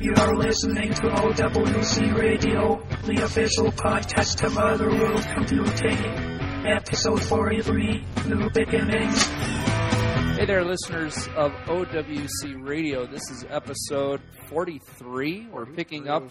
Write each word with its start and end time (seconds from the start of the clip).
You 0.00 0.12
are 0.16 0.34
listening 0.34 0.92
to 0.94 1.02
OWC 1.02 2.14
Radio, 2.18 2.84
the 3.06 3.22
official 3.24 3.70
podcast 3.72 4.44
of 4.44 4.58
Other 4.58 4.90
World 4.90 5.22
Computing. 5.34 5.96
Episode 6.66 7.22
43, 7.22 8.04
New 8.26 8.50
Beginnings. 8.50 9.22
Hey 10.36 10.44
there, 10.44 10.64
listeners 10.64 11.16
of 11.36 11.52
OWC 11.66 12.66
Radio. 12.66 13.06
This 13.06 13.30
is 13.30 13.46
episode 13.48 14.20
43. 14.48 15.48
We're 15.50 15.66
picking 15.66 16.08
up 16.08 16.24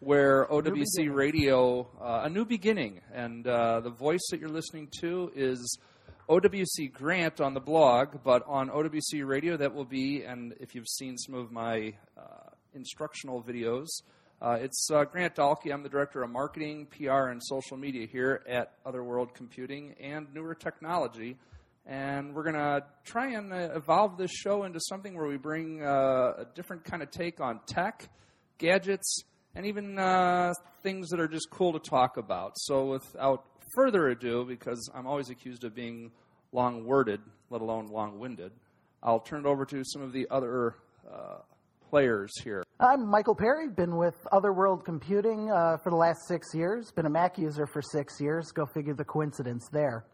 where 0.00 0.46
OWC 0.46 1.14
Radio, 1.14 1.88
uh, 2.00 2.22
a 2.24 2.28
new 2.30 2.44
beginning. 2.44 3.00
And 3.12 3.46
uh, 3.46 3.80
the 3.80 3.90
voice 3.90 4.26
that 4.30 4.40
you're 4.40 4.48
listening 4.48 4.88
to 5.00 5.30
is 5.34 5.78
OWC 6.28 6.92
Grant 6.92 7.40
on 7.40 7.54
the 7.54 7.60
blog, 7.60 8.22
but 8.24 8.42
on 8.46 8.68
OWC 8.68 9.26
Radio, 9.26 9.56
that 9.56 9.74
will 9.74 9.84
be, 9.84 10.24
and 10.24 10.54
if 10.60 10.74
you've 10.74 10.88
seen 10.88 11.16
some 11.16 11.34
of 11.34 11.50
my 11.50 11.94
uh, 12.18 12.47
instructional 12.78 13.42
videos, 13.42 13.86
uh, 14.40 14.56
it's 14.60 14.88
uh, 14.90 15.04
Grant 15.04 15.34
Dahlke. 15.34 15.72
I'm 15.72 15.82
the 15.82 15.88
Director 15.88 16.22
of 16.22 16.30
Marketing, 16.30 16.86
PR, 16.86 17.26
and 17.26 17.42
Social 17.42 17.76
Media 17.76 18.06
here 18.06 18.44
at 18.48 18.72
Other 18.86 19.02
World 19.02 19.34
Computing 19.34 19.96
and 20.00 20.28
Newer 20.32 20.54
Technology. 20.54 21.36
And 21.84 22.32
we're 22.34 22.44
going 22.44 22.54
to 22.54 22.84
try 23.04 23.32
and 23.32 23.52
uh, 23.52 23.70
evolve 23.74 24.16
this 24.16 24.30
show 24.30 24.62
into 24.62 24.78
something 24.78 25.16
where 25.16 25.26
we 25.26 25.38
bring 25.38 25.82
uh, 25.82 26.34
a 26.38 26.46
different 26.54 26.84
kind 26.84 27.02
of 27.02 27.10
take 27.10 27.40
on 27.40 27.58
tech, 27.66 28.08
gadgets, 28.58 29.22
and 29.56 29.66
even 29.66 29.98
uh, 29.98 30.52
things 30.84 31.08
that 31.08 31.18
are 31.18 31.28
just 31.28 31.50
cool 31.50 31.72
to 31.72 31.80
talk 31.80 32.16
about. 32.16 32.52
So, 32.58 32.84
without 32.84 33.44
further 33.74 34.08
ado, 34.08 34.44
because 34.44 34.88
I'm 34.94 35.08
always 35.08 35.30
accused 35.30 35.64
of 35.64 35.74
being 35.74 36.12
long 36.52 36.84
worded, 36.84 37.20
let 37.50 37.60
alone 37.60 37.86
long 37.86 38.20
winded, 38.20 38.52
I'll 39.02 39.20
turn 39.20 39.40
it 39.40 39.48
over 39.48 39.64
to 39.64 39.82
some 39.84 40.02
of 40.02 40.12
the 40.12 40.28
other 40.30 40.76
uh, 41.12 41.38
players 41.92 42.32
here. 42.42 42.62
I'm 42.80 43.08
Michael 43.08 43.34
Perry, 43.34 43.68
been 43.68 43.96
with 43.96 44.14
Other 44.32 44.52
World 44.52 44.84
Computing 44.84 45.50
uh, 45.50 45.78
for 45.82 45.90
the 45.90 45.96
last 45.96 46.26
six 46.28 46.54
years, 46.54 46.90
been 46.92 47.06
a 47.06 47.10
Mac 47.10 47.38
user 47.38 47.66
for 47.66 47.82
six 47.82 48.20
years. 48.20 48.52
Go 48.52 48.66
figure 48.66 48.94
the 48.94 49.04
coincidence 49.04 49.68
there. 49.72 50.04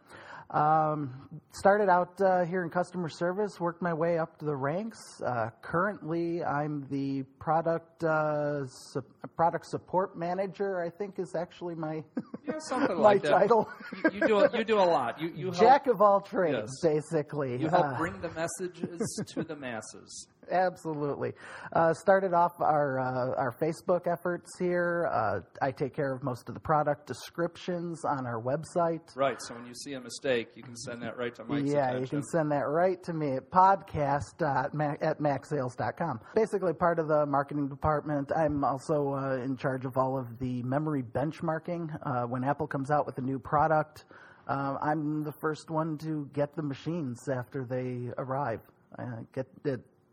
Um, 0.50 1.40
started 1.52 1.88
out 1.88 2.20
uh, 2.20 2.44
here 2.44 2.62
in 2.62 2.70
customer 2.70 3.08
service, 3.08 3.58
worked 3.58 3.82
my 3.82 3.92
way 3.94 4.18
up 4.18 4.38
to 4.38 4.44
the 4.44 4.54
ranks. 4.54 4.98
Uh, 5.26 5.48
currently, 5.62 6.44
I'm 6.44 6.86
the 6.90 7.24
product 7.40 8.04
uh, 8.04 8.66
su- 8.66 9.02
product 9.36 9.66
support 9.66 10.16
manager. 10.18 10.80
I 10.82 10.90
think 10.90 11.18
is 11.18 11.34
actually 11.34 11.74
my 11.74 12.04
Yeah, 12.46 12.58
something 12.68 12.94
my 12.96 13.02
like 13.02 13.22
that. 13.22 13.30
title. 13.30 13.68
You, 14.04 14.10
you 14.12 14.20
do 14.28 14.48
you 14.58 14.64
do 14.64 14.78
a 14.78 14.84
lot. 14.84 15.20
You 15.20 15.32
you 15.34 15.46
help, 15.50 15.56
Jack 15.58 15.86
of 15.86 16.00
all 16.02 16.20
trades, 16.20 16.70
Yes. 16.84 16.92
basically. 17.10 17.56
you 17.58 17.68
help 17.68 17.86
Uh, 17.86 17.96
bring 17.98 18.20
the 18.20 18.30
messages 18.32 19.24
to 19.34 19.42
the 19.42 19.56
masses. 19.56 20.28
Absolutely. 20.50 21.32
Uh, 21.72 21.92
started 21.94 22.34
off 22.34 22.52
our 22.60 22.98
uh, 22.98 23.40
our 23.40 23.54
Facebook 23.60 24.10
efforts 24.10 24.58
here. 24.58 25.08
Uh, 25.12 25.40
I 25.62 25.70
take 25.70 25.94
care 25.94 26.12
of 26.12 26.22
most 26.22 26.48
of 26.48 26.54
the 26.54 26.60
product 26.60 27.06
descriptions 27.06 28.04
on 28.04 28.26
our 28.26 28.40
website. 28.40 29.14
Right. 29.16 29.40
So 29.40 29.54
when 29.54 29.66
you 29.66 29.74
see 29.74 29.94
a 29.94 30.00
mistake, 30.00 30.48
you 30.54 30.62
can 30.62 30.76
send 30.76 31.02
that 31.02 31.16
right 31.16 31.34
to 31.36 31.44
Mike's 31.44 31.72
yeah, 31.72 31.90
attention. 31.90 32.02
you 32.02 32.08
can 32.08 32.22
send 32.22 32.52
that 32.52 32.66
right 32.68 33.02
to 33.04 33.12
me 33.12 33.36
at 33.36 33.50
podcast 33.50 34.42
at, 34.42 34.74
ma- 34.74 34.96
at 35.00 35.20
macsales.com. 35.20 36.20
Basically, 36.34 36.72
part 36.72 36.98
of 36.98 37.08
the 37.08 37.26
marketing 37.26 37.68
department. 37.68 38.30
I'm 38.36 38.64
also 38.64 39.14
uh, 39.14 39.36
in 39.44 39.56
charge 39.56 39.84
of 39.84 39.96
all 39.96 40.18
of 40.18 40.38
the 40.38 40.62
memory 40.62 41.02
benchmarking. 41.02 41.96
Uh, 42.02 42.26
when 42.26 42.44
Apple 42.44 42.66
comes 42.66 42.90
out 42.90 43.06
with 43.06 43.18
a 43.18 43.22
new 43.22 43.38
product, 43.38 44.04
uh, 44.48 44.76
I'm 44.82 45.24
the 45.24 45.32
first 45.32 45.70
one 45.70 45.96
to 45.98 46.28
get 46.32 46.54
the 46.54 46.62
machines 46.62 47.28
after 47.28 47.64
they 47.64 48.10
arrive. 48.18 48.60
Uh, 48.98 49.22
get 49.34 49.46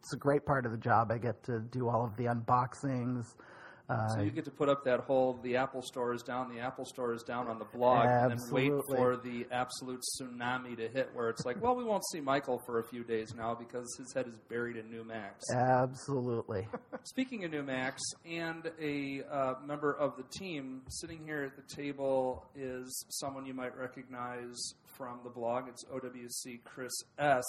It's 0.01 0.13
a 0.13 0.17
great 0.17 0.45
part 0.47 0.65
of 0.65 0.71
the 0.71 0.79
job. 0.79 1.11
I 1.11 1.19
get 1.19 1.43
to 1.43 1.59
do 1.59 1.87
all 1.87 2.03
of 2.03 2.17
the 2.17 2.25
unboxings. 2.25 3.35
Uh, 3.87 4.07
So 4.07 4.21
you 4.21 4.31
get 4.31 4.45
to 4.45 4.51
put 4.51 4.67
up 4.67 4.83
that 4.85 5.01
whole 5.01 5.37
the 5.43 5.57
Apple 5.57 5.83
Store 5.83 6.13
is 6.13 6.23
down, 6.23 6.51
the 6.51 6.59
Apple 6.59 6.85
Store 6.85 7.13
is 7.13 7.21
down 7.21 7.47
on 7.47 7.59
the 7.59 7.65
blog, 7.65 8.05
and 8.05 8.31
then 8.31 8.37
wait 8.49 8.71
for 8.87 9.15
the 9.17 9.45
absolute 9.51 10.01
tsunami 10.19 10.75
to 10.77 10.87
hit 10.87 11.09
where 11.13 11.29
it's 11.29 11.45
like, 11.45 11.61
well, 11.61 11.75
we 11.75 11.83
won't 11.83 12.03
see 12.11 12.19
Michael 12.19 12.59
for 12.65 12.79
a 12.79 12.83
few 12.83 13.03
days 13.03 13.35
now 13.35 13.53
because 13.53 13.93
his 13.97 14.11
head 14.13 14.27
is 14.27 14.37
buried 14.49 14.75
in 14.77 14.89
new 14.89 15.03
Macs. 15.03 15.43
absolutely. 15.53 16.67
Speaking 17.03 17.43
of 17.43 17.51
new 17.51 17.63
Macs, 17.63 18.01
and 18.25 18.71
a 18.81 19.21
uh, 19.31 19.53
member 19.63 19.93
of 19.93 20.15
the 20.17 20.23
team 20.35 20.81
sitting 20.87 21.23
here 21.25 21.43
at 21.43 21.55
the 21.55 21.75
table 21.75 22.45
is 22.55 23.05
someone 23.09 23.45
you 23.45 23.53
might 23.53 23.77
recognize 23.77 24.57
from 24.97 25.19
the 25.23 25.29
blog. 25.29 25.67
It's 25.67 25.83
OWC 25.85 26.63
Chris 26.63 26.93
S. 27.19 27.43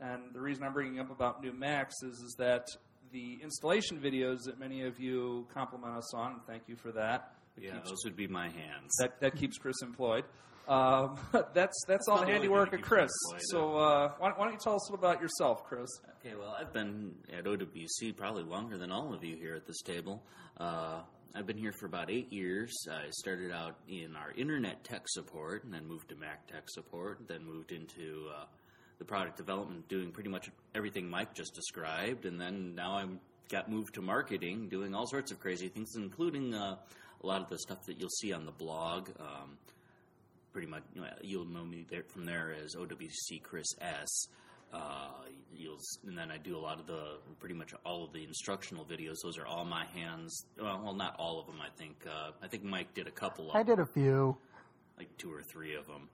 And 0.00 0.22
the 0.32 0.40
reason 0.40 0.64
I'm 0.64 0.72
bringing 0.72 0.98
up 1.00 1.10
about 1.10 1.42
new 1.42 1.52
Macs 1.52 1.94
is, 2.02 2.18
is 2.18 2.34
that 2.38 2.66
the 3.12 3.38
installation 3.42 3.98
videos 4.00 4.38
that 4.46 4.58
many 4.58 4.82
of 4.82 4.98
you 4.98 5.46
compliment 5.54 5.96
us 5.96 6.12
on, 6.14 6.32
and 6.32 6.40
thank 6.46 6.64
you 6.66 6.76
for 6.76 6.92
that. 6.92 7.34
It 7.56 7.64
Yeah, 7.64 7.74
keeps- 7.74 7.88
those 7.90 7.98
would 8.04 8.16
be 8.16 8.26
my 8.26 8.48
hands. 8.48 8.92
that, 8.98 9.20
that 9.20 9.36
keeps 9.36 9.56
Chris 9.58 9.76
employed. 9.82 10.24
Um, 10.66 11.18
that's 11.54 11.84
that's 11.86 12.08
all 12.08 12.16
the 12.16 12.22
not 12.22 12.26
the 12.26 12.32
only 12.32 12.32
handiwork 12.32 12.72
of 12.72 12.80
Chris. 12.80 13.10
keeps 13.30 13.52
me 13.52 13.58
employed, 13.58 13.72
So 13.72 13.76
uh, 13.78 14.12
why, 14.18 14.30
why 14.30 14.44
don't 14.44 14.52
you 14.54 14.58
tell 14.58 14.74
us 14.74 14.88
a 14.88 14.92
little 14.92 15.06
about 15.06 15.20
yourself, 15.22 15.62
Chris? 15.64 15.88
Okay, 16.24 16.34
well, 16.34 16.56
I've 16.58 16.72
been 16.72 17.14
at 17.36 17.44
OWC 17.44 18.16
probably 18.16 18.42
longer 18.44 18.78
than 18.78 18.90
all 18.90 19.12
of 19.14 19.22
you 19.22 19.36
here 19.36 19.54
at 19.54 19.66
this 19.66 19.80
table. 19.82 20.22
Uh, 20.58 21.02
I've 21.36 21.46
been 21.46 21.58
here 21.58 21.72
for 21.78 21.84
about 21.86 22.10
eight 22.10 22.32
years. 22.32 22.72
I 22.90 23.10
started 23.10 23.52
out 23.52 23.76
in 23.88 24.16
our 24.16 24.30
internet 24.32 24.82
tech 24.84 25.02
support, 25.08 25.64
and 25.64 25.72
then 25.74 25.86
moved 25.86 26.08
to 26.08 26.16
Mac 26.16 26.46
tech 26.46 26.64
support, 26.68 27.20
then 27.28 27.44
moved 27.44 27.70
into 27.72 28.28
uh, 28.34 28.44
the 28.98 29.04
product 29.04 29.36
development, 29.36 29.88
doing 29.88 30.10
pretty 30.12 30.30
much 30.30 30.50
everything 30.74 31.08
Mike 31.08 31.34
just 31.34 31.54
described, 31.54 32.26
and 32.26 32.40
then 32.40 32.74
now 32.74 32.96
I'm 32.96 33.20
got 33.50 33.70
moved 33.70 33.94
to 33.94 34.02
marketing, 34.02 34.68
doing 34.68 34.94
all 34.94 35.06
sorts 35.06 35.30
of 35.30 35.38
crazy 35.40 35.68
things, 35.68 35.96
including 35.96 36.54
uh, 36.54 36.76
a 37.22 37.26
lot 37.26 37.42
of 37.42 37.48
the 37.48 37.58
stuff 37.58 37.84
that 37.86 37.98
you'll 38.00 38.08
see 38.08 38.32
on 38.32 38.44
the 38.46 38.52
blog. 38.52 39.10
Um, 39.20 39.58
pretty 40.52 40.68
much 40.68 40.82
you 40.94 41.00
know, 41.00 41.08
you'll 41.22 41.44
know 41.46 41.64
me 41.64 41.84
there 41.90 42.04
from 42.08 42.24
there 42.24 42.54
as 42.62 42.74
OWC 42.74 43.42
Chris 43.42 43.66
S. 43.80 44.28
Uh, 44.72 45.08
you'll 45.52 45.78
and 46.06 46.16
then 46.18 46.30
I 46.30 46.38
do 46.38 46.56
a 46.56 46.58
lot 46.58 46.80
of 46.80 46.86
the 46.86 47.18
pretty 47.38 47.54
much 47.54 47.74
all 47.84 48.04
of 48.04 48.12
the 48.12 48.24
instructional 48.24 48.84
videos. 48.84 49.16
Those 49.22 49.38
are 49.38 49.46
all 49.46 49.64
my 49.64 49.84
hands. 49.94 50.46
Well, 50.60 50.80
well 50.82 50.94
not 50.94 51.16
all 51.18 51.40
of 51.40 51.46
them. 51.46 51.56
I 51.60 51.68
think 51.76 51.96
uh, 52.06 52.30
I 52.42 52.48
think 52.48 52.64
Mike 52.64 52.94
did 52.94 53.06
a 53.06 53.12
couple 53.12 53.50
of 53.50 53.56
I 53.56 53.62
did 53.62 53.78
a 53.78 53.86
few. 53.86 54.36
like 54.98 55.16
two 55.16 55.32
or 55.32 55.42
three 55.42 55.74
of 55.74 55.86
them. 55.86 56.08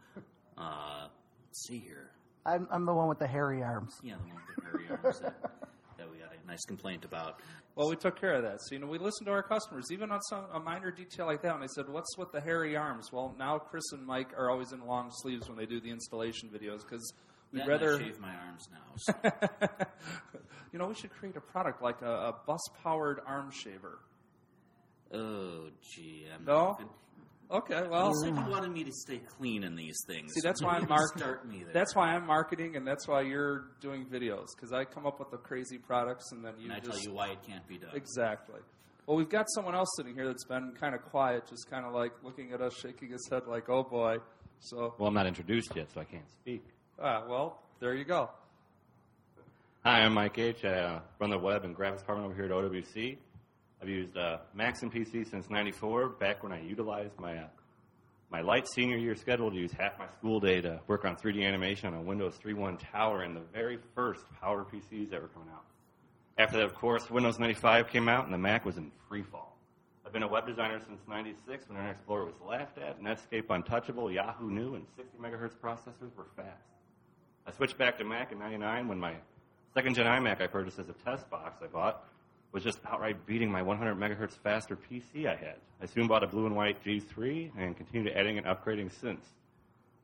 Uh, 0.59 1.07
let's 1.47 1.67
see 1.67 1.79
here. 1.79 2.11
I'm, 2.47 2.67
I'm 2.71 2.85
the 2.87 2.95
one 2.95 3.09
with 3.09 3.19
the 3.19 3.27
hairy 3.27 3.63
arms. 3.63 3.93
Yeah, 4.03 4.15
the 4.15 4.33
one 4.35 4.43
with 4.47 4.57
the 4.65 4.71
hairy 4.71 4.87
arms 5.03 5.21
that, 5.21 5.41
that 5.99 6.11
we 6.11 6.19
got 6.19 6.31
a 6.33 6.47
nice 6.47 6.65
complaint 6.67 7.05
about. 7.05 7.41
Well, 7.77 7.89
we 7.89 7.97
took 7.97 8.21
care 8.21 8.35
of 8.35 8.43
that. 8.43 8.61
So 8.63 8.75
you 8.75 8.81
know, 8.81 8.87
we 8.87 8.99
listened 8.99 9.27
to 9.27 9.33
our 9.33 9.43
customers, 9.43 9.87
even 9.93 10.11
on 10.11 10.21
some 10.23 10.45
a 10.53 10.59
minor 10.61 10.91
detail 10.91 11.27
like 11.27 11.43
that. 11.43 11.55
And 11.55 11.63
they 11.63 11.69
said, 11.75 11.89
"What's 11.89 12.17
with 12.19 12.33
the 12.33 12.41
hairy 12.41 12.77
arms?" 12.77 13.13
Well, 13.13 13.35
now 13.39 13.59
Chris 13.59 13.85
and 13.93 14.05
Mike 14.07 14.31
are 14.37 14.51
always 14.51 14.73
in 14.73 14.85
long 14.87 15.11
sleeves 15.13 15.49
when 15.49 15.57
they 15.57 15.67
do 15.67 15.81
the 15.81 15.91
installation 15.91 16.49
videos 16.49 16.81
because 16.83 17.13
we'd 17.53 17.59
Yeah, 17.61 17.63
and 17.65 17.71
I 17.73 17.75
rather. 17.75 17.99
shave 18.01 18.19
my 18.21 18.35
arms 18.35 18.69
now. 18.73 18.79
So. 18.97 19.15
you 20.73 20.79
know, 20.79 20.87
we 20.87 20.95
should 20.95 21.11
create 21.11 21.37
a 21.37 21.41
product 21.41 21.83
like 21.83 22.01
a, 22.03 22.11
a 22.11 22.35
bus-powered 22.47 23.21
arm 23.27 23.51
shaver. 23.51 23.99
oh, 25.13 25.69
gee, 25.95 26.27
I'm 26.35 26.45
No? 26.45 26.77
Okay, 27.53 27.83
well, 27.89 28.11
You 28.11 28.15
said 28.23 28.37
you 28.37 28.51
wanted 28.51 28.71
me 28.71 28.85
to 28.85 28.93
stay 28.93 29.19
clean 29.19 29.65
in 29.65 29.75
these 29.75 29.97
things. 30.07 30.33
see, 30.35 30.41
that's 30.41 30.63
why 30.63 30.75
I'm 30.77 30.89
marketing. 30.89 31.19
Start 31.19 31.49
me 31.49 31.65
there. 31.65 31.73
That's 31.73 31.97
why 31.97 32.15
I'm 32.15 32.25
marketing, 32.27 32.77
and 32.77 32.87
that's 32.87 33.09
why 33.09 33.23
you're 33.23 33.65
doing 33.81 34.07
videos 34.07 34.47
because 34.55 34.73
I 34.73 34.85
come 34.85 35.05
up 35.05 35.19
with 35.19 35.31
the 35.33 35.37
crazy 35.37 35.77
products, 35.79 36.31
and 36.31 36.45
then 36.45 36.55
you 36.59 36.67
And 36.67 36.75
I 36.75 36.79
just 36.79 36.91
tell 36.91 37.01
you 37.01 37.13
why 37.13 37.31
it 37.31 37.39
can't 37.45 37.67
be 37.67 37.79
done. 37.79 37.91
Exactly. 37.95 38.61
Well, 39.07 39.17
we've 39.17 39.29
got 39.29 39.47
someone 39.51 39.75
else 39.75 39.89
sitting 39.97 40.15
here 40.15 40.29
that's 40.29 40.45
been 40.45 40.73
kind 40.81 40.95
of 40.95 41.03
quiet, 41.03 41.45
just 41.49 41.69
kind 41.69 41.85
of 41.85 41.93
like 41.93 42.13
looking 42.23 42.53
at 42.53 42.61
us, 42.61 42.77
shaking 42.81 43.11
his 43.11 43.27
head, 43.29 43.43
like, 43.49 43.69
"Oh 43.69 43.83
boy." 43.83 44.19
So, 44.61 44.95
Well, 44.99 45.09
I'm 45.09 45.15
not 45.15 45.27
introduced 45.27 45.75
yet, 45.75 45.89
so 45.93 46.01
I 46.03 46.05
can't 46.05 46.31
speak. 46.31 46.63
ah, 47.03 47.25
well, 47.29 47.63
there 47.81 47.95
you 47.95 48.05
go. 48.05 48.31
Hi, 49.85 50.03
I'm 50.03 50.13
Mike 50.13 50.39
H. 50.39 50.65
I 50.65 50.69
uh, 50.69 51.01
run 51.19 51.31
the 51.31 51.39
web 51.39 51.65
and 51.65 51.75
graphics 51.75 52.01
department 52.01 52.27
over 52.31 52.35
here 52.35 52.45
at 52.45 52.51
OWC. 52.53 53.17
I've 53.83 53.89
used 53.89 54.17
uh, 54.17 54.39
Macs 54.55 54.83
and 54.83 54.93
PC 54.93 55.31
since 55.31 55.49
'94, 55.49 56.11
back 56.11 56.43
when 56.43 56.53
I 56.53 56.61
utilized 56.61 57.19
my 57.19 57.39
uh, 57.39 57.47
my 58.31 58.43
light 58.43 58.69
senior 58.69 58.97
year 58.97 59.15
schedule 59.15 59.51
to 59.51 59.57
use 59.57 59.73
half 59.73 59.99
my 59.99 60.07
school 60.19 60.39
day 60.39 60.61
to 60.61 60.81
work 60.87 61.05
on 61.05 61.17
3D 61.17 61.45
animation 61.45 61.93
on 61.93 61.95
a 61.95 62.03
Windows 62.03 62.39
3.1 62.45 62.79
Tower 62.93 63.23
and 63.23 63.35
the 63.35 63.43
very 63.53 63.79
first 63.95 64.21
Power 64.41 64.65
PCs 64.65 65.13
ever 65.13 65.29
coming 65.29 65.49
out. 65.53 65.65
After 66.39 66.59
that, 66.59 66.65
of 66.65 66.75
course, 66.75 67.11
Windows 67.11 67.39
95 67.39 67.89
came 67.89 68.09
out 68.09 68.25
and 68.25 68.33
the 68.33 68.39
Mac 68.39 68.65
was 68.65 68.77
in 68.77 68.93
free 69.09 69.23
fall. 69.23 69.57
I've 70.07 70.13
been 70.13 70.23
a 70.23 70.29
web 70.29 70.47
designer 70.47 70.81
since 70.87 71.01
'96 71.09 71.69
when 71.69 71.77
Internet 71.77 71.97
Explorer 71.97 72.25
was 72.27 72.35
laughed 72.47 72.79
at, 72.79 73.03
Netscape 73.03 73.49
untouchable, 73.49 74.11
Yahoo 74.11 74.51
new, 74.51 74.75
and 74.75 74.85
60 74.97 75.19
megahertz 75.19 75.57
processors 75.57 76.15
were 76.17 76.27
fast. 76.37 76.67
I 77.47 77.53
switched 77.53 77.79
back 77.79 77.97
to 77.99 78.05
Mac 78.05 78.33
in 78.33 78.39
'99 78.39 78.89
when 78.89 78.99
my 78.99 79.15
second 79.73 79.95
gen 79.95 80.07
iMac 80.07 80.41
I 80.41 80.47
purchased 80.47 80.79
as 80.79 80.89
a 80.89 80.95
test 81.05 81.31
box 81.31 81.61
I 81.63 81.67
bought 81.67 82.05
was 82.53 82.63
just 82.63 82.79
outright 82.87 83.27
beating 83.27 83.51
my 83.51 83.63
100 83.63 83.97
megahertz 83.97 84.37
faster 84.43 84.77
PC 84.77 85.27
I 85.27 85.37
had. 85.37 85.57
I 85.81 85.87
soon 85.87 86.09
bought 86.09 86.25
a 86.25 86.27
blue 86.27 86.47
and 86.47 86.57
white 86.57 86.83
G3 86.85 87.53
and 87.57 87.77
continued 87.77 88.13
adding 88.15 88.39
and 88.39 88.47
upgrading 88.47 88.91
since. 89.01 89.25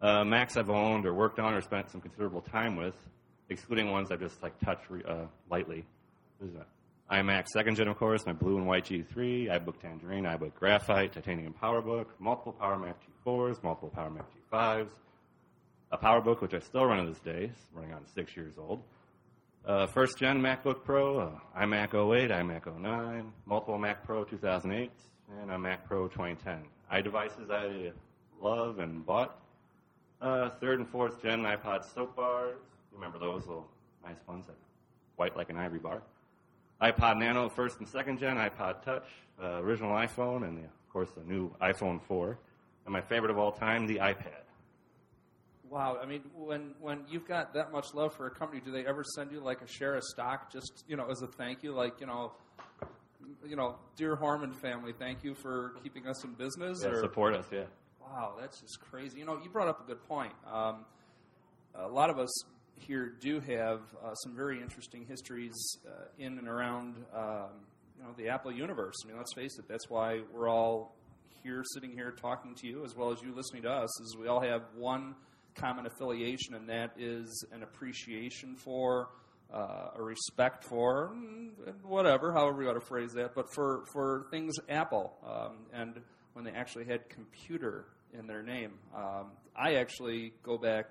Uh, 0.00 0.25
Macs 0.25 0.56
I've 0.56 0.70
owned 0.70 1.06
or 1.06 1.14
worked 1.14 1.38
on 1.38 1.54
or 1.54 1.60
spent 1.60 1.90
some 1.90 2.00
considerable 2.00 2.43
time 2.43 2.76
with, 2.76 2.94
excluding 3.48 3.90
ones 3.90 4.10
I've 4.10 4.20
just 4.20 4.43
like 4.43 4.58
touched 4.60 4.88
re- 4.90 5.02
uh, 5.06 5.26
lightly. 5.50 5.84
What 6.38 6.48
is 6.48 6.54
that? 6.54 6.66
iMac 7.10 7.46
second 7.48 7.76
gen, 7.76 7.88
of 7.88 7.96
course, 7.96 8.26
my 8.26 8.32
blue 8.32 8.56
and 8.56 8.66
white 8.66 8.84
G3, 8.87 9.48
iBook 9.48 9.81
Tangerine, 9.81 10.25
iBook 10.25 10.54
Graphite, 10.54 11.12
Titanium 11.12 11.54
PowerBook, 11.60 12.06
multiple 12.19 12.54
PowerMac 12.60 12.94
G4s, 13.25 13.62
multiple 13.62 13.93
PowerMac 13.96 14.25
G5s, 14.52 14.88
a 15.93 15.98
PowerBook 15.98 16.40
which 16.40 16.52
I 16.52 16.58
still 16.58 16.84
run 16.84 17.04
to 17.04 17.10
this 17.10 17.20
day, 17.20 17.52
running 17.72 17.93
on 17.93 18.00
six 18.12 18.37
years 18.37 18.54
old. 18.58 18.82
Uh, 19.67 19.85
first 19.85 20.17
gen 20.17 20.41
MacBook 20.41 20.85
Pro, 20.85 21.19
uh, 21.19 21.31
iMac 21.59 21.89
08, 21.93 22.31
iMac 22.31 22.81
09, 22.81 23.33
multiple 23.47 23.77
Mac 23.79 24.05
Pro 24.05 24.23
2008, 24.23 24.93
and 25.41 25.51
a 25.51 25.59
Mac 25.59 25.85
Pro 25.89 26.07
2010. 26.07 26.63
iDevices 26.93 27.51
I 27.51 27.91
love 28.41 28.79
and 28.79 29.05
bought. 29.05 29.41
Uh, 30.23 30.51
third 30.61 30.79
and 30.79 30.89
fourth 30.89 31.21
gen 31.21 31.41
iPod 31.41 31.85
soap 31.93 32.15
bars. 32.15 32.61
Remember 32.93 33.19
those 33.19 33.45
little 33.49 33.67
nice 34.05 34.21
ones 34.29 34.47
that 34.47 34.55
white 35.17 35.37
like 35.37 35.51
an 35.51 35.57
ivory 35.57 35.81
bar. 35.81 36.01
iPod 36.81 37.19
Nano 37.19 37.49
first 37.49 37.81
and 37.81 37.89
second 37.89 38.21
gen, 38.21 38.37
iPod 38.37 38.85
Touch, 38.85 39.09
uh, 39.43 39.61
original 39.63 39.91
iPhone, 39.91 40.47
and 40.47 40.59
the, 40.59 40.63
of 40.63 40.93
course 40.93 41.11
the 41.11 41.25
new 41.25 41.51
iPhone 41.61 42.01
4. 42.03 42.39
And 42.85 42.93
my 42.93 43.01
favorite 43.01 43.33
of 43.33 43.39
all 43.39 43.51
time, 43.51 43.89
the 43.89 43.97
iPad. 43.97 44.45
Wow, 45.71 45.99
I 46.01 46.07
mean, 46.07 46.23
when 46.35 46.75
when 46.81 47.05
you've 47.09 47.27
got 47.27 47.55
that 47.55 47.73
much 47.73 47.93
love 47.93 48.15
for 48.15 48.27
a 48.27 48.31
company, 48.31 48.61
do 48.65 48.71
they 48.71 48.87
ever 48.87 49.03
send 49.17 49.33
you 49.33 49.41
like 49.41 49.63
a 49.63 49.67
share 49.67 49.95
of 49.97 50.05
stock, 50.05 50.53
just 50.53 50.85
you 50.89 50.97
know, 50.97 51.07
as 51.11 51.23
a 51.23 51.27
thank 51.27 51.63
you? 51.63 51.73
Like 51.73 52.01
you 52.01 52.07
know, 52.07 52.33
you 53.45 53.57
know, 53.57 53.77
dear 53.97 54.17
Harmon 54.17 54.53
family, 54.53 54.93
thank 54.97 55.25
you 55.25 55.35
for 55.35 55.75
keeping 55.83 56.07
us 56.07 56.25
in 56.25 56.35
business. 56.35 56.81
Yeah, 56.83 56.91
or- 56.91 57.01
support 57.01 57.35
us, 57.35 57.47
yeah. 57.53 57.65
Wow, 58.01 58.35
that's 58.41 58.61
just 58.61 58.81
crazy. 58.81 59.19
You 59.19 59.25
know, 59.25 59.39
you 59.43 59.51
brought 59.51 59.67
up 59.67 59.83
a 59.83 59.87
good 59.87 60.03
point. 60.07 60.33
Um, 60.51 60.85
a 61.75 61.89
lot 61.89 62.09
of 62.09 62.19
us 62.21 62.31
here 62.77 63.15
do 63.21 63.41
have 63.41 63.81
uh, 64.05 64.15
some 64.15 64.37
very 64.37 64.63
interesting 64.63 65.05
histories 65.09 65.55
uh, 65.87 66.05
in 66.19 66.39
and 66.39 66.47
around, 66.47 66.95
um, 67.15 67.49
you 67.99 68.05
know, 68.05 68.11
the 68.17 68.29
Apple 68.29 68.53
universe. 68.53 68.95
I 69.05 69.09
mean, 69.09 69.17
let's 69.17 69.35
face 69.35 69.59
it. 69.59 69.67
That's 69.69 69.91
why 69.91 70.21
we're 70.33 70.49
all 70.49 70.95
here, 71.43 71.63
sitting 71.75 71.91
here, 71.91 72.13
talking 72.13 72.55
to 72.55 72.67
you, 72.69 72.85
as 72.85 72.95
well 72.95 73.11
as 73.11 73.21
you 73.23 73.35
listening 73.35 73.63
to 73.63 73.71
us. 73.71 74.01
Is 74.03 74.17
we 74.19 74.29
all 74.29 74.41
have 74.41 74.63
one 74.77 75.15
common 75.56 75.87
affiliation, 75.87 76.55
and 76.55 76.69
that 76.69 76.93
is 76.99 77.44
an 77.53 77.62
appreciation 77.62 78.56
for. 78.56 79.08
Uh, 79.49 79.91
a 79.94 80.03
respect 80.03 80.64
for 80.64 81.14
mm, 81.14 81.50
whatever, 81.85 82.32
however 82.32 82.62
you 82.62 82.67
want 82.67 82.81
to 82.81 82.85
phrase 82.85 83.12
that, 83.12 83.32
but 83.32 83.47
for, 83.55 83.85
for 83.93 84.26
things 84.29 84.56
Apple, 84.69 85.12
um, 85.25 85.58
and 85.73 86.00
when 86.32 86.44
they 86.44 86.50
actually 86.50 86.85
had 86.85 87.08
computer 87.08 87.87
in 88.12 88.26
their 88.26 88.43
name. 88.43 88.73
Um, 88.93 89.31
I 89.55 89.75
actually 89.75 90.32
go 90.43 90.58
back 90.58 90.87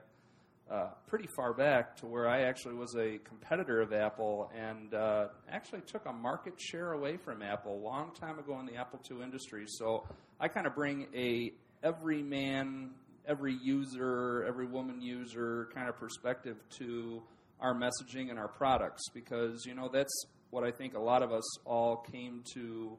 uh, 0.69 0.88
pretty 1.07 1.27
far 1.27 1.53
back 1.53 1.95
to 1.97 2.07
where 2.07 2.27
I 2.27 2.41
actually 2.41 2.73
was 2.73 2.95
a 2.95 3.19
competitor 3.23 3.81
of 3.81 3.94
Apple 3.94 4.51
and 4.56 4.94
uh, 4.94 5.27
actually 5.50 5.81
took 5.81 6.06
a 6.07 6.13
market 6.13 6.59
share 6.59 6.94
away 6.94 7.17
from 7.17 7.44
Apple 7.44 7.75
a 7.75 7.83
long 7.83 8.12
time 8.19 8.39
ago 8.39 8.59
in 8.59 8.65
the 8.65 8.75
Apple 8.75 9.00
II 9.09 9.21
industry. 9.21 9.65
So 9.67 10.07
I 10.39 10.47
kind 10.47 10.65
of 10.65 10.73
bring 10.73 11.07
a 11.15 11.53
every 11.83 12.23
man, 12.23 12.91
every 13.27 13.54
user, 13.54 14.44
every 14.48 14.66
woman 14.66 15.01
user 15.01 15.69
kind 15.74 15.89
of 15.89 15.98
perspective 15.98 16.57
to 16.77 17.22
our 17.60 17.74
messaging 17.74 18.30
and 18.30 18.38
our 18.38 18.48
products 18.48 19.04
because 19.13 19.66
you 19.66 19.74
know 19.74 19.89
that's 19.92 20.25
what 20.50 20.63
I 20.63 20.72
think 20.72 20.94
a 20.94 21.00
lot 21.00 21.24
of 21.24 21.31
us 21.31 21.60
all 21.66 21.98
came 21.98 22.44
to 22.54 22.98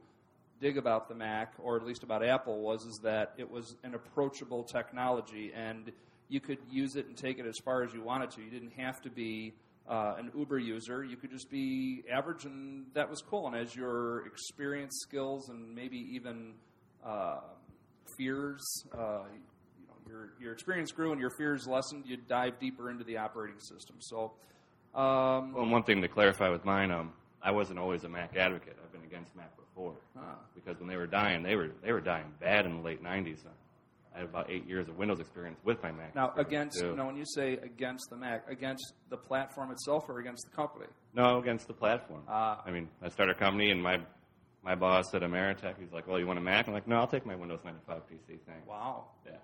dig 0.61 0.79
about 0.79 1.09
the 1.09 1.15
Mac, 1.15 1.53
or 1.59 1.77
at 1.77 1.85
least 1.85 2.03
about 2.03 2.25
Apple, 2.25 2.61
was 2.61 2.83
is 2.85 3.01
that 3.03 3.35
it 3.37 3.51
was 3.51 3.77
an 3.85 3.95
approachable 3.95 4.65
technology, 4.65 5.53
and 5.55 5.93
you 6.29 6.41
could 6.41 6.59
use 6.71 6.97
it 6.97 7.07
and 7.07 7.17
take 7.17 7.39
it 7.39 7.47
as 7.47 7.57
far 7.65 7.83
as 7.83 7.93
you 7.93 8.03
wanted 8.03 8.31
to. 8.33 8.43
You 8.43 8.51
didn't 8.51 8.73
have 8.73 9.01
to 9.03 9.11
be 9.11 9.55
uh, 9.89 10.15
an 10.19 10.33
Uber 10.37 10.59
user. 10.59 11.05
You 11.05 11.17
could 11.17 11.31
just 11.31 11.51
be 11.51 12.03
average, 12.11 12.45
and 12.45 12.87
that 12.95 13.09
was 13.09 13.21
cool. 13.21 13.47
And 13.47 13.57
as 13.57 13.75
your 13.77 14.27
experience, 14.27 14.99
skills, 15.03 15.49
and 15.49 15.75
maybe 15.75 15.99
even 16.13 16.55
uh, 17.05 17.41
fears, 18.17 18.65
uh, 18.97 19.25
your 20.09 20.31
your 20.41 20.53
experience 20.53 20.93
grew 20.93 21.13
and 21.13 21.21
your 21.21 21.31
fears 21.39 21.67
lessened, 21.67 22.05
you 22.07 22.17
dive 22.17 22.59
deeper 22.59 22.91
into 22.91 23.05
the 23.05 23.17
operating 23.19 23.61
system. 23.61 23.97
So. 24.01 24.33
Um, 24.95 25.53
Well, 25.53 25.67
one 25.69 25.83
thing 25.83 26.01
to 26.03 26.09
clarify 26.09 26.49
with 26.49 26.65
mine, 26.65 26.91
um, 26.91 27.13
I 27.43 27.51
wasn't 27.51 27.79
always 27.79 28.05
a 28.05 28.09
Mac 28.09 28.35
advocate. 28.37 28.77
I've 28.83 28.93
been 28.93 29.03
against 29.05 29.37
Mac 29.37 29.55
before 29.57 29.95
Ah. 30.19 30.37
because 30.55 30.79
when 30.81 30.89
they 30.89 30.97
were 30.97 31.07
dying, 31.07 31.43
they 31.43 31.55
were 31.55 31.69
they 31.83 31.93
were 31.93 32.01
dying 32.01 32.33
bad 32.41 32.65
in 32.65 32.77
the 32.79 32.83
late 32.83 33.03
'90s. 33.03 33.45
I 34.15 34.21
had 34.21 34.25
about 34.31 34.49
eight 34.51 34.65
years 34.67 34.89
of 34.89 34.97
Windows 34.97 35.21
experience 35.21 35.59
with 35.63 35.83
my 35.83 35.93
Mac. 35.93 36.15
Now, 36.15 36.33
against 36.39 36.81
too. 36.81 36.97
now, 36.97 37.05
when 37.07 37.17
you 37.17 37.27
say 37.27 37.59
against 37.59 38.09
the 38.09 38.17
Mac, 38.17 38.49
against 38.49 38.95
the 39.11 39.19
platform 39.19 39.71
itself 39.71 40.09
or 40.09 40.19
against 40.21 40.49
the 40.51 40.57
company? 40.57 40.87
no, 41.13 41.39
against 41.39 41.67
the 41.67 41.75
platform. 41.75 42.23
Ah. 42.27 42.63
I 42.65 42.71
mean, 42.71 42.89
I 43.03 43.09
started 43.11 43.37
a 43.37 43.39
company, 43.39 43.71
and 43.71 43.83
my 43.83 44.01
my 44.63 44.75
boss 44.75 45.15
at 45.15 45.21
Ameritech, 45.23 45.79
he's 45.79 45.93
like, 45.93 46.07
"Well, 46.09 46.19
you 46.19 46.27
want 46.27 46.39
a 46.39 46.43
Mac?" 46.43 46.67
I'm 46.67 46.73
like, 46.73 46.89
"No, 46.89 46.97
I'll 46.97 47.07
take 47.07 47.27
my 47.27 47.37
Windows 47.37 47.61
95 47.65 48.03
PC 48.09 48.39
thing." 48.47 48.63
Wow. 48.67 49.09
Yeah. 49.27 49.37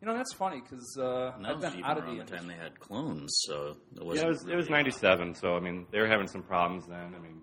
You 0.00 0.06
know 0.06 0.14
that's 0.14 0.32
funny 0.34 0.60
because 0.60 0.96
uh, 1.00 1.32
And 1.36 1.46
I've 1.46 1.60
been 1.60 1.72
even 1.72 1.84
out 1.84 1.98
of 1.98 2.04
around 2.04 2.18
the 2.18 2.24
the 2.24 2.30
time 2.30 2.38
industry. 2.42 2.56
they 2.56 2.62
had 2.62 2.80
clones, 2.80 3.36
so 3.46 3.76
it 3.96 4.04
wasn't. 4.04 4.16
Yeah, 4.16 4.24
it 4.26 4.28
was 4.28 4.46
it 4.46 4.56
was 4.56 4.70
'97, 4.70 5.34
so 5.34 5.56
I 5.56 5.60
mean, 5.60 5.86
they 5.90 5.98
were 5.98 6.06
having 6.06 6.28
some 6.28 6.42
problems 6.42 6.86
then. 6.86 7.14
I 7.16 7.18
mean, 7.18 7.42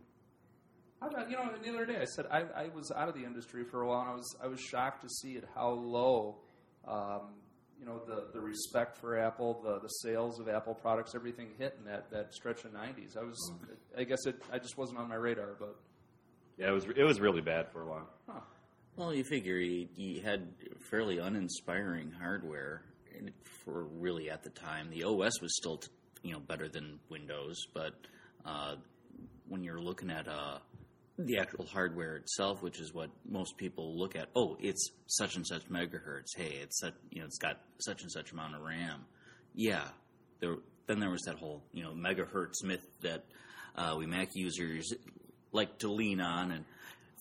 I've 1.02 1.30
you 1.30 1.36
know, 1.36 1.52
the 1.62 1.70
other 1.70 1.86
day 1.86 1.98
I 2.00 2.06
said 2.06 2.26
I, 2.32 2.44
I 2.56 2.70
was 2.74 2.92
out 2.96 3.10
of 3.10 3.16
the 3.16 3.26
industry 3.26 3.64
for 3.66 3.82
a 3.82 3.88
while, 3.88 4.02
and 4.02 4.10
I 4.10 4.14
was 4.14 4.36
I 4.44 4.48
was 4.48 4.60
shocked 4.62 5.02
to 5.02 5.10
see 5.10 5.34
it 5.34 5.46
how 5.54 5.70
low. 5.70 6.38
Um, 6.88 7.34
you 7.78 7.86
know 7.86 8.00
the, 8.08 8.28
the 8.34 8.40
respect 8.40 8.98
for 8.98 9.18
Apple, 9.20 9.62
the, 9.62 9.80
the 9.80 9.90
sales 9.90 10.40
of 10.40 10.48
Apple 10.48 10.74
products, 10.74 11.14
everything 11.14 11.50
hit 11.58 11.76
in 11.78 11.92
that, 11.92 12.10
that 12.10 12.34
stretch 12.34 12.64
of 12.64 12.72
'90s. 12.72 13.18
I 13.18 13.24
was, 13.24 13.52
I 13.98 14.06
guess 14.06 14.26
it, 14.26 14.42
I 14.52 14.60
just 14.60 14.78
wasn't 14.78 15.00
on 15.00 15.10
my 15.10 15.16
radar, 15.16 15.56
but 15.60 15.76
yeah, 16.58 16.70
it 16.70 16.72
was 16.72 16.86
it 16.96 17.04
was 17.04 17.20
really 17.20 17.42
bad 17.42 17.70
for 17.74 17.82
a 17.82 17.86
while. 17.86 18.10
Well, 18.98 19.14
you 19.14 19.26
figure 19.26 19.58
you, 19.58 19.90
you 19.98 20.22
had 20.22 20.48
fairly 20.90 21.18
uninspiring 21.18 22.12
hardware 22.12 22.82
for 23.66 23.84
really 23.84 24.30
at 24.30 24.44
the 24.44 24.50
time. 24.50 24.90
The 24.90 25.04
OS 25.04 25.42
was 25.42 25.54
still, 25.58 25.82
you 26.24 26.32
know, 26.32 26.40
better 26.40 26.70
than 26.70 27.00
Windows, 27.10 27.68
but 27.74 27.94
uh, 28.46 28.76
when 29.50 29.66
you're 29.66 29.82
looking 29.82 30.10
at 30.10 30.30
uh, 30.30 30.60
the 31.20 31.40
actual 31.40 31.66
hardware 31.66 32.16
itself, 32.16 32.62
which 32.64 32.80
is 32.80 32.94
what 32.94 33.10
most 33.30 33.58
people 33.58 34.00
look 34.00 34.16
at, 34.16 34.30
oh, 34.34 34.56
it's 34.62 34.92
such 35.08 35.36
and 35.36 35.46
such 35.46 35.68
megahertz. 35.70 36.34
Hey, 36.38 36.60
it's 36.62 36.80
such, 36.80 36.94
you 37.12 37.20
know, 37.20 37.26
it's 37.26 37.38
got 37.38 37.60
such 37.80 38.02
and 38.02 38.10
such 38.10 38.32
amount 38.32 38.56
of 38.56 38.62
RAM. 38.62 39.04
Yeah, 39.54 39.90
there. 40.40 40.56
Then 40.88 41.00
there 41.00 41.10
was 41.10 41.24
that 41.24 41.36
whole, 41.36 41.64
you 41.74 41.84
know, 41.84 41.92
megahertz 41.92 42.64
myth 42.64 42.86
that 43.02 43.26
uh, 43.76 43.96
we 43.98 44.06
Mac 44.06 44.30
users 44.36 44.94
like 45.52 45.80
to 45.80 45.92
lean 45.92 46.22
on 46.22 46.52
and. 46.52 46.64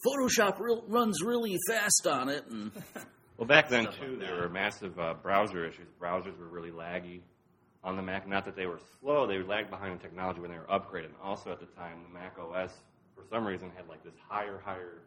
Photoshop 0.07 0.59
real, 0.61 0.85
runs 0.89 1.23
really 1.23 1.57
fast 1.69 2.07
on 2.07 2.29
it, 2.29 2.45
and 2.51 2.71
Well, 3.37 3.49
back 3.49 3.69
then 3.69 3.87
too, 4.01 4.17
there 4.21 4.37
were 4.37 4.49
massive 4.49 4.99
uh, 4.99 5.15
browser 5.15 5.67
issues. 5.67 5.89
Browsers 6.01 6.39
were 6.39 6.47
really 6.47 6.71
laggy 6.71 7.21
on 7.83 7.97
the 7.97 8.03
Mac. 8.03 8.29
Not 8.29 8.45
that 8.45 8.55
they 8.57 8.67
were 8.67 8.79
slow; 9.01 9.27
they 9.27 9.43
lagged 9.43 9.71
behind 9.71 9.93
in 9.93 9.99
technology 9.99 10.41
when 10.41 10.51
they 10.53 10.57
were 10.59 10.67
upgraded. 10.67 11.07
And 11.07 11.15
also, 11.23 11.51
at 11.51 11.59
the 11.59 11.67
time, 11.67 11.99
the 12.07 12.15
Mac 12.15 12.37
OS, 12.39 12.73
for 13.17 13.25
some 13.29 13.45
reason, 13.45 13.71
had 13.77 13.89
like 13.89 14.05
this 14.05 14.15
higher, 14.29 14.61
higher 14.65 15.03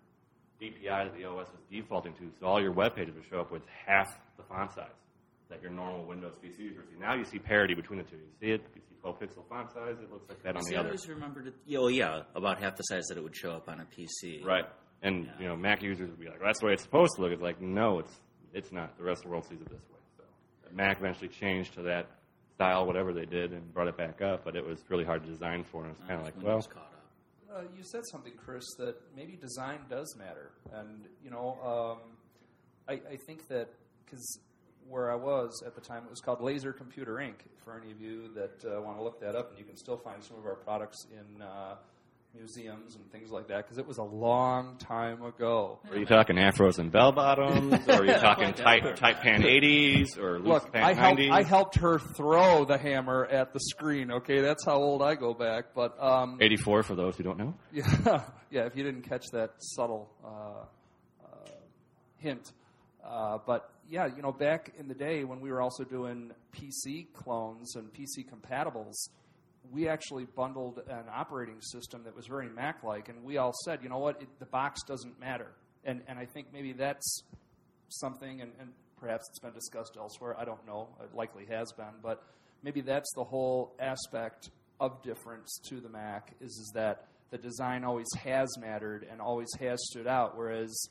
DPI 0.61 0.83
that 1.05 1.15
the 1.17 1.23
OS 1.25 1.47
was 1.47 1.61
defaulting 1.71 2.13
to. 2.15 2.29
So 2.39 2.47
all 2.47 2.61
your 2.61 2.71
web 2.73 2.95
pages 2.95 3.15
would 3.15 3.25
show 3.29 3.39
up 3.39 3.51
with 3.51 3.61
half 3.85 4.07
the 4.35 4.43
font 4.43 4.73
size 4.73 4.87
that 5.49 5.61
your 5.61 5.71
normal 5.71 6.03
Windows 6.05 6.33
PC 6.43 6.59
user 6.59 6.83
see. 6.91 6.99
Now 6.99 7.13
you 7.15 7.23
see 7.23 7.39
parity 7.39 7.75
between 7.75 7.99
the 7.99 8.03
two. 8.05 8.17
You 8.17 8.31
see 8.41 8.51
it. 8.51 8.61
You 8.75 8.81
see 8.89 8.95
12 8.99 9.19
pixel 9.21 9.47
font 9.47 9.71
size. 9.71 9.95
It 10.03 10.11
looks 10.11 10.27
like 10.27 10.43
that 10.43 10.57
on 10.57 10.63
See, 10.63 10.71
the 10.71 10.77
I 10.77 10.79
other. 10.81 10.89
always 10.89 11.07
remembered 11.07 11.47
it. 11.47 11.53
Oh 11.77 11.87
yeah, 11.87 12.23
about 12.35 12.59
half 12.61 12.75
the 12.75 12.83
size 12.83 13.05
that 13.07 13.17
it 13.17 13.23
would 13.23 13.35
show 13.37 13.51
up 13.51 13.69
on 13.69 13.79
a 13.79 13.85
PC. 13.85 14.43
Right. 14.43 14.65
And 15.03 15.29
you 15.39 15.47
know, 15.47 15.55
Mac 15.55 15.81
users 15.81 16.09
would 16.09 16.19
be 16.19 16.27
like, 16.27 16.39
well, 16.39 16.47
"That's 16.47 16.59
the 16.59 16.67
way 16.67 16.73
it's 16.73 16.83
supposed 16.83 17.15
to 17.15 17.21
look." 17.21 17.31
It's 17.31 17.41
like, 17.41 17.61
no, 17.61 17.99
it's 17.99 18.19
it's 18.53 18.71
not. 18.71 18.97
The 18.97 19.03
rest 19.03 19.19
of 19.19 19.25
the 19.25 19.29
world 19.29 19.45
sees 19.45 19.61
it 19.61 19.69
this 19.69 19.81
way. 19.89 19.99
So 20.17 20.23
Mac 20.73 20.97
eventually 20.99 21.27
changed 21.27 21.75
to 21.75 21.83
that 21.83 22.07
style, 22.55 22.85
whatever 22.87 23.13
they 23.13 23.25
did, 23.25 23.53
and 23.53 23.73
brought 23.73 23.87
it 23.87 23.97
back 23.97 24.21
up. 24.21 24.43
But 24.43 24.55
it 24.55 24.65
was 24.65 24.79
really 24.89 25.03
hard 25.03 25.23
to 25.23 25.29
design 25.29 25.63
for, 25.63 25.83
and 25.83 25.91
it's 25.91 26.01
kind 26.07 26.19
of 26.19 26.25
like, 26.25 26.35
well, 26.37 26.55
Windows 26.55 26.67
caught 26.67 26.83
up. 26.83 26.93
Uh, 27.55 27.61
you 27.77 27.83
said 27.83 28.01
something, 28.11 28.33
Chris, 28.35 28.65
that 28.77 28.95
maybe 29.15 29.35
design 29.35 29.79
does 29.89 30.15
matter, 30.17 30.51
and 30.73 31.05
you 31.23 31.29
know, 31.29 31.57
um, 31.63 31.99
I, 32.87 32.93
I 33.13 33.15
think 33.17 33.47
that 33.49 33.69
because 34.03 34.39
where 34.89 35.11
I 35.11 35.15
was 35.15 35.63
at 35.65 35.75
the 35.75 35.81
time, 35.81 36.03
it 36.05 36.09
was 36.09 36.21
called 36.21 36.41
Laser 36.41 36.73
Computer 36.73 37.15
Inc. 37.15 37.35
For 37.63 37.79
any 37.79 37.91
of 37.91 37.99
you 37.99 38.29
that 38.33 38.63
uh, 38.65 38.81
want 38.81 38.97
to 38.97 39.03
look 39.03 39.19
that 39.19 39.35
up, 39.35 39.49
and 39.49 39.59
you 39.59 39.65
can 39.65 39.75
still 39.75 39.97
find 39.97 40.23
some 40.23 40.37
of 40.37 40.45
our 40.45 40.55
products 40.55 41.05
in 41.11 41.41
uh, 41.41 41.75
museums 42.37 42.95
and 42.95 43.11
things 43.11 43.31
like 43.31 43.47
that, 43.47 43.65
because 43.65 43.77
it 43.77 43.87
was 43.87 43.97
a 43.97 44.03
long 44.03 44.77
time 44.77 45.23
ago. 45.23 45.79
are 45.89 45.97
you 45.97 46.05
talking 46.05 46.35
afros 46.35 46.79
and 46.79 46.91
bell 46.91 47.11
bottoms, 47.11 47.73
or 47.87 47.93
are 47.93 48.05
you 48.05 48.13
talking 48.13 48.53
tight 48.53 48.95
tight 48.95 49.21
pan 49.21 49.41
80s, 49.41 50.17
or 50.17 50.39
loose 50.39 50.47
Look, 50.47 50.73
pan 50.73 50.83
I 50.83 50.93
helped, 50.93 51.19
90s? 51.19 51.31
I 51.31 51.43
helped 51.43 51.75
her 51.77 51.99
throw 51.99 52.65
the 52.65 52.77
hammer 52.77 53.25
at 53.25 53.53
the 53.53 53.59
screen. 53.59 54.11
Okay, 54.11 54.41
that's 54.41 54.65
how 54.65 54.75
old 54.75 55.01
I 55.01 55.15
go 55.15 55.33
back. 55.33 55.73
But 55.75 56.01
um, 56.01 56.37
84 56.39 56.83
for 56.83 56.95
those 56.95 57.17
who 57.17 57.23
don't 57.23 57.37
know. 57.37 57.55
Yeah, 57.73 58.23
yeah. 58.49 58.65
If 58.65 58.75
you 58.75 58.83
didn't 58.83 59.03
catch 59.03 59.25
that 59.33 59.51
subtle 59.59 60.09
uh, 60.23 60.27
uh, 61.23 61.51
hint, 62.17 62.51
uh, 63.05 63.39
but 63.45 63.69
yeah, 63.89 64.07
you 64.07 64.21
know, 64.21 64.31
back 64.31 64.73
in 64.77 64.87
the 64.87 64.93
day 64.93 65.23
when 65.23 65.39
we 65.41 65.51
were 65.51 65.61
also 65.61 65.83
doing 65.83 66.31
PC 66.55 67.13
clones 67.13 67.75
and 67.75 67.91
PC 67.93 68.25
compatibles, 68.29 69.09
we 69.71 69.87
actually 69.87 70.25
bundled 70.25 70.81
an 70.89 71.05
operating 71.13 71.61
system 71.61 72.03
that 72.03 72.15
was 72.15 72.27
very 72.27 72.49
Mac-like, 72.49 73.09
and 73.09 73.23
we 73.23 73.37
all 73.37 73.53
said, 73.65 73.79
you 73.83 73.89
know 73.89 73.97
what, 73.97 74.21
it, 74.21 74.27
the 74.39 74.45
box 74.45 74.81
doesn't 74.83 75.19
matter. 75.19 75.51
And 75.83 76.01
and 76.07 76.19
I 76.19 76.25
think 76.25 76.47
maybe 76.53 76.73
that's 76.73 77.23
something, 77.89 78.41
and, 78.41 78.51
and 78.59 78.69
perhaps 78.99 79.25
it's 79.29 79.39
been 79.39 79.53
discussed 79.53 79.95
elsewhere. 79.97 80.35
I 80.37 80.45
don't 80.45 80.65
know. 80.65 80.89
It 81.01 81.15
likely 81.15 81.45
has 81.45 81.71
been, 81.71 82.01
but 82.01 82.23
maybe 82.63 82.81
that's 82.81 83.11
the 83.15 83.23
whole 83.23 83.73
aspect 83.79 84.49
of 84.79 85.01
difference 85.03 85.59
to 85.69 85.79
the 85.79 85.89
Mac 85.89 86.33
is 86.41 86.51
is 86.51 86.71
that 86.75 87.07
the 87.29 87.37
design 87.37 87.83
always 87.83 88.07
has 88.23 88.57
mattered 88.57 89.05
and 89.11 89.21
always 89.21 89.49
has 89.59 89.79
stood 89.89 90.07
out, 90.07 90.37
whereas 90.37 90.89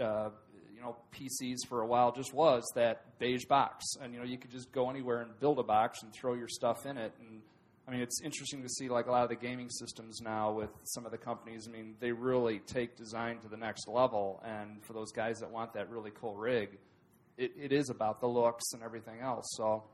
uh, 0.00 0.30
you 0.74 0.80
know 0.80 0.96
PCs 1.14 1.66
for 1.68 1.80
a 1.80 1.86
while 1.86 2.12
just 2.12 2.34
was 2.34 2.64
that 2.74 3.18
beige 3.18 3.44
box, 3.44 3.84
and 4.00 4.12
you 4.12 4.18
know 4.18 4.24
you 4.24 4.38
could 4.38 4.50
just 4.50 4.72
go 4.72 4.90
anywhere 4.90 5.20
and 5.22 5.38
build 5.40 5.58
a 5.58 5.62
box 5.62 6.02
and 6.02 6.12
throw 6.12 6.34
your 6.34 6.48
stuff 6.48 6.86
in 6.86 6.98
it. 6.98 7.12
And 7.20 7.40
I 7.88 7.92
mean, 7.92 8.00
it's 8.00 8.20
interesting 8.22 8.62
to 8.62 8.68
see 8.68 8.88
like 8.88 9.06
a 9.06 9.10
lot 9.12 9.22
of 9.22 9.28
the 9.28 9.36
gaming 9.36 9.70
systems 9.70 10.20
now 10.20 10.52
with 10.52 10.70
some 10.84 11.06
of 11.06 11.12
the 11.12 11.18
companies. 11.18 11.66
I 11.68 11.70
mean, 11.72 11.94
they 12.00 12.10
really 12.12 12.58
take 12.60 12.96
design 12.96 13.38
to 13.40 13.48
the 13.48 13.56
next 13.56 13.86
level, 13.88 14.42
and 14.44 14.84
for 14.84 14.92
those 14.92 15.12
guys 15.12 15.38
that 15.38 15.50
want 15.50 15.72
that 15.74 15.88
really 15.90 16.10
cool 16.20 16.34
rig, 16.36 16.78
it, 17.38 17.52
it 17.56 17.72
is 17.72 17.88
about 17.90 18.20
the 18.20 18.26
looks 18.26 18.64
and 18.72 18.82
everything 18.82 19.20
else. 19.20 19.44
So. 19.56 19.84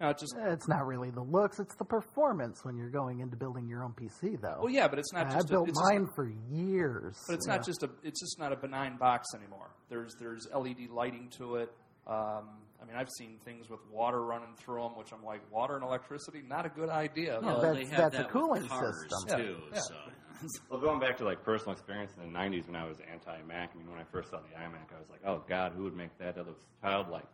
You 0.00 0.06
know, 0.06 0.10
it 0.12 0.18
just 0.18 0.34
It's 0.38 0.66
not 0.66 0.86
really 0.86 1.10
the 1.10 1.20
looks; 1.22 1.58
it's 1.60 1.74
the 1.74 1.84
performance 1.84 2.64
when 2.64 2.74
you're 2.78 2.88
going 2.88 3.20
into 3.20 3.36
building 3.36 3.68
your 3.68 3.84
own 3.84 3.92
PC, 3.92 4.40
though. 4.40 4.60
well, 4.62 4.70
yeah, 4.70 4.88
but 4.88 4.98
it's 4.98 5.12
not 5.12 5.26
I 5.26 5.32
just 5.34 5.50
a, 5.50 5.52
built 5.52 5.68
it's 5.68 5.78
just 5.78 5.92
mine 5.92 6.08
for 6.14 6.32
years. 6.50 7.22
But 7.28 7.34
it's 7.34 7.46
Yeah. 7.46 7.56
not 7.56 7.66
just 7.66 7.82
a 7.82 7.90
it's 8.02 8.18
just 8.18 8.38
not 8.38 8.50
a 8.50 8.56
benign 8.56 8.96
box 8.96 9.28
anymore. 9.34 9.68
There's 9.90 10.14
there's 10.18 10.48
LED 10.54 10.88
lighting 10.90 11.28
to 11.36 11.56
it. 11.56 11.70
Um, 12.06 12.48
I 12.80 12.86
mean, 12.86 12.96
I've 12.96 13.10
seen 13.10 13.38
things 13.44 13.68
with 13.68 13.80
water 13.92 14.22
running 14.22 14.54
through 14.56 14.82
them, 14.82 14.96
which 14.96 15.12
I'm 15.12 15.24
like, 15.24 15.40
water 15.52 15.74
and 15.74 15.84
electricity, 15.84 16.42
not 16.46 16.64
a 16.66 16.68
good 16.70 16.88
idea. 16.88 17.34
No, 17.42 17.54
But- 17.54 17.60
that's- 17.62 17.76
they 17.90 17.94
have 17.96 18.12
that's 18.12 18.14
a 18.14 18.18
that 18.18 18.24
with 18.26 18.32
cooling 18.32 18.68
cars, 18.68 19.06
system. 19.10 19.38
too. 19.38 19.56
Yeah, 19.72 19.78
So 19.80 19.94
Well, 20.70 20.80
going 20.80 21.00
back 21.00 21.18
to 21.18 21.24
like 21.24 21.42
personal 21.44 21.72
experience 21.72 22.12
in 22.16 22.32
the 22.32 22.38
'90s 22.38 22.66
when 22.66 22.74
I 22.76 22.86
was 22.88 22.96
anti-Mac. 23.12 23.72
I 23.74 23.78
mean, 23.78 23.90
when 23.90 23.98
I 24.00 24.04
first 24.04 24.30
saw 24.30 24.38
the 24.38 24.54
iMac, 24.56 24.90
I 24.94 24.98
was 24.98 25.10
like, 25.10 25.20
"Oh 25.26 25.44
God, 25.46 25.72
who 25.76 25.82
would 25.84 25.94
make 25.94 26.16
that? 26.18 26.34
That 26.36 26.46
looks 26.46 26.64
childlike." 26.80 27.26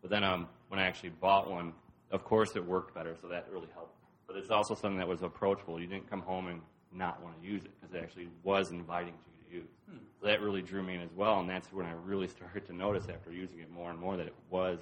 But 0.00 0.10
then, 0.10 0.22
um, 0.22 0.48
when 0.68 0.78
I 0.78 0.86
actually 0.86 1.08
bought 1.10 1.50
one, 1.50 1.72
of 2.12 2.22
course 2.22 2.54
it 2.54 2.64
worked 2.64 2.94
better, 2.94 3.16
so 3.20 3.26
that 3.28 3.48
really 3.50 3.66
helped. 3.74 3.96
But 4.28 4.36
it's 4.36 4.50
also 4.50 4.76
something 4.76 4.98
that 4.98 5.08
was 5.08 5.22
approachable. 5.22 5.80
You 5.80 5.88
didn't 5.88 6.08
come 6.08 6.20
home 6.20 6.46
and 6.46 6.62
not 6.92 7.20
want 7.20 7.40
to 7.40 7.44
use 7.46 7.64
it 7.64 7.72
because 7.80 7.92
it 7.96 8.00
actually 8.04 8.28
was 8.44 8.70
inviting 8.70 9.14
to 9.14 9.30
you 9.35 9.35
use. 9.50 9.68
So 10.20 10.26
that 10.26 10.40
really 10.40 10.62
drew 10.62 10.82
me 10.82 10.94
in 10.94 11.02
as 11.02 11.12
well, 11.14 11.40
and 11.40 11.48
that's 11.48 11.72
when 11.72 11.86
I 11.86 11.92
really 12.04 12.28
started 12.36 12.66
to 12.66 12.72
notice 12.72 13.08
after 13.08 13.32
using 13.32 13.60
it 13.60 13.70
more 13.70 13.90
and 13.90 13.98
more 13.98 14.16
that 14.16 14.26
it 14.26 14.34
was 14.50 14.80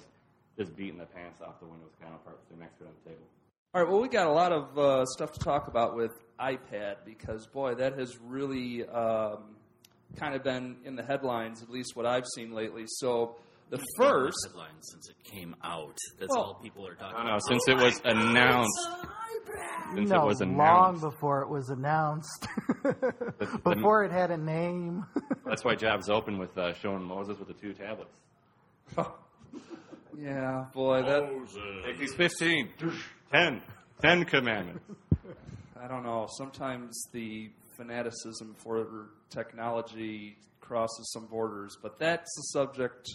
just 0.57 0.75
beating 0.75 0.97
the 0.97 1.05
pants 1.05 1.41
off 1.41 1.59
the 1.59 1.65
Windows 1.65 1.91
counterpart 2.01 2.39
sitting 2.43 2.59
next 2.59 2.81
on 2.81 2.87
the 3.03 3.09
table. 3.09 3.25
All 3.73 3.81
right, 3.81 3.91
well, 3.91 4.01
we 4.01 4.07
got 4.07 4.27
a 4.27 4.31
lot 4.31 4.53
of 4.53 4.77
uh, 4.77 5.05
stuff 5.05 5.33
to 5.33 5.39
talk 5.39 5.67
about 5.67 5.97
with 5.97 6.11
iPad 6.39 6.97
because, 7.03 7.45
boy, 7.45 7.75
that 7.75 7.99
has 7.99 8.17
really 8.21 8.87
um, 8.87 9.55
kind 10.15 10.33
of 10.33 10.43
been 10.43 10.77
in 10.85 10.95
the 10.95 11.03
headlines, 11.03 11.61
at 11.61 11.69
least 11.69 11.95
what 11.95 12.05
I've 12.05 12.25
seen 12.25 12.53
lately. 12.53 12.85
So 12.87 13.35
the 13.69 13.77
It's 13.77 13.97
been 13.97 14.05
in 14.07 14.11
first, 14.13 14.37
headlines 14.47 14.87
since 14.91 15.09
it 15.09 15.15
came 15.23 15.55
out. 15.63 15.97
That's 16.19 16.29
Well- 16.35 16.43
all 16.43 16.53
people 16.55 16.87
are 16.87 16.95
talking 16.95 17.15
I 17.15 17.17
don't 17.19 17.27
about. 17.27 17.33
know, 17.33 17.39
since 17.47 17.67
it 17.67 17.77
was 17.77 18.01
announced. 18.05 18.87
Since 19.93 20.09
no, 20.09 20.23
it 20.23 20.25
was 20.25 20.41
long 20.41 20.99
before 20.99 21.41
it 21.43 21.49
was 21.49 21.69
announced, 21.69 22.47
the- 22.83 23.59
before 23.75 24.03
it 24.03 24.11
had 24.11 24.31
a 24.31 24.37
name. 24.37 25.05
That's 25.45 25.63
why 25.63 25.75
Jobs 25.75 26.09
opened 26.09 26.39
with 26.39 26.57
uh, 26.57 26.73
showing 26.73 27.03
Moses 27.03 27.37
with 27.37 27.47
the 27.47 27.53
two 27.53 27.73
tablets. 27.73 28.11
yeah, 30.17 30.65
boy, 30.73 31.03
that 31.03 31.29
Take 31.85 31.99
these 31.99 32.13
15, 32.15 32.69
10, 33.31 33.61
10 34.01 34.25
commandments. 34.25 34.83
I 35.81 35.87
don't 35.87 36.03
know. 36.03 36.27
Sometimes 36.37 37.07
the 37.11 37.51
fanaticism 37.77 38.55
for 38.63 39.09
technology 39.29 40.37
crosses 40.61 41.11
some 41.13 41.27
borders, 41.27 41.77
but 41.81 41.99
that's 41.99 42.29
a 42.39 42.43
subject 42.57 43.07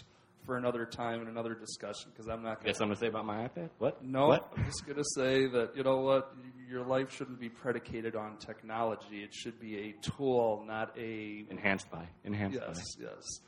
for 0.45 0.57
another 0.57 0.85
time 0.85 1.19
and 1.19 1.29
another 1.29 1.53
discussion 1.53 2.11
because 2.11 2.27
I'm 2.27 2.43
not 2.43 2.55
going 2.59 2.67
Got 2.67 2.77
something 2.77 2.95
to 2.95 2.99
say 2.99 3.07
about 3.07 3.25
my 3.25 3.47
iPad? 3.47 3.69
What? 3.77 4.03
No, 4.03 4.27
What? 4.27 4.51
I'm 4.57 4.65
just 4.65 4.85
going 4.85 4.97
to 4.97 5.09
say 5.15 5.47
that 5.47 5.75
you 5.75 5.83
know 5.83 5.97
what, 5.97 6.33
your 6.69 6.85
life 6.85 7.13
shouldn't 7.13 7.39
be 7.39 7.49
predicated 7.49 8.15
on 8.15 8.37
technology. 8.37 9.23
It 9.23 9.33
should 9.33 9.59
be 9.59 9.77
a 9.77 9.93
tool, 10.01 10.63
not 10.65 10.97
a 10.97 11.45
Enhanced 11.49 11.91
by. 11.91 12.07
Enhanced 12.23 12.59
yes, 12.65 12.95
by. 12.95 13.05
yes. 13.05 13.39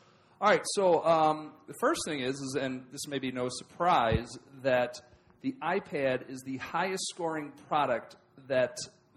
All 0.41 0.49
right. 0.49 0.61
So 0.75 1.03
um, 1.05 1.53
the 1.67 1.73
first 1.79 2.01
thing 2.05 2.19
is, 2.19 2.35
is, 2.35 2.57
and 2.59 2.83
this 2.91 3.07
may 3.07 3.19
be 3.19 3.31
no 3.31 3.47
surprise, 3.49 4.27
that 4.61 4.99
the 5.41 5.55
iPad 5.61 6.29
is 6.29 6.41
the 6.45 6.57
highest 6.57 7.07
scoring 7.09 7.53
product 7.67 8.17
that 8.47 8.75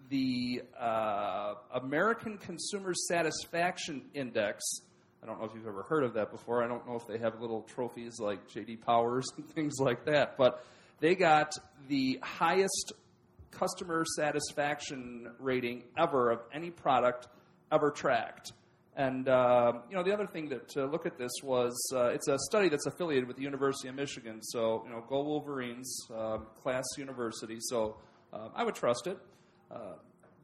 the 0.08 0.62
uh, 0.78 1.54
American 1.74 2.38
Consumer 2.38 2.94
Satisfaction 2.94 4.02
Index. 4.14 4.62
I 5.26 5.30
don't 5.30 5.40
know 5.40 5.46
if 5.46 5.54
you've 5.56 5.66
ever 5.66 5.82
heard 5.82 6.04
of 6.04 6.14
that 6.14 6.30
before. 6.30 6.62
I 6.62 6.68
don't 6.68 6.86
know 6.86 6.94
if 6.94 7.08
they 7.08 7.18
have 7.18 7.40
little 7.40 7.62
trophies 7.62 8.20
like 8.20 8.48
JD 8.48 8.82
Powers 8.82 9.26
and 9.36 9.44
things 9.54 9.74
like 9.80 10.04
that, 10.04 10.36
but 10.36 10.64
they 11.00 11.16
got 11.16 11.52
the 11.88 12.20
highest 12.22 12.92
customer 13.50 14.04
satisfaction 14.16 15.32
rating 15.40 15.82
ever 15.98 16.30
of 16.30 16.40
any 16.52 16.70
product 16.70 17.26
ever 17.72 17.90
tracked. 17.90 18.52
And 18.94 19.28
uh, 19.28 19.72
you 19.90 19.96
know, 19.96 20.04
the 20.04 20.12
other 20.12 20.26
thing 20.26 20.48
that 20.50 20.68
to 20.70 20.86
look 20.86 21.06
at 21.06 21.18
this 21.18 21.32
was 21.42 21.74
uh, 21.92 22.10
it's 22.10 22.28
a 22.28 22.38
study 22.48 22.68
that's 22.68 22.86
affiliated 22.86 23.26
with 23.26 23.36
the 23.36 23.42
University 23.42 23.88
of 23.88 23.96
Michigan. 23.96 24.40
So 24.42 24.84
you 24.86 24.92
know, 24.92 25.04
go 25.08 25.22
Wolverines, 25.24 26.06
uh, 26.16 26.38
class 26.62 26.84
university. 26.96 27.58
So 27.60 27.96
uh, 28.32 28.50
I 28.54 28.62
would 28.62 28.76
trust 28.76 29.08
it. 29.08 29.18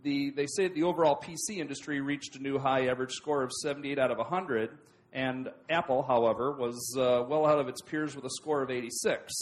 The 0.03 0.31
they 0.31 0.47
say 0.47 0.69
the 0.69 0.83
overall 0.83 1.21
PC 1.21 1.59
industry 1.59 2.01
reached 2.01 2.37
a 2.37 2.39
new 2.41 2.59
high 2.59 2.87
average 2.89 3.13
score 3.13 3.43
of 3.43 3.53
78 3.63 3.99
out 3.99 4.11
of 4.11 4.19
100, 4.19 4.71
and 5.13 5.49
Apple, 5.71 6.03
however, 6.03 6.53
was 6.53 6.97
uh, 6.99 7.25
well 7.29 7.47
out 7.47 7.59
of 7.59 7.69
its 7.69 7.81
peers 7.83 8.17
with 8.17 8.25
a 8.25 8.31
score 8.31 8.63
of 8.63 8.71
86. 8.71 9.33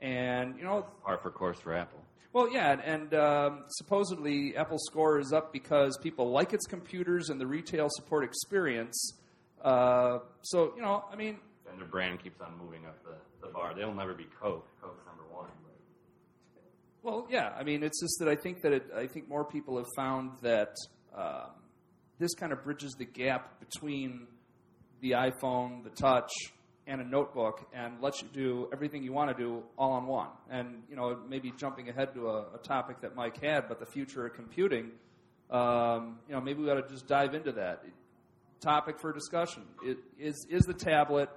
And 0.00 0.56
you 0.58 0.64
know, 0.64 0.86
Par 1.04 1.18
for 1.22 1.30
course 1.30 1.58
for 1.58 1.74
Apple. 1.74 2.00
well, 2.32 2.52
yeah, 2.52 2.72
and, 2.72 2.82
and 2.82 3.14
um, 3.14 3.64
supposedly 3.68 4.54
Apple's 4.56 4.84
score 4.86 5.18
is 5.18 5.32
up 5.32 5.52
because 5.52 5.96
people 6.02 6.30
like 6.30 6.52
its 6.52 6.66
computers 6.66 7.30
and 7.30 7.40
the 7.40 7.46
retail 7.46 7.88
support 7.90 8.22
experience. 8.24 9.14
Uh, 9.64 10.18
so, 10.42 10.74
you 10.76 10.82
know, 10.82 11.04
I 11.10 11.16
mean, 11.16 11.38
And 11.70 11.80
their 11.80 11.88
brand 11.88 12.22
keeps 12.22 12.40
on 12.42 12.52
moving 12.62 12.84
up 12.84 13.02
the, 13.02 13.46
the 13.46 13.52
bar. 13.52 13.74
They'll 13.74 13.94
never 13.94 14.12
be 14.14 14.26
Coke. 14.40 14.66
Coke's 14.82 15.04
number 15.06 15.24
one. 15.34 15.48
Well, 17.06 17.24
yeah, 17.30 17.52
I 17.56 17.62
mean, 17.62 17.84
it's 17.84 18.00
just 18.00 18.18
that 18.18 18.26
I 18.26 18.34
think 18.34 18.62
that 18.62 18.72
it, 18.72 18.86
I 18.92 19.06
think 19.06 19.28
more 19.28 19.44
people 19.44 19.76
have 19.76 19.86
found 19.94 20.32
that 20.42 20.74
um, 21.16 21.52
this 22.18 22.34
kind 22.34 22.52
of 22.52 22.64
bridges 22.64 22.96
the 22.98 23.04
gap 23.04 23.60
between 23.60 24.26
the 25.00 25.12
iPhone, 25.12 25.84
the 25.84 25.90
Touch, 25.90 26.32
and 26.88 27.00
a 27.00 27.04
notebook, 27.04 27.64
and 27.72 28.02
lets 28.02 28.22
you 28.22 28.28
do 28.32 28.68
everything 28.72 29.04
you 29.04 29.12
want 29.12 29.30
to 29.30 29.40
do 29.40 29.62
all 29.78 29.96
in 29.98 30.06
one. 30.06 30.30
And 30.50 30.82
you 30.90 30.96
know, 30.96 31.16
maybe 31.28 31.52
jumping 31.56 31.88
ahead 31.88 32.12
to 32.14 32.26
a, 32.26 32.56
a 32.56 32.58
topic 32.64 33.00
that 33.02 33.14
Mike 33.14 33.40
had, 33.40 33.68
but 33.68 33.78
the 33.78 33.86
future 33.86 34.26
of 34.26 34.34
computing. 34.34 34.90
Um, 35.48 36.18
you 36.26 36.34
know, 36.34 36.40
maybe 36.40 36.60
we 36.60 36.70
ought 36.72 36.88
to 36.88 36.92
just 36.92 37.06
dive 37.06 37.34
into 37.36 37.52
that 37.52 37.84
topic 38.60 38.98
for 38.98 39.12
discussion. 39.12 39.62
It, 39.80 39.98
is 40.18 40.44
is 40.50 40.64
the 40.64 40.74
tablet 40.74 41.28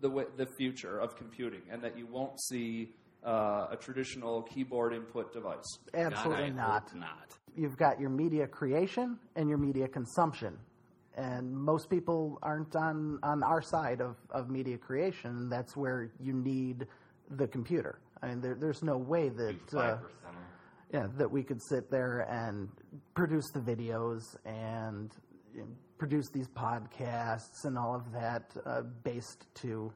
the 0.00 0.28
the 0.36 0.46
future 0.56 1.00
of 1.00 1.16
computing, 1.16 1.62
and 1.68 1.82
that 1.82 1.98
you 1.98 2.06
won't 2.06 2.40
see 2.40 2.90
uh, 3.24 3.68
a 3.70 3.76
traditional 3.80 4.42
keyboard 4.42 4.94
input 4.94 5.32
device? 5.32 5.78
Absolutely 5.94 6.50
God, 6.50 6.56
not. 6.56 6.96
not. 6.96 7.38
You've 7.56 7.76
got 7.76 8.00
your 8.00 8.10
media 8.10 8.46
creation 8.46 9.18
and 9.36 9.48
your 9.48 9.58
media 9.58 9.88
consumption. 9.88 10.56
And 11.16 11.52
most 11.52 11.90
people 11.90 12.38
aren't 12.42 12.76
on, 12.76 13.18
on 13.24 13.42
our 13.42 13.60
side 13.60 14.00
of, 14.00 14.16
of 14.30 14.48
media 14.50 14.78
creation. 14.78 15.48
That's 15.48 15.76
where 15.76 16.12
you 16.20 16.32
need 16.32 16.86
the 17.30 17.48
computer. 17.48 17.98
I 18.22 18.28
mean, 18.28 18.40
there, 18.40 18.54
there's 18.54 18.82
no 18.82 18.96
way 18.96 19.28
that 19.28 19.74
uh, 19.76 19.98
yeah, 20.92 21.06
that 21.18 21.30
we 21.30 21.42
could 21.42 21.60
sit 21.62 21.90
there 21.90 22.20
and 22.30 22.68
produce 23.14 23.50
the 23.52 23.60
videos 23.60 24.22
and 24.44 25.12
you 25.54 25.60
know, 25.60 25.68
produce 25.98 26.30
these 26.30 26.48
podcasts 26.48 27.64
and 27.64 27.76
all 27.76 27.94
of 27.94 28.10
that 28.12 28.50
uh, 28.64 28.82
based 29.02 29.46
to 29.56 29.92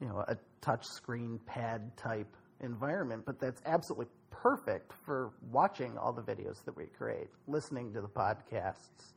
you 0.00 0.08
know 0.08 0.24
a 0.28 0.36
touch 0.60 0.84
screen 0.84 1.40
pad 1.46 1.96
type 1.96 2.36
environment. 2.60 3.24
But 3.24 3.40
that's 3.40 3.62
absolutely 3.66 4.06
perfect 4.30 4.92
for 5.04 5.30
watching 5.50 5.96
all 5.98 6.12
the 6.12 6.22
videos 6.22 6.64
that 6.64 6.76
we 6.76 6.86
create, 6.86 7.28
listening 7.46 7.92
to 7.94 8.00
the 8.00 8.08
podcasts. 8.08 9.12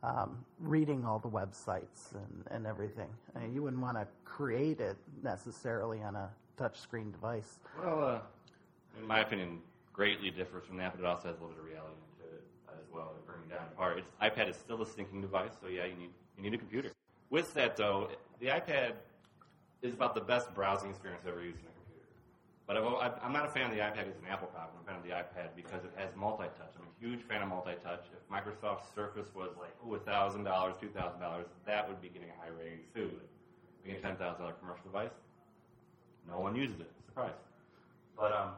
Um, 0.00 0.44
reading 0.60 1.04
all 1.04 1.18
the 1.18 1.28
websites 1.28 2.14
and, 2.14 2.44
and 2.52 2.68
everything. 2.68 3.08
I 3.34 3.40
mean, 3.40 3.52
you 3.52 3.64
wouldn't 3.64 3.82
want 3.82 3.96
to 3.96 4.06
create 4.24 4.78
it 4.78 4.96
necessarily 5.24 6.04
on 6.04 6.14
a 6.14 6.30
touchscreen 6.56 7.10
device. 7.10 7.58
Well, 7.82 8.04
uh, 8.04 8.20
in 8.96 9.04
my 9.08 9.20
opinion, 9.20 9.58
greatly 9.92 10.30
differs 10.30 10.64
from 10.66 10.76
that, 10.76 10.92
but 10.94 11.02
it 11.02 11.06
also 11.06 11.26
has 11.26 11.36
a 11.38 11.40
little 11.40 11.48
bit 11.48 11.58
of 11.58 11.64
reality 11.64 11.96
into 12.12 12.32
it 12.32 12.44
as 12.70 12.84
well 12.94 13.12
to 13.12 13.26
bring 13.26 13.40
it 13.44 13.50
down 13.50 13.66
apart. 13.72 13.98
It's, 13.98 14.08
iPad 14.22 14.48
is 14.48 14.54
still 14.54 14.80
a 14.82 14.86
syncing 14.86 15.20
device, 15.20 15.50
so 15.60 15.66
yeah, 15.66 15.86
you 15.86 15.96
need 15.96 16.10
you 16.36 16.44
need 16.44 16.54
a 16.54 16.58
computer. 16.58 16.92
With 17.30 17.52
that 17.54 17.76
though, 17.76 18.08
the 18.38 18.46
iPad 18.46 18.92
is 19.82 19.94
about 19.94 20.14
the 20.14 20.20
best 20.20 20.54
browsing 20.54 20.90
experience 20.90 21.24
I've 21.26 21.32
ever 21.32 21.42
used 21.42 21.58
in 21.58 21.66
a. 21.66 21.77
But 22.68 22.76
I, 22.76 23.10
I'm 23.24 23.32
not 23.32 23.46
a 23.46 23.48
fan 23.48 23.70
of 23.70 23.74
the 23.74 23.82
iPad 23.82 24.12
as 24.12 24.16
an 24.20 24.28
Apple 24.30 24.48
product. 24.48 24.76
I'm 24.76 24.84
a 24.84 24.86
fan 24.86 24.96
of 25.00 25.02
the 25.02 25.16
iPad 25.16 25.56
because 25.56 25.84
it 25.84 25.92
has 25.96 26.10
multi-touch. 26.14 26.76
I'm 26.76 26.84
a 26.84 27.00
huge 27.00 27.24
fan 27.24 27.40
of 27.40 27.48
multi-touch. 27.48 28.04
If 28.12 28.20
Microsoft 28.28 28.94
Surface 28.94 29.34
was 29.34 29.56
like, 29.58 29.72
ooh, 29.82 29.96
$1,000, 29.96 30.44
$2,000, 30.44 31.44
that 31.64 31.88
would 31.88 32.02
be 32.02 32.10
getting 32.10 32.28
a 32.28 32.44
high 32.44 32.52
rating 32.52 32.80
too. 32.94 33.10
Being 33.82 33.96
a 33.96 34.00
$10,000 34.00 34.20
commercial 34.60 34.84
device, 34.84 35.16
no 36.28 36.38
one 36.40 36.54
uses 36.54 36.78
it. 36.78 36.90
Surprise. 37.06 37.32
But 38.18 38.32
um, 38.32 38.50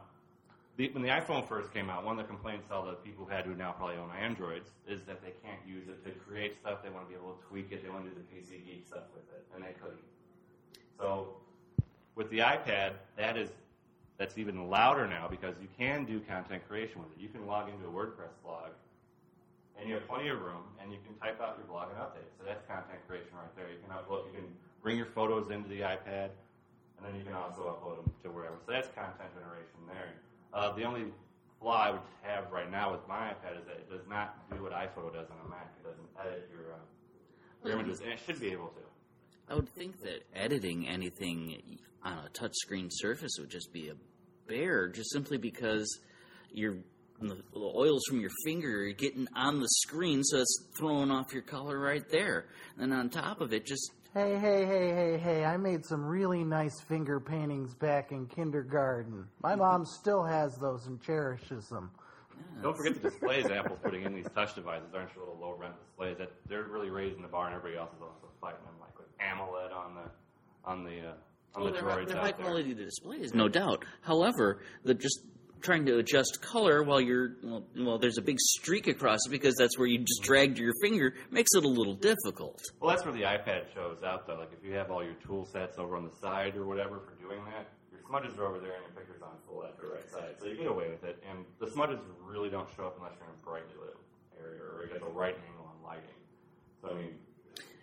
the, 0.75 0.89
when 0.91 1.03
the 1.03 1.09
iPhone 1.09 1.47
first 1.47 1.73
came 1.73 1.89
out, 1.89 2.03
one 2.03 2.19
of 2.19 2.25
the 2.25 2.27
complaints 2.27 2.67
all 2.69 2.85
the 2.85 2.93
people 2.93 3.25
had 3.25 3.45
who 3.45 3.55
now 3.55 3.71
probably 3.71 3.95
own 3.95 4.11
Androids 4.19 4.71
is 4.89 5.03
that 5.03 5.21
they 5.21 5.31
can't 5.41 5.61
use 5.65 5.87
it 5.87 6.03
to 6.03 6.11
create 6.11 6.57
stuff. 6.59 6.83
They 6.83 6.89
want 6.89 7.07
to 7.07 7.09
be 7.09 7.15
able 7.15 7.35
to 7.35 7.47
tweak 7.47 7.71
it. 7.71 7.81
They 7.81 7.89
want 7.89 8.03
to 8.03 8.09
do 8.09 8.17
the 8.17 8.27
PC 8.27 8.65
geek 8.65 8.85
stuff 8.85 9.07
with 9.15 9.23
it, 9.31 9.45
and 9.55 9.63
they 9.63 9.71
couldn't. 9.79 10.03
So 10.99 11.37
with 12.15 12.29
the 12.29 12.39
iPad, 12.39 12.93
that 13.15 13.37
is 13.37 13.49
that's 14.21 14.37
even 14.37 14.69
louder 14.69 15.09
now 15.09 15.25
because 15.25 15.57
you 15.57 15.67
can 15.81 16.05
do 16.05 16.21
content 16.29 16.61
creation 16.69 17.01
with 17.01 17.09
it. 17.09 17.17
You 17.17 17.27
can 17.33 17.49
log 17.49 17.73
into 17.73 17.89
a 17.89 17.89
WordPress 17.89 18.37
blog, 18.45 18.69
and 19.79 19.89
you 19.89 19.97
have 19.97 20.07
plenty 20.07 20.29
of 20.29 20.37
room, 20.37 20.61
and 20.77 20.93
you 20.93 20.99
can 21.01 21.17
type 21.17 21.41
out 21.41 21.57
your 21.57 21.65
blog 21.65 21.89
and 21.89 21.97
update. 21.97 22.29
So 22.37 22.45
that's 22.45 22.61
content 22.69 23.01
creation 23.09 23.33
right 23.33 23.49
there. 23.57 23.65
You 23.73 23.81
can 23.81 23.89
upload, 23.89 24.29
you 24.29 24.37
can 24.37 24.45
bring 24.85 24.95
your 24.95 25.09
photos 25.17 25.49
into 25.49 25.67
the 25.69 25.81
iPad, 25.81 26.29
and 26.29 27.01
then 27.01 27.17
you 27.17 27.25
can 27.25 27.33
also 27.33 27.65
upload 27.65 27.97
them 27.97 28.13
to 28.21 28.29
wherever. 28.29 28.61
So 28.61 28.77
that's 28.77 28.93
content 28.93 29.33
generation 29.33 29.89
there. 29.89 30.13
Uh, 30.53 30.69
the 30.77 30.85
only 30.85 31.09
flaw 31.57 31.81
I 31.81 31.89
would 31.97 32.05
have 32.21 32.51
right 32.53 32.69
now 32.69 32.93
with 32.93 33.01
my 33.09 33.33
iPad 33.33 33.57
is 33.57 33.65
that 33.65 33.81
it 33.81 33.89
does 33.89 34.05
not 34.05 34.37
do 34.53 34.61
what 34.61 34.71
iPhoto 34.71 35.09
does 35.09 35.33
on 35.33 35.41
a 35.41 35.49
Mac. 35.49 35.65
It 35.81 35.89
doesn't 35.89 36.09
edit 36.21 36.45
your, 36.53 36.77
uh, 36.77 37.65
your 37.65 37.73
images, 37.73 38.05
and 38.05 38.13
it 38.13 38.19
should 38.21 38.39
be 38.39 38.53
able 38.53 38.69
to. 38.77 38.85
I 39.49 39.55
would 39.55 39.69
think 39.69 39.97
that 40.05 40.29
editing 40.35 40.87
anything 40.87 41.79
on 42.03 42.13
a 42.13 42.29
touchscreen 42.29 42.89
surface 42.91 43.37
would 43.39 43.49
just 43.49 43.73
be 43.73 43.89
a 43.89 43.95
bear, 44.51 44.89
just 44.89 45.11
simply 45.11 45.37
because 45.37 45.99
you're 46.51 46.77
the 47.19 47.37
oils 47.55 48.01
from 48.09 48.19
your 48.19 48.31
finger 48.43 48.87
are 48.87 48.93
getting 48.93 49.27
on 49.35 49.59
the 49.59 49.67
screen, 49.83 50.23
so 50.23 50.39
it's 50.39 50.69
throwing 50.75 51.11
off 51.11 51.31
your 51.33 51.43
color 51.43 51.79
right 51.79 52.09
there. 52.09 52.47
And 52.79 52.91
on 52.91 53.09
top 53.09 53.41
of 53.41 53.53
it, 53.53 53.65
just 53.65 53.91
Hey, 54.13 54.37
hey, 54.37 54.65
hey, 54.65 54.89
hey, 54.89 55.17
hey, 55.17 55.45
I 55.45 55.55
made 55.55 55.85
some 55.85 56.03
really 56.03 56.43
nice 56.43 56.81
finger 56.81 57.21
paintings 57.21 57.73
back 57.75 58.11
in 58.11 58.25
kindergarten. 58.25 59.25
My 59.41 59.55
mom 59.55 59.85
still 59.85 60.21
has 60.21 60.57
those 60.57 60.85
and 60.87 61.01
cherishes 61.01 61.69
them. 61.69 61.91
Don't 62.61 62.75
forget 62.75 63.01
the 63.01 63.09
displays 63.09 63.45
Apple's 63.45 63.79
putting 63.81 64.03
in 64.03 64.13
these 64.13 64.27
touch 64.35 64.53
devices. 64.53 64.89
Aren't 64.93 65.15
your 65.15 65.25
little 65.25 65.39
low 65.39 65.55
rent 65.57 65.75
displays? 65.79 66.17
That 66.17 66.33
they're 66.49 66.63
really 66.63 66.89
raising 66.89 67.21
the 67.21 67.29
bar, 67.29 67.45
and 67.45 67.55
everybody 67.55 67.79
else 67.79 67.91
is 67.95 68.01
also 68.01 68.27
fighting 68.41 68.65
them, 68.65 68.75
like 68.81 68.97
with 68.97 69.07
AMOLED 69.19 69.71
on 69.71 69.95
the 69.95 70.69
on 70.69 70.83
the 70.83 71.11
uh, 71.11 71.13
on 71.55 71.63
well, 71.63 71.73
the 71.73 71.79
they're, 71.79 71.89
droids 71.89 72.07
they're 72.07 72.17
out 72.17 72.23
high 72.23 72.31
there. 72.31 72.45
quality 72.45 72.73
displays, 72.73 73.33
no 73.33 73.47
doubt. 73.49 73.85
However, 74.01 74.61
the 74.83 74.93
just 74.93 75.21
trying 75.61 75.85
to 75.85 75.97
adjust 75.99 76.41
color 76.41 76.83
while 76.83 76.99
you're 76.99 77.35
well, 77.43 77.63
well, 77.77 77.97
there's 77.99 78.17
a 78.17 78.21
big 78.21 78.39
streak 78.39 78.87
across 78.87 79.19
it 79.27 79.29
because 79.29 79.55
that's 79.57 79.77
where 79.77 79.87
you 79.87 79.99
just 79.99 80.23
dragged 80.23 80.57
your 80.57 80.73
finger 80.81 81.13
makes 81.29 81.49
it 81.53 81.63
a 81.63 81.67
little 81.67 81.93
difficult. 81.93 82.59
Well, 82.79 82.89
that's 82.89 83.05
where 83.05 83.13
the 83.13 83.21
iPad 83.21 83.73
shows 83.73 84.01
out, 84.03 84.27
though. 84.27 84.39
Like 84.39 84.51
if 84.57 84.67
you 84.67 84.73
have 84.75 84.91
all 84.91 85.03
your 85.03 85.13
tool 85.25 85.45
sets 85.45 85.77
over 85.77 85.95
on 85.97 86.03
the 86.03 86.15
side 86.21 86.55
or 86.55 86.65
whatever 86.65 86.99
for 86.99 87.13
doing 87.21 87.43
that, 87.45 87.69
your 87.91 88.01
smudges 88.07 88.37
are 88.37 88.45
over 88.45 88.59
there 88.59 88.73
and 88.73 88.83
your 88.83 88.95
picture's 88.95 89.21
on 89.21 89.37
full 89.47 89.59
left 89.59 89.79
or 89.83 89.93
right 89.93 90.09
side, 90.09 90.35
so 90.39 90.47
you 90.47 90.57
get 90.57 90.67
away 90.67 90.89
with 90.89 91.03
it. 91.03 91.21
And 91.29 91.45
the 91.59 91.69
smudges 91.69 91.99
really 92.23 92.49
don't 92.49 92.67
show 92.75 92.85
up 92.87 92.97
unless 92.97 93.13
you're 93.19 93.29
in 93.29 93.35
a 93.35 93.45
brightly 93.45 93.75
lit 93.79 93.95
area 94.39 94.61
or 94.61 94.83
you 94.83 94.89
got 94.89 94.99
the 94.99 95.13
right 95.13 95.35
angle 95.47 95.69
on 95.69 95.77
lighting. 95.85 96.17
So 96.81 96.89
I 96.89 96.93
mean, 96.95 97.13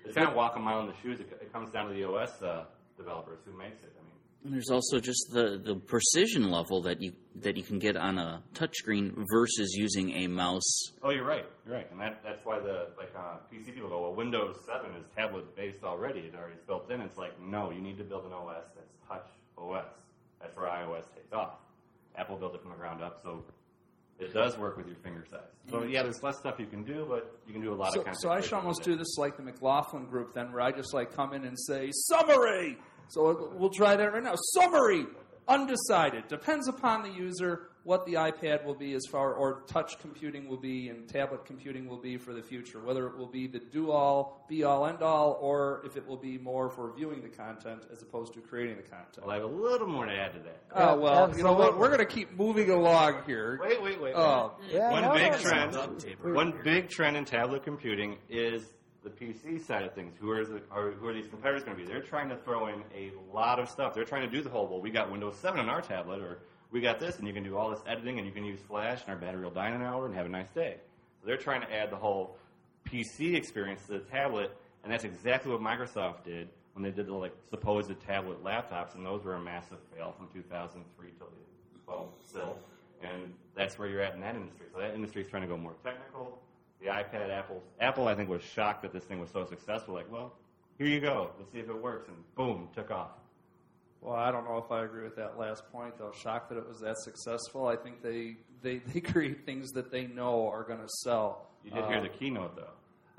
it's 0.05 0.15
kind 0.15 0.29
of 0.29 0.35
walk 0.35 0.57
a 0.57 0.59
mile 0.59 0.81
in 0.81 0.87
the 0.89 0.95
shoes. 1.03 1.21
It, 1.21 1.29
it 1.41 1.53
comes 1.53 1.71
down 1.71 1.87
to 1.89 1.95
the 1.95 2.05
OS 2.09 2.43
uh, 2.43 2.65
developers 2.99 3.39
who 3.47 3.57
makes 3.57 3.83
it. 3.83 3.93
I 3.99 4.03
mean. 4.03 4.13
And 4.45 4.55
there's 4.55 4.71
also 4.71 5.01
just 5.01 5.31
the, 5.33 5.61
the 5.63 5.75
precision 5.75 6.51
level 6.51 6.83
that 6.83 7.01
you 7.01 7.13
that 7.37 7.57
you 7.57 7.63
can 7.63 7.79
get 7.79 7.97
on 7.97 8.19
a 8.19 8.43
touchscreen 8.55 9.25
versus 9.33 9.75
using 9.75 10.11
a 10.13 10.27
mouse. 10.27 10.93
Oh, 11.03 11.11
you're 11.11 11.25
right. 11.25 11.47
You're 11.65 11.77
right, 11.77 11.91
and 11.91 12.01
that 12.01 12.21
that's 12.23 12.45
why 12.45 12.59
the 12.61 12.89
like 12.97 13.13
uh, 13.17 13.39
PC 13.53 13.75
people 13.75 13.89
go, 13.89 14.03
well, 14.03 14.15
Windows 14.15 14.57
7 14.67 14.95
is 14.97 15.07
tablet 15.17 15.57
based 15.57 15.83
already. 15.83 16.21
It 16.21 16.35
already 16.37 16.55
is 16.55 16.63
built 16.67 16.91
in. 16.91 17.01
It's 17.01 17.17
like, 17.17 17.41
no, 17.41 17.71
you 17.71 17.81
need 17.81 17.99
to 17.99 18.05
build 18.05 18.27
an 18.27 18.33
OS 18.33 18.65
that's 18.75 18.93
Touch 19.09 19.29
OS. 19.57 19.87
That's 20.41 20.57
where 20.57 20.67
iOS 20.67 21.05
takes 21.15 21.33
off. 21.33 21.55
Apple 22.17 22.37
built 22.37 22.55
it 22.55 22.63
from 22.63 22.71
the 22.71 22.77
ground 22.77 23.03
up, 23.03 23.21
so 23.23 23.45
it 24.19 24.35
does 24.35 24.59
work 24.59 24.77
with 24.77 24.87
your 24.87 24.97
finger 24.97 25.25
size. 25.31 25.41
So 25.71 25.79
mm-hmm. 25.81 25.91
yeah, 25.91 26.03
there's 26.03 26.23
less 26.23 26.39
stuff 26.39 26.57
you 26.59 26.67
can 26.67 26.83
do, 26.83 27.07
but 27.09 27.39
you 27.47 27.53
can 27.53 27.63
do 27.63 27.73
a 27.73 27.77
lot 27.77 27.93
So, 27.93 28.03
of. 28.03 28.17
so 28.17 28.31
I 28.31 28.41
should 28.41 28.55
almost 28.55 28.83
do 28.83 28.97
this 28.97 29.17
like 29.17 29.37
the 29.37 29.43
McLaughlin 29.43 30.07
group 30.07 30.35
then, 30.35 30.53
where 30.53 30.63
I 30.63 30.73
just 30.73 30.93
like 30.95 31.15
come 31.15 31.33
in 31.35 31.45
and 31.45 31.57
say 31.59 31.91
summary. 31.93 32.79
So 33.09 33.53
we'll 33.55 33.71
try 33.71 33.97
that 33.97 34.13
right 34.13 34.23
now. 34.23 34.35
Summary, 34.55 35.07
undecided, 35.47 36.29
depends 36.29 36.69
upon 36.69 37.03
the 37.03 37.11
user 37.11 37.68
what 37.89 38.05
the 38.05 38.13
iPad 38.13 38.63
will 38.67 38.75
be 38.75 38.93
as 38.93 39.07
far 39.07 39.33
or 39.33 39.63
touch 39.67 39.99
computing 39.99 40.47
will 40.47 40.59
be 40.59 40.91
and 40.91 41.09
tablet 41.09 41.47
computing 41.47 41.89
will 41.89 41.97
be 41.97 42.19
for 42.19 42.35
the 42.35 42.43
future. 42.43 42.81
Whether 42.81 43.07
it 43.07 43.17
will 43.17 43.27
be 43.27 43.47
the 43.47 43.61
do 43.61 43.91
all, 43.91 44.45
be 44.47 44.63
all, 44.63 44.87
end 44.87 45.01
all, 45.01 45.39
or 45.41 45.81
if 45.87 45.97
it 45.97 46.07
will 46.07 46.19
be 46.19 46.37
more 46.37 46.69
for 46.69 46.93
viewing 46.95 47.23
the 47.23 47.31
content 47.31 47.85
as 47.91 48.03
opposed 48.03 48.35
to 48.35 48.41
creating 48.41 48.77
the 48.77 48.83
content. 48.83 49.25
Well, 49.25 49.31
I 49.31 49.37
have 49.37 49.45
a 49.45 49.47
little 49.47 49.89
more 49.89 50.05
to 50.05 50.13
add 50.13 50.35
to 50.35 50.39
that. 50.41 50.63
Oh 50.75 51.01
well, 51.01 51.35
you 51.35 51.43
know 51.43 51.55
what? 51.55 51.79
We're 51.79 51.89
going 51.89 52.01
to 52.01 52.05
keep 52.05 52.37
moving 52.37 52.69
along 52.69 53.23
here. 53.25 53.59
Wait, 53.63 53.83
wait, 53.83 53.99
wait. 54.03 54.15
Oh, 54.15 54.59
Yeah, 54.71 54.91
one 54.91 55.11
big 55.17 55.41
trend. 55.41 55.73
Duct 55.73 55.99
tape 55.99 56.23
around 56.23 56.35
One 56.35 56.61
big 56.63 56.91
trend 56.91 57.17
in 57.17 57.25
tablet 57.25 57.63
computing 57.63 58.19
is 58.29 58.75
the 59.03 59.09
PC 59.09 59.65
side 59.65 59.85
of 59.85 59.95
things. 59.95 60.13
Who 60.21 60.31
are 60.31 60.45
the, 60.45 60.61
are, 60.71 60.91
who 60.91 61.09
are 61.09 61.15
these 61.15 61.29
competitors 61.29 61.65
going 61.65 61.79
to 61.79 61.83
be? 61.83 61.91
They're 61.91 62.03
trying 62.03 62.29
to 62.29 62.37
throw 62.37 62.67
in 62.67 62.83
a 62.95 63.13
lot 63.35 63.59
of 63.59 63.71
stuff. 63.71 63.95
They're 63.95 64.05
trying 64.05 64.29
to 64.29 64.37
do 64.37 64.43
the 64.43 64.51
whole. 64.51 64.69
Well, 64.69 64.83
we 64.83 64.91
got 64.91 65.11
Windows 65.11 65.37
7 65.41 65.59
on 65.59 65.71
our 65.71 65.81
tablet, 65.81 66.21
or 66.21 66.41
we 66.71 66.81
got 66.81 67.01
this, 67.01 67.19
and 67.19 67.27
you 67.27 67.33
can 67.33 67.43
do 67.43 67.57
all 67.57 67.71
this 67.71 67.83
editing, 67.87 68.19
and 68.19 68.27
you 68.27 68.33
can 68.33 68.45
use 68.45 68.61
Flash, 68.61 69.01
and 69.03 69.11
our 69.11 69.17
battery 69.17 69.45
will 69.45 69.51
die 69.51 69.69
in 69.69 69.75
an 69.75 69.83
hour, 69.83 70.07
and 70.07 70.15
have 70.15 70.27
a 70.27 70.31
nice 70.31 70.51
day. 70.51 70.77
So 71.21 71.27
they're 71.27 71.37
trying 71.37 71.63
to 71.63 71.73
add 71.73 71.91
the 71.91 71.97
whole 71.97 72.37
PC 72.87 73.35
experience 73.35 73.83
to 73.87 73.93
the 73.93 73.99
tablet, 74.01 74.57
and 74.83 74.93
that's 74.93 75.05
exactly 75.05 75.53
what 75.53 75.61
Microsoft 75.61 76.25
did 76.25 76.49
when 76.75 76.83
they 76.83 76.91
did 76.91 77.07
the 77.07 77.15
like 77.15 77.35
supposed 77.51 77.93
tablet 78.07 78.43
laptops, 78.45 78.95
and 78.95 79.05
those 79.05 79.25
were 79.25 79.35
a 79.35 79.41
massive 79.41 79.79
fail 79.95 80.15
from 80.17 80.29
2003 80.33 81.09
till 81.19 81.27
the 81.27 81.33
well 81.87 82.13
still, 82.25 82.57
and 83.03 83.35
that's 83.57 83.79
where 83.79 83.89
you're 83.89 84.03
at 84.03 84.15
in 84.15 84.21
that 84.21 84.37
industry. 84.37 84.67
So 84.73 84.79
that 84.81 84.95
industry 84.95 85.23
is 85.23 85.29
trying 85.29 85.43
to 85.43 85.49
go 85.49 85.57
more 85.57 85.75
technical. 85.83 86.41
The 86.81 86.87
iPad, 86.87 87.31
Apple, 87.31 87.63
Apple, 87.81 88.07
I 88.07 88.15
think 88.15 88.29
was 88.29 88.43
shocked 88.43 88.83
that 88.83 88.93
this 88.93 89.03
thing 89.05 89.19
was 89.19 89.31
so 89.31 89.45
successful. 89.45 89.95
Like, 89.95 90.11
well, 90.13 90.35
here 90.77 90.87
you 90.87 91.01
go, 91.01 91.31
let's 91.39 91.51
see 91.51 91.59
if 91.59 91.69
it 91.69 91.83
works, 91.83 92.09
and 92.09 92.17
boom, 92.37 92.69
took 92.75 92.93
off. 92.93 93.11
Well, 94.01 94.15
I 94.15 94.31
don't 94.31 94.45
know 94.45 94.59
if 94.59 94.71
I 94.71 94.85
agree 94.85 95.03
with 95.05 95.17
that 95.17 95.39
last 95.39 95.65
point. 95.73 95.99
Though, 95.99 96.13
shocked 96.13 96.51
that 96.51 96.59
it 96.59 96.69
was 96.69 96.81
that 96.81 96.99
successful. 96.99 97.67
I 97.67 97.77
think 97.77 98.03
they 98.03 98.37
they, 98.63 98.79
they 98.93 99.01
create 99.01 99.45
things 99.45 99.71
that 99.73 99.91
they 99.91 100.07
know 100.07 100.49
are 100.49 100.63
going 100.65 100.81
to 100.81 100.89
sell. 101.03 101.51
You 101.65 101.71
did 101.73 101.85
hear 101.87 101.99
Uh, 101.99 102.03
the 102.03 102.09
keynote 102.09 102.57
though. 102.57 102.71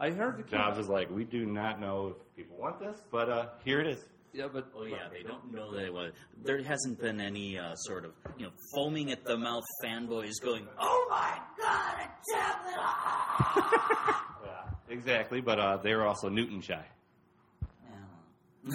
I 0.02 0.12
heard 0.12 0.38
the 0.38 0.44
Jobs 0.44 0.78
is 0.80 0.88
like, 0.88 1.10
we 1.12 1.26
do 1.26 1.46
not 1.46 1.82
know 1.82 2.16
if 2.16 2.36
people 2.38 2.56
want 2.58 2.80
this, 2.80 3.02
but 3.12 3.30
uh, 3.30 3.48
here 3.66 3.82
it 3.82 3.88
is. 3.88 4.06
Yeah, 4.32 4.48
but 4.52 4.72
Oh 4.74 4.84
yeah, 4.84 5.10
they 5.12 5.24
don't 5.24 5.52
know 5.52 5.72
that 5.74 5.84
it 5.86 5.94
was. 5.94 6.14
There 6.44 6.62
hasn't 6.64 7.02
been 7.02 7.20
any 7.20 7.58
uh, 7.60 7.76
sort 7.76 8.06
of 8.06 8.14
you 8.38 8.46
know 8.46 8.52
foaming 8.74 9.12
at 9.12 9.26
the 9.26 9.36
mouth 9.36 9.64
fanboys 9.84 10.34
going, 10.42 10.68
"Oh 10.80 11.08
my 11.10 11.38
god, 11.58 11.96
a 11.98 12.32
tablet!" 12.32 12.76
ah!" 12.78 14.38
Yeah, 14.46 14.94
exactly, 14.96 15.42
but 15.42 15.60
uh, 15.60 15.78
they 15.78 15.96
were 15.96 16.06
also 16.06 16.30
Newton 16.30 16.62
shy. 16.62 16.86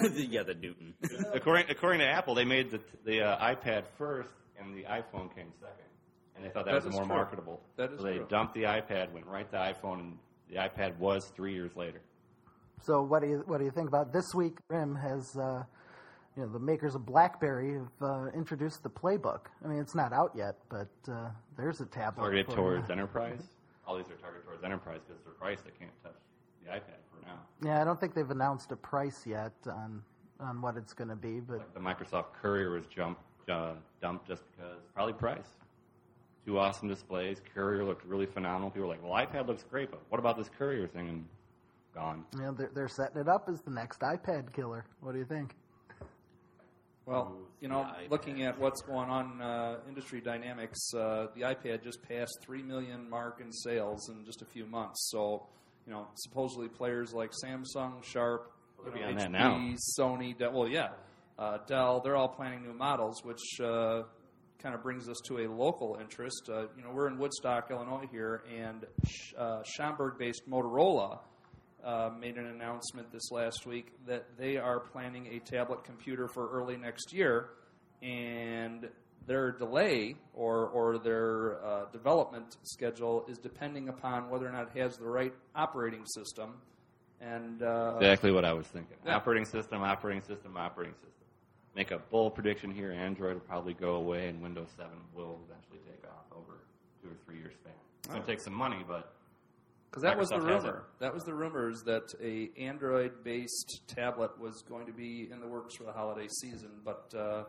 Yeah. 0.03 0.09
yeah, 0.31 0.43
the 0.43 0.55
Newton. 0.55 0.95
according, 1.35 1.67
according 1.71 2.01
to 2.01 2.07
Apple, 2.07 2.35
they 2.35 2.45
made 2.45 2.71
the, 2.71 2.81
the 3.05 3.23
uh, 3.23 3.55
iPad 3.55 3.85
first, 3.99 4.31
and 4.59 4.75
the 4.75 4.83
iPhone 4.85 5.35
came 5.35 5.53
second, 5.61 5.85
and 6.37 6.45
they 6.45 6.49
thought 6.51 6.65
that, 6.67 6.73
That 6.73 6.85
was 6.85 6.93
more 6.93 7.05
true. 7.05 7.15
marketable. 7.15 7.61
That 7.77 7.93
is 7.93 7.99
so 7.99 8.05
they 8.05 8.17
true. 8.17 8.27
dumped 8.29 8.55
the 8.55 8.63
iPad, 8.65 9.13
went 9.13 9.27
right 9.27 9.51
to 9.51 9.57
iPhone, 9.57 10.01
and 10.01 10.19
the 10.49 10.57
iPad 10.57 10.97
was 10.99 11.27
three 11.37 11.53
years 11.53 11.75
later. 11.77 12.01
So 12.83 13.03
what 13.03 13.23
do 13.23 13.29
you 13.29 13.43
what 13.47 13.59
do 13.59 13.65
you 13.65 13.71
think 13.71 13.89
about 13.89 14.13
this 14.13 14.35
week? 14.35 14.59
RIM 14.69 14.95
has, 14.97 15.37
uh, 15.37 15.63
you 16.37 16.43
know, 16.43 16.49
the 16.53 16.59
makers 16.59 16.95
of 16.95 17.07
BlackBerry 17.07 17.75
have 17.75 18.03
uh, 18.03 18.27
introduced 18.37 18.83
the 18.83 18.91
playbook. 18.91 19.47
I 19.65 19.69
mean, 19.69 19.79
it's 19.79 19.95
not 19.95 20.13
out 20.13 20.33
yet, 20.37 20.57
but 20.69 20.89
uh, 21.11 21.31
there's 21.57 21.81
a 21.81 21.87
tablet 21.87 22.23
Targeted 22.25 22.47
for 22.47 22.51
you. 22.53 22.57
towards 22.57 22.91
enterprise. 22.91 23.41
All 23.87 23.97
these 23.97 24.07
are 24.11 24.17
targeted 24.17 24.45
towards 24.47 24.65
enterprise 24.65 25.01
because 25.07 25.23
they're 25.25 25.35
priced. 25.35 25.65
They 25.65 25.71
can't 25.79 25.93
touch 26.03 26.17
the 26.65 26.71
iPad 26.73 26.81
for 26.83 27.04
now. 27.27 27.41
Yeah, 27.63 27.81
I 27.81 27.85
don't 27.85 27.99
think 27.99 28.15
they've 28.15 28.31
announced 28.31 28.73
a 28.73 28.77
price 28.77 29.27
yet 29.27 29.53
on 29.67 30.03
on 30.41 30.61
what 30.61 30.77
it's 30.77 30.93
going 30.93 31.09
to 31.09 31.17
be, 31.17 31.41
but 31.41 31.73
The 31.75 31.81
Microsoft 31.81 32.33
Courier 32.41 32.71
was 32.71 32.87
jump, 32.87 33.19
uh, 33.49 33.75
dumped 34.03 34.27
just 34.27 34.43
because 34.51 34.81
probably 34.93 35.13
price. 35.13 35.57
Two 36.45 36.59
awesome 36.59 36.89
displays. 36.89 37.41
Courier 37.55 37.85
looked 37.85 38.05
really 38.05 38.27
phenomenal. 38.27 38.71
People 38.71 38.89
were 38.89 38.95
like, 38.95 39.03
"Well, 39.03 39.13
iPad 39.13 39.47
looks 39.47 39.63
great, 39.63 39.91
but 39.91 40.01
what 40.11 40.19
about 40.19 40.37
this 40.37 40.51
Courier 40.59 40.87
thing?" 40.87 41.09
And 41.09 41.25
gone. 41.95 42.25
Yeah, 42.39 42.51
they're, 42.57 42.71
they're 42.75 42.89
setting 42.89 43.21
it 43.21 43.29
up 43.29 43.49
as 43.49 43.61
the 43.63 43.71
next 43.71 44.01
iPad 44.01 44.53
killer. 44.53 44.85
What 45.01 45.13
do 45.13 45.19
you 45.19 45.25
think? 45.25 45.55
well, 47.07 47.37
you 47.61 47.69
know, 47.69 47.87
looking 48.11 48.43
at 48.43 48.59
what's 48.59 48.81
going 48.83 49.11
on 49.11 49.41
uh, 49.41 49.77
industry 49.89 50.21
dynamics, 50.21 50.79
uh, 50.95 51.27
the 51.35 51.43
iPad 51.43 51.83
just 51.83 52.03
passed 52.03 52.39
three 52.43 52.63
million 52.63 53.09
mark 53.09 53.41
in 53.41 53.53
sales 53.53 54.09
in 54.09 54.25
just 54.25 54.43
a 54.43 54.47
few 54.47 54.67
months. 54.67 55.09
So, 55.11 55.47
you 55.87 55.93
know, 55.93 56.07
supposedly 56.15 56.69
players 56.69 57.13
like 57.13 57.33
Samsung, 57.45 58.03
Sharp, 58.05 58.51
you 58.95 59.01
know, 59.03 59.07
HP, 59.41 59.77
Sony, 59.99 60.37
Dell, 60.37 60.53
well, 60.53 60.69
yeah, 60.69 60.89
uh, 61.39 61.59
Dell, 61.67 62.01
they're 62.01 62.17
all 62.17 62.29
planning 62.29 62.63
new 62.63 62.73
models, 62.75 63.25
which 63.25 63.61
uh, 63.63 64.03
kind 64.63 64.75
of 64.75 64.83
brings 64.83 65.09
us 65.09 65.19
to 65.27 65.39
a 65.41 65.47
local 65.49 65.99
interest. 66.01 66.49
Uh, 66.49 66.63
you 66.77 66.83
know, 66.83 66.91
we're 66.93 67.09
in 67.09 67.19
Woodstock, 67.19 67.71
Illinois 67.71 68.07
here, 68.11 68.45
and 68.57 68.85
Sh- 69.07 69.33
uh, 69.37 69.63
Schaumburg-based 69.65 70.49
Motorola 70.49 71.19
uh, 71.85 72.11
made 72.19 72.37
an 72.37 72.47
announcement 72.47 73.13
this 73.13 73.31
last 73.31 73.67
week 73.67 73.93
that 74.07 74.25
they 74.39 74.57
are 74.57 74.81
planning 74.81 75.27
a 75.27 75.39
tablet 75.41 75.85
computer 75.85 76.29
for 76.29 76.49
early 76.51 76.77
next 76.77 77.13
year, 77.13 77.51
and 78.03 78.89
their 79.27 79.53
delay 79.53 80.17
or 80.35 80.67
or 80.69 80.99
their 80.99 81.65
uh, 81.65 81.85
development 81.93 82.57
schedule 82.63 83.25
is 83.29 83.39
depending 83.39 83.89
upon 83.89 84.29
whether 84.31 84.47
or 84.47 84.53
not 84.53 84.71
it 84.75 84.79
has 84.79 84.97
the 84.97 85.07
right 85.07 85.33
operating 85.55 86.05
system. 86.07 86.55
And 87.21 87.63
uh, 87.63 87.95
Exactly 87.97 88.33
what 88.33 88.45
I 88.45 88.53
was 88.53 88.67
thinking. 88.67 88.97
Yeah. 89.07 89.17
Operating 89.17 89.45
system, 89.47 89.83
operating 89.83 90.23
system, 90.23 90.57
operating 90.57 90.95
system. 90.95 91.11
Make 91.75 91.91
a 91.91 91.99
bold 91.99 92.35
prediction 92.35 92.71
here. 92.71 92.93
Android 92.93 93.35
will 93.35 93.41
probably 93.41 93.73
go 93.75 93.95
away, 93.95 94.29
and 94.29 94.41
Windows 94.43 94.69
7 94.77 94.91
will 95.15 95.41
eventually 95.49 95.81
take 95.91 96.05
off 96.09 96.27
over 96.37 96.59
two 97.03 97.09
or 97.09 97.17
three 97.25 97.39
years 97.39 97.55
span. 97.55 97.73
It's 97.99 98.09
going 98.09 98.21
to 98.21 98.27
take 98.27 98.41
some 98.41 98.53
money, 98.55 98.85
but 98.87 99.13
Because 99.91 100.03
that 100.03 100.17
was 100.19 100.29
the 100.29 100.41
rumor. 100.41 100.85
That 101.01 101.13
was 101.15 101.25
the 101.25 101.35
rumors 101.35 101.83
that 101.85 102.13
a 102.23 102.51
Android-based 102.61 103.83
tablet 103.89 104.39
was 104.39 104.63
going 104.69 104.87
to 104.87 104.93
be 104.93 105.29
in 105.33 105.41
the 105.41 105.49
works 105.49 105.75
for 105.75 105.85
the 105.85 105.93
holiday 105.93 106.29
season, 106.29 106.71
but 106.85 107.13
uh, 107.19 107.45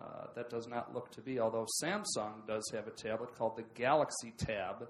uh, 0.00 0.26
that 0.34 0.50
does 0.50 0.66
not 0.66 0.94
look 0.94 1.10
to 1.12 1.20
be. 1.20 1.38
Although 1.40 1.66
Samsung 1.82 2.46
does 2.46 2.70
have 2.72 2.86
a 2.86 2.90
tablet 2.90 3.34
called 3.36 3.56
the 3.56 3.64
Galaxy 3.74 4.32
Tab 4.38 4.88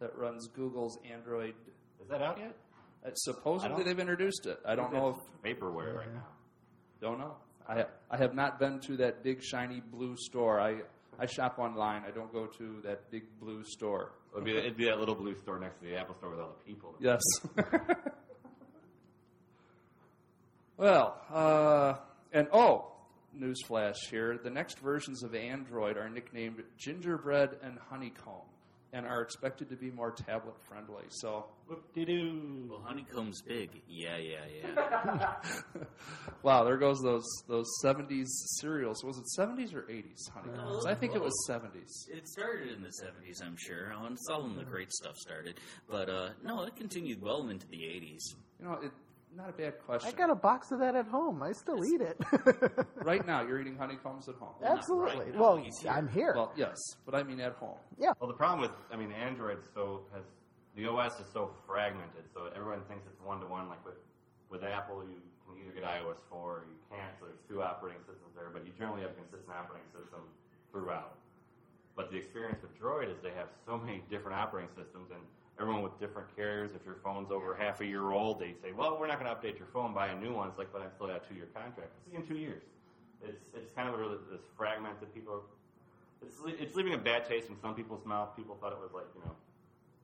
that 0.00 0.16
runs 0.16 0.48
Google's 0.48 0.98
Android. 1.10 1.54
is 2.02 2.08
that 2.08 2.22
out 2.22 2.38
yet? 2.38 2.56
Uh, 3.04 3.10
supposedly 3.14 3.84
they've 3.84 3.98
introduced 3.98 4.46
it. 4.46 4.58
I 4.66 4.74
don't 4.74 4.92
know 4.92 5.16
if 5.44 5.56
vaporware 5.58 5.96
right 5.96 6.12
now. 6.12 6.26
don't 7.00 7.18
know. 7.18 7.36
I 7.68 7.84
I 8.10 8.16
have 8.16 8.34
not 8.34 8.58
been 8.58 8.80
to 8.80 8.96
that 8.96 9.22
big 9.22 9.42
shiny 9.42 9.80
blue 9.80 10.16
store. 10.16 10.60
I 10.60 10.80
I 11.18 11.26
shop 11.26 11.58
online. 11.58 12.02
I 12.06 12.10
don't 12.10 12.32
go 12.32 12.46
to 12.46 12.80
that 12.84 13.10
big 13.10 13.24
blue 13.40 13.64
store. 13.64 14.12
It'd 14.32 14.44
be, 14.44 14.56
it'd 14.56 14.76
be 14.76 14.84
that 14.86 14.98
little 14.98 15.14
blue 15.14 15.36
store 15.36 15.58
next 15.58 15.80
to 15.80 15.86
the 15.86 15.96
Apple 15.96 16.14
store 16.16 16.30
with 16.30 16.40
all 16.40 16.56
the 16.58 16.64
people. 16.64 16.94
Yes. 17.00 17.20
well, 20.76 21.20
uh, 21.32 21.94
and 22.32 22.46
oh, 22.52 22.92
newsflash 23.40 23.96
here: 24.10 24.38
the 24.42 24.50
next 24.50 24.78
versions 24.78 25.22
of 25.22 25.34
Android 25.34 25.96
are 25.96 26.08
nicknamed 26.08 26.62
Gingerbread 26.76 27.56
and 27.62 27.78
Honeycomb, 27.90 28.46
and 28.92 29.06
are 29.06 29.22
expected 29.22 29.68
to 29.70 29.76
be 29.76 29.90
more 29.90 30.10
tablet 30.10 30.54
friendly. 30.68 31.04
So, 31.08 31.46
Whoop-de-doo. 31.68 32.68
Well, 32.70 32.80
honeycomb's 32.82 33.42
big. 33.42 33.70
Yeah, 33.86 34.16
yeah, 34.16 34.44
yeah. 34.62 35.34
wow, 36.42 36.64
there 36.64 36.78
goes 36.78 37.00
those 37.02 37.26
those 37.46 37.66
'70s 37.84 38.26
cereals. 38.60 39.04
Was 39.04 39.18
it 39.18 39.24
'70s 39.38 39.74
or 39.74 39.82
'80s 39.82 40.30
Honeycombs? 40.32 40.86
I 40.86 40.94
think 40.94 41.14
it 41.14 41.20
was 41.22 41.34
'70s. 41.48 42.08
It 42.10 42.26
started 42.28 42.72
in 42.72 42.82
the 42.82 42.88
70s, 42.88 43.44
I'm 43.44 43.56
sure. 43.58 43.92
It's 44.10 44.28
all 44.30 44.42
when 44.42 44.56
the 44.56 44.64
great 44.64 44.92
stuff 44.92 45.16
started. 45.16 45.60
But 45.90 46.08
uh, 46.08 46.30
no, 46.44 46.62
it 46.62 46.76
continued 46.76 47.20
well 47.20 47.48
into 47.48 47.66
the 47.68 47.78
80s. 47.78 48.34
You 48.58 48.66
know, 48.66 48.72
it, 48.82 48.92
not 49.36 49.50
a 49.50 49.52
bad 49.52 49.78
question. 49.84 50.10
I 50.12 50.16
got 50.16 50.30
a 50.30 50.34
box 50.34 50.72
of 50.72 50.80
that 50.80 50.96
at 50.96 51.06
home. 51.06 51.42
I 51.42 51.52
still 51.52 51.84
eat 51.84 52.00
it. 52.00 52.20
right 53.02 53.26
now, 53.26 53.42
you're 53.42 53.60
eating 53.60 53.76
honeycombs 53.76 54.28
at 54.28 54.34
home. 54.36 54.54
Absolutely. 54.64 55.26
right 55.26 55.34
now, 55.34 55.40
well, 55.40 55.56
he's 55.56 55.78
here. 55.78 55.90
I'm 55.90 56.08
here. 56.08 56.32
Well, 56.34 56.52
yes, 56.56 56.76
but 57.04 57.14
I 57.14 57.22
mean 57.22 57.40
at 57.40 57.52
home. 57.54 57.78
yeah. 57.98 58.12
Well, 58.20 58.28
the 58.28 58.36
problem 58.36 58.60
with, 58.60 58.72
I 58.92 58.96
mean, 58.96 59.12
Android 59.12 59.58
so 59.74 60.02
has 60.14 60.22
the 60.76 60.86
OS 60.86 61.18
is 61.20 61.26
so 61.32 61.50
fragmented, 61.66 62.30
so 62.32 62.50
everyone 62.54 62.80
thinks 62.88 63.02
it's 63.06 63.20
one 63.20 63.40
to 63.40 63.46
one. 63.46 63.68
Like 63.68 63.84
with 63.84 63.98
with 64.50 64.64
Apple, 64.64 65.04
you 65.04 65.20
can 65.46 65.58
either 65.60 65.74
get 65.74 65.84
iOS 65.84 66.22
four 66.30 66.62
or 66.62 66.64
you 66.70 66.78
can't. 66.88 67.12
So 67.20 67.26
there's 67.26 67.42
two 67.48 67.62
operating 67.62 68.00
systems 68.06 68.32
there, 68.38 68.48
but 68.52 68.64
you 68.64 68.72
generally 68.78 69.02
have 69.02 69.12
a 69.12 69.18
consistent 69.26 69.52
operating 69.52 69.90
system 69.90 70.22
throughout. 70.72 71.18
But 71.98 72.14
the 72.14 72.16
experience 72.16 72.62
with 72.62 72.70
Droid 72.78 73.10
is 73.10 73.18
they 73.26 73.34
have 73.34 73.50
so 73.66 73.76
many 73.76 74.06
different 74.06 74.38
operating 74.38 74.70
systems, 74.78 75.10
and 75.10 75.20
everyone 75.60 75.82
with 75.82 75.98
different 75.98 76.34
carriers. 76.36 76.70
If 76.74 76.84
your 76.84 76.96
phone's 77.02 77.30
over 77.30 77.54
half 77.54 77.80
a 77.80 77.86
year 77.86 78.10
old, 78.10 78.40
they 78.40 78.54
say, 78.62 78.72
"Well, 78.72 78.96
we're 78.98 79.06
not 79.06 79.20
going 79.20 79.30
to 79.30 79.36
update 79.36 79.58
your 79.58 79.68
phone, 79.68 79.92
buy 79.94 80.08
a 80.08 80.18
new 80.18 80.32
one." 80.32 80.48
It's 80.48 80.58
like, 80.58 80.72
but 80.72 80.82
I 80.82 80.88
still 80.94 81.08
got 81.08 81.24
a 81.24 81.28
two 81.28 81.34
year 81.34 81.48
contract. 81.54 81.90
See 82.08 82.16
in 82.16 82.26
two 82.26 82.36
years. 82.36 82.62
It's 83.22 83.44
it's 83.54 83.70
kind 83.74 83.88
of 83.88 84.00
a 84.00 84.08
this 84.30 84.42
fragmented 84.56 85.12
people. 85.14 85.42
It's 86.22 86.36
it's 86.46 86.76
leaving 86.76 86.94
a 86.94 86.98
bad 86.98 87.24
taste 87.24 87.48
in 87.48 87.56
some 87.60 87.74
people's 87.74 88.04
mouth. 88.04 88.36
People 88.36 88.56
thought 88.60 88.72
it 88.72 88.78
was 88.78 88.92
like 88.94 89.06
you 89.14 89.20
know 89.24 89.34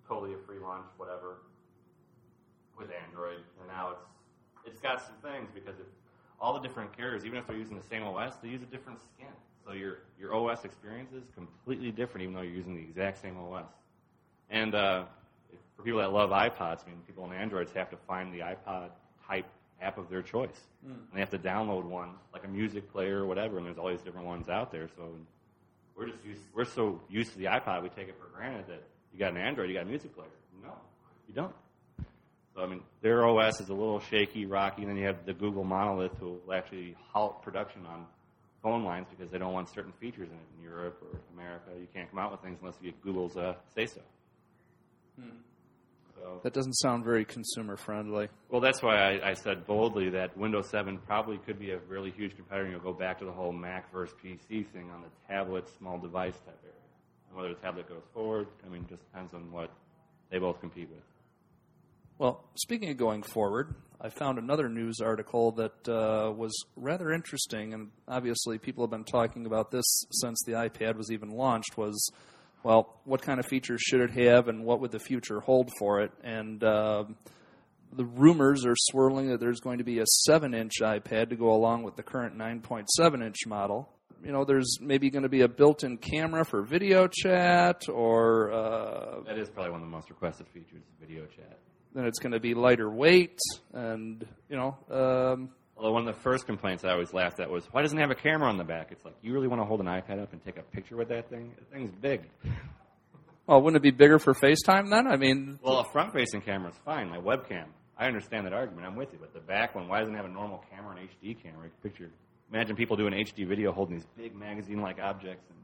totally 0.08 0.34
a 0.34 0.38
free 0.38 0.58
launch, 0.58 0.86
whatever, 0.96 1.38
with 2.78 2.88
Android, 3.06 3.40
and 3.60 3.68
now 3.68 3.90
it's 3.92 4.06
it's 4.66 4.80
got 4.80 5.00
some 5.00 5.16
things 5.22 5.48
because 5.54 5.78
if 5.78 5.86
all 6.40 6.52
the 6.52 6.60
different 6.60 6.94
carriers, 6.96 7.24
even 7.24 7.38
if 7.38 7.46
they're 7.46 7.56
using 7.56 7.76
the 7.76 7.82
same 7.82 8.02
OS, 8.02 8.36
they 8.42 8.48
use 8.48 8.62
a 8.62 8.66
different 8.66 8.98
skin. 9.00 9.32
So 9.64 9.72
your 9.72 9.98
your 10.18 10.34
OS 10.34 10.64
experience 10.64 11.12
is 11.12 11.24
completely 11.34 11.90
different, 11.90 12.22
even 12.22 12.34
though 12.34 12.42
you're 12.42 12.56
using 12.56 12.74
the 12.74 12.82
exact 12.82 13.20
same 13.20 13.36
OS. 13.38 13.64
And 14.50 14.74
uh, 14.74 15.04
for 15.76 15.82
people 15.82 16.00
that 16.00 16.12
love 16.12 16.30
iPods, 16.30 16.84
I 16.84 16.90
mean, 16.90 17.00
people 17.06 17.24
on 17.24 17.32
Androids 17.32 17.72
have 17.72 17.90
to 17.90 17.96
find 18.08 18.32
the 18.32 18.40
iPod 18.40 18.90
type 19.28 19.46
app 19.82 19.98
of 19.98 20.08
their 20.08 20.22
choice, 20.22 20.60
and 20.86 20.98
they 21.14 21.20
have 21.20 21.30
to 21.30 21.38
download 21.38 21.84
one, 21.84 22.10
like 22.32 22.44
a 22.44 22.48
music 22.48 22.90
player 22.92 23.20
or 23.22 23.26
whatever. 23.26 23.58
And 23.58 23.66
there's 23.66 23.78
all 23.78 23.88
these 23.88 24.02
different 24.02 24.26
ones 24.26 24.48
out 24.48 24.70
there. 24.70 24.88
So 24.96 25.02
we're 25.96 26.06
just 26.06 26.24
used, 26.24 26.40
we're 26.54 26.64
so 26.64 27.00
used 27.08 27.32
to 27.32 27.38
the 27.38 27.46
iPod, 27.46 27.82
we 27.82 27.88
take 27.88 28.08
it 28.08 28.16
for 28.18 28.36
granted 28.36 28.66
that 28.68 28.82
you 29.12 29.18
got 29.18 29.32
an 29.32 29.38
Android, 29.38 29.68
you 29.68 29.74
got 29.74 29.82
a 29.82 29.86
music 29.86 30.14
player. 30.14 30.28
No, 30.62 30.72
you 31.28 31.34
don't. 31.34 31.54
So 32.54 32.62
I 32.62 32.66
mean, 32.66 32.82
their 33.02 33.26
OS 33.26 33.60
is 33.60 33.68
a 33.68 33.74
little 33.74 33.98
shaky, 33.98 34.46
rocky, 34.46 34.82
and 34.82 34.90
then 34.90 34.96
you 34.96 35.06
have 35.06 35.26
the 35.26 35.34
Google 35.34 35.64
monolith 35.64 36.12
who 36.20 36.38
will 36.46 36.54
actually 36.54 36.96
halt 37.12 37.42
production 37.42 37.84
on 37.86 38.06
phone 38.62 38.84
lines 38.84 39.06
because 39.10 39.30
they 39.30 39.38
don't 39.38 39.52
want 39.52 39.68
certain 39.68 39.92
features 40.00 40.28
in 40.28 40.36
it. 40.36 40.46
In 40.58 40.62
Europe 40.62 41.02
or 41.02 41.18
America, 41.34 41.70
you 41.78 41.88
can't 41.92 42.08
come 42.10 42.18
out 42.20 42.30
with 42.30 42.40
things 42.40 42.58
unless 42.60 42.76
you 42.80 42.90
get 42.90 43.02
Google's 43.02 43.36
uh, 43.36 43.54
say 43.74 43.86
so. 43.86 44.00
So 46.14 46.40
That 46.42 46.52
doesn't 46.52 46.74
sound 46.74 47.04
very 47.04 47.24
consumer 47.24 47.76
friendly. 47.76 48.28
well, 48.48 48.60
that's 48.60 48.82
why 48.82 48.96
I, 48.96 49.30
I 49.30 49.34
said 49.34 49.66
boldly 49.66 50.10
that 50.10 50.36
Windows 50.36 50.68
7 50.70 50.98
probably 51.06 51.38
could 51.38 51.58
be 51.58 51.70
a 51.72 51.78
really 51.88 52.10
huge 52.10 52.36
competitor. 52.36 52.70
You'll 52.70 52.80
go 52.80 52.92
back 52.92 53.18
to 53.18 53.24
the 53.24 53.32
whole 53.32 53.52
Mac 53.52 53.92
versus 53.92 54.14
PC 54.22 54.66
thing 54.68 54.90
on 54.90 55.02
the 55.02 55.32
tablet, 55.32 55.68
small 55.78 55.98
device 55.98 56.34
type 56.34 56.58
area. 56.62 56.74
And 57.28 57.36
whether 57.36 57.48
the 57.54 57.60
tablet 57.60 57.88
goes 57.88 58.02
forward, 58.12 58.46
I 58.64 58.68
mean, 58.68 58.86
just 58.88 59.02
depends 59.10 59.34
on 59.34 59.50
what 59.50 59.70
they 60.30 60.38
both 60.38 60.60
compete 60.60 60.88
with. 60.88 61.02
Well, 62.18 62.44
speaking 62.54 62.90
of 62.90 62.96
going 62.96 63.24
forward, 63.24 63.74
I 64.00 64.08
found 64.08 64.38
another 64.38 64.68
news 64.68 65.00
article 65.00 65.50
that 65.52 65.88
uh, 65.88 66.30
was 66.30 66.54
rather 66.76 67.10
interesting, 67.10 67.74
and 67.74 67.90
obviously 68.06 68.58
people 68.58 68.84
have 68.84 68.90
been 68.90 69.04
talking 69.04 69.46
about 69.46 69.72
this 69.72 69.84
since 70.12 70.40
the 70.46 70.52
iPad 70.52 70.96
was 70.96 71.10
even 71.10 71.30
launched. 71.30 71.76
Was 71.76 72.12
well, 72.64 72.98
what 73.04 73.22
kind 73.22 73.38
of 73.38 73.46
features 73.46 73.82
should 73.82 74.00
it 74.00 74.10
have, 74.26 74.48
and 74.48 74.64
what 74.64 74.80
would 74.80 74.90
the 74.90 74.98
future 74.98 75.38
hold 75.40 75.70
for 75.78 76.00
it? 76.00 76.10
And 76.24 76.64
uh, 76.64 77.04
the 77.92 78.06
rumors 78.06 78.64
are 78.64 78.74
swirling 78.74 79.28
that 79.28 79.38
there's 79.38 79.60
going 79.60 79.78
to 79.78 79.84
be 79.84 79.98
a 80.00 80.06
seven-inch 80.06 80.80
iPad 80.80 81.28
to 81.28 81.36
go 81.36 81.52
along 81.52 81.82
with 81.82 81.94
the 81.96 82.02
current 82.02 82.36
9.7-inch 82.36 83.46
model. 83.46 83.90
You 84.24 84.32
know, 84.32 84.46
there's 84.46 84.78
maybe 84.80 85.10
going 85.10 85.24
to 85.24 85.28
be 85.28 85.42
a 85.42 85.48
built-in 85.48 85.98
camera 85.98 86.46
for 86.46 86.62
video 86.62 87.06
chat, 87.06 87.82
or 87.90 88.50
uh, 88.50 89.20
That 89.26 89.38
is 89.38 89.50
probably 89.50 89.70
one 89.72 89.82
of 89.82 89.86
the 89.86 89.94
most 89.94 90.08
requested 90.08 90.48
features, 90.48 90.82
video 90.98 91.26
chat. 91.26 91.58
then 91.92 92.06
it's 92.06 92.18
going 92.18 92.32
to 92.32 92.40
be 92.40 92.54
lighter 92.54 92.88
weight, 92.90 93.38
and 93.74 94.26
you 94.48 94.56
know, 94.56 94.78
um, 94.90 95.50
Although 95.76 95.92
one 95.92 96.06
of 96.08 96.14
the 96.14 96.20
first 96.20 96.46
complaints 96.46 96.84
I 96.84 96.90
always 96.90 97.12
laughed 97.12 97.40
at 97.40 97.50
was, 97.50 97.64
why 97.72 97.82
doesn't 97.82 97.98
it 97.98 98.00
have 98.00 98.10
a 98.10 98.14
camera 98.14 98.48
on 98.48 98.56
the 98.58 98.64
back? 98.64 98.88
It's 98.92 99.04
like, 99.04 99.14
you 99.22 99.32
really 99.32 99.48
want 99.48 99.60
to 99.60 99.66
hold 99.66 99.80
an 99.80 99.86
iPad 99.86 100.22
up 100.22 100.32
and 100.32 100.44
take 100.44 100.56
a 100.56 100.62
picture 100.62 100.96
with 100.96 101.08
that 101.08 101.28
thing? 101.28 101.52
The 101.58 101.64
thing's 101.76 101.90
big. 102.00 102.22
well, 103.46 103.60
wouldn't 103.60 103.76
it 103.76 103.82
be 103.82 103.90
bigger 103.90 104.18
for 104.18 104.34
FaceTime 104.34 104.88
then? 104.90 105.06
I 105.08 105.16
mean, 105.16 105.58
Well, 105.62 105.80
a 105.80 105.84
front-facing 105.84 106.42
camera 106.42 106.70
is 106.70 106.76
fine, 106.84 107.10
like 107.10 107.22
webcam. 107.22 107.66
I 107.98 108.06
understand 108.06 108.46
that 108.46 108.52
argument. 108.52 108.86
I'm 108.86 108.96
with 108.96 109.12
you. 109.12 109.18
But 109.20 109.34
the 109.34 109.40
back 109.40 109.74
one, 109.74 109.88
why 109.88 110.00
doesn't 110.00 110.14
it 110.14 110.16
have 110.16 110.26
a 110.26 110.32
normal 110.32 110.64
camera, 110.70 110.96
an 110.96 111.08
HD 111.08 111.40
camera? 111.42 111.68
Picture. 111.82 112.10
Imagine 112.52 112.76
people 112.76 112.96
doing 112.96 113.12
HD 113.12 113.46
video 113.46 113.72
holding 113.72 113.96
these 113.96 114.06
big 114.16 114.34
magazine-like 114.34 114.98
objects 115.00 115.44
and 115.48 115.58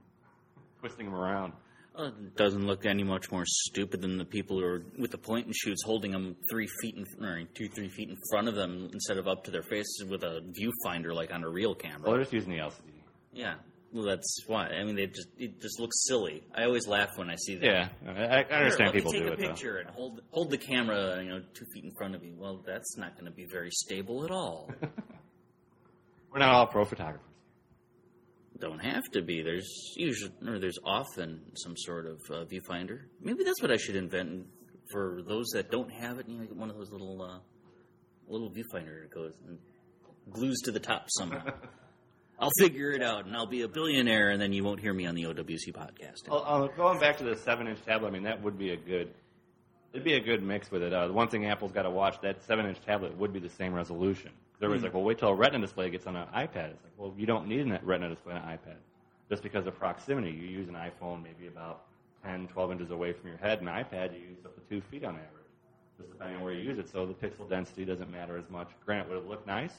twisting 0.80 1.06
them 1.06 1.14
around. 1.14 1.52
Well, 1.96 2.06
it 2.06 2.36
doesn't 2.36 2.66
look 2.66 2.86
any 2.86 3.02
much 3.02 3.30
more 3.30 3.44
stupid 3.46 4.00
than 4.00 4.16
the 4.16 4.24
people 4.24 4.58
who 4.58 4.64
are 4.64 4.82
with 4.98 5.10
the 5.10 5.18
point 5.18 5.46
and 5.46 5.54
shoots 5.54 5.82
holding 5.84 6.12
them 6.12 6.36
three 6.50 6.68
feet 6.80 6.96
in, 6.96 7.24
or 7.24 7.44
two, 7.54 7.68
three 7.68 7.88
feet 7.88 8.08
in 8.08 8.16
front 8.30 8.48
of 8.48 8.54
them 8.54 8.88
instead 8.92 9.18
of 9.18 9.26
up 9.26 9.44
to 9.44 9.50
their 9.50 9.62
faces 9.62 10.04
with 10.08 10.22
a 10.22 10.40
viewfinder 10.52 11.12
like 11.14 11.32
on 11.32 11.42
a 11.42 11.48
real 11.48 11.74
camera. 11.74 12.02
Well, 12.02 12.12
they're 12.12 12.22
just 12.22 12.32
using 12.32 12.52
the 12.52 12.58
LCD. 12.58 12.92
Yeah, 13.32 13.54
well, 13.92 14.04
that's 14.04 14.44
why. 14.46 14.68
I 14.68 14.84
mean, 14.84 14.94
they 14.94 15.06
just 15.06 15.28
it 15.36 15.60
just 15.60 15.80
looks 15.80 16.04
silly. 16.06 16.44
I 16.54 16.64
always 16.64 16.86
laugh 16.86 17.10
when 17.16 17.28
I 17.28 17.34
see 17.36 17.56
that. 17.56 17.64
Yeah, 17.64 17.88
I, 18.06 18.42
I 18.42 18.58
understand 18.58 18.92
people 18.92 19.12
take 19.12 19.22
do 19.22 19.28
a 19.28 19.32
it 19.32 19.38
though. 19.40 19.48
picture 19.48 19.76
and 19.78 19.90
hold 19.90 20.20
hold 20.30 20.50
the 20.50 20.58
camera, 20.58 21.20
you 21.22 21.30
know, 21.30 21.40
two 21.54 21.64
feet 21.74 21.84
in 21.84 21.90
front 21.98 22.14
of 22.14 22.22
you. 22.24 22.34
Well, 22.36 22.62
that's 22.64 22.96
not 22.96 23.14
going 23.14 23.26
to 23.26 23.32
be 23.32 23.46
very 23.46 23.70
stable 23.72 24.24
at 24.24 24.30
all. 24.30 24.70
We're 26.32 26.38
not 26.38 26.54
all 26.54 26.66
pro 26.68 26.84
photographers. 26.84 27.26
Don't 28.60 28.78
have 28.78 29.04
to 29.12 29.22
be. 29.22 29.42
There's 29.42 29.94
usually 29.96 30.32
or 30.46 30.58
there's 30.58 30.78
often 30.84 31.40
some 31.54 31.76
sort 31.76 32.06
of 32.06 32.20
uh, 32.30 32.44
viewfinder. 32.44 33.00
Maybe 33.20 33.42
that's 33.42 33.62
what 33.62 33.72
I 33.72 33.76
should 33.76 33.96
invent 33.96 34.46
for 34.92 35.22
those 35.26 35.46
that 35.54 35.70
don't 35.70 35.90
have 35.90 36.18
it. 36.18 36.28
You 36.28 36.38
know, 36.38 36.44
get 36.44 36.56
one 36.56 36.68
of 36.68 36.76
those 36.76 36.90
little 36.90 37.22
uh, 37.22 37.38
little 38.28 38.50
viewfinder 38.50 39.02
that 39.02 39.10
goes 39.12 39.32
and 39.48 39.58
glues 40.30 40.60
to 40.64 40.72
the 40.72 40.80
top 40.80 41.06
somehow. 41.08 41.42
I'll 42.38 42.50
figure 42.58 42.90
it 42.92 43.02
out 43.02 43.26
and 43.26 43.36
I'll 43.36 43.46
be 43.46 43.62
a 43.62 43.68
billionaire, 43.68 44.30
and 44.30 44.40
then 44.40 44.52
you 44.52 44.64
won't 44.64 44.80
hear 44.80 44.94
me 44.94 45.06
on 45.06 45.14
the 45.14 45.24
OWC 45.24 45.74
podcast. 45.74 46.26
Well, 46.28 46.42
uh, 46.46 46.68
going 46.68 46.98
back 46.98 47.18
to 47.18 47.24
the 47.24 47.36
seven-inch 47.36 47.84
tablet, 47.84 48.08
I 48.08 48.10
mean 48.10 48.22
that 48.22 48.42
would 48.42 48.58
be 48.58 48.70
a 48.70 48.76
good, 48.76 49.12
it'd 49.92 50.04
be 50.04 50.14
a 50.14 50.20
good 50.20 50.42
mix 50.42 50.70
with 50.70 50.82
it. 50.82 50.92
Uh, 50.92 51.06
the 51.06 51.12
one 51.12 51.28
thing 51.28 51.44
Apple's 51.44 51.72
got 51.72 51.82
to 51.82 51.90
watch 51.90 52.16
that 52.22 52.42
seven-inch 52.46 52.78
tablet 52.86 53.16
would 53.18 53.32
be 53.34 53.40
the 53.40 53.50
same 53.50 53.74
resolution. 53.74 54.30
Everybody's 54.62 54.80
hmm. 54.80 54.86
like, 54.86 54.94
well, 54.94 55.02
wait 55.04 55.18
till 55.18 55.28
a 55.28 55.34
Retina 55.34 55.62
display 55.64 55.88
gets 55.90 56.06
on 56.06 56.16
an 56.16 56.26
iPad. 56.34 56.70
It's 56.70 56.82
like, 56.84 56.92
well, 56.98 57.14
you 57.16 57.26
don't 57.26 57.48
need 57.48 57.66
a 57.66 57.80
Retina 57.82 58.10
display 58.10 58.34
on 58.34 58.42
an 58.42 58.58
iPad 58.58 58.76
just 59.28 59.42
because 59.42 59.66
of 59.66 59.78
proximity. 59.78 60.30
You 60.30 60.46
use 60.46 60.68
an 60.68 60.74
iPhone 60.74 61.22
maybe 61.22 61.46
about 61.46 61.86
10, 62.24 62.48
12 62.48 62.72
inches 62.72 62.90
away 62.90 63.12
from 63.12 63.28
your 63.28 63.38
head. 63.38 63.60
An 63.60 63.68
iPad 63.68 64.12
you 64.12 64.20
use 64.20 64.44
up 64.44 64.54
to 64.54 64.60
two 64.68 64.82
feet 64.90 65.04
on 65.04 65.14
average, 65.14 65.48
just 65.96 66.10
depending 66.10 66.36
on 66.36 66.42
where 66.42 66.52
you 66.52 66.60
use 66.60 66.78
it. 66.78 66.90
So 66.90 67.06
the 67.06 67.14
pixel 67.14 67.48
density 67.48 67.84
doesn't 67.84 68.10
matter 68.10 68.36
as 68.36 68.50
much. 68.50 68.68
Granted, 68.84 69.08
would 69.08 69.18
it 69.18 69.28
look 69.28 69.46
nice? 69.46 69.72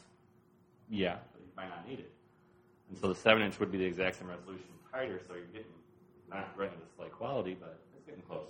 Yeah, 0.89 1.17
but 1.33 1.41
you 1.41 1.51
might 1.55 1.69
not 1.69 1.87
need 1.87 1.99
it. 1.99 2.11
And 2.89 2.97
so 2.97 3.07
the 3.07 3.15
7 3.15 3.41
inch 3.41 3.59
would 3.59 3.71
be 3.71 3.77
the 3.77 3.85
exact 3.85 4.17
same 4.17 4.29
resolution, 4.29 4.65
tighter, 4.91 5.21
so 5.27 5.35
you're 5.35 5.45
getting 5.45 5.67
not 6.29 6.49
Retina 6.57 6.79
display 6.81 7.07
quality, 7.09 7.55
but 7.59 7.79
it's 7.95 8.05
getting 8.05 8.23
closer. 8.23 8.47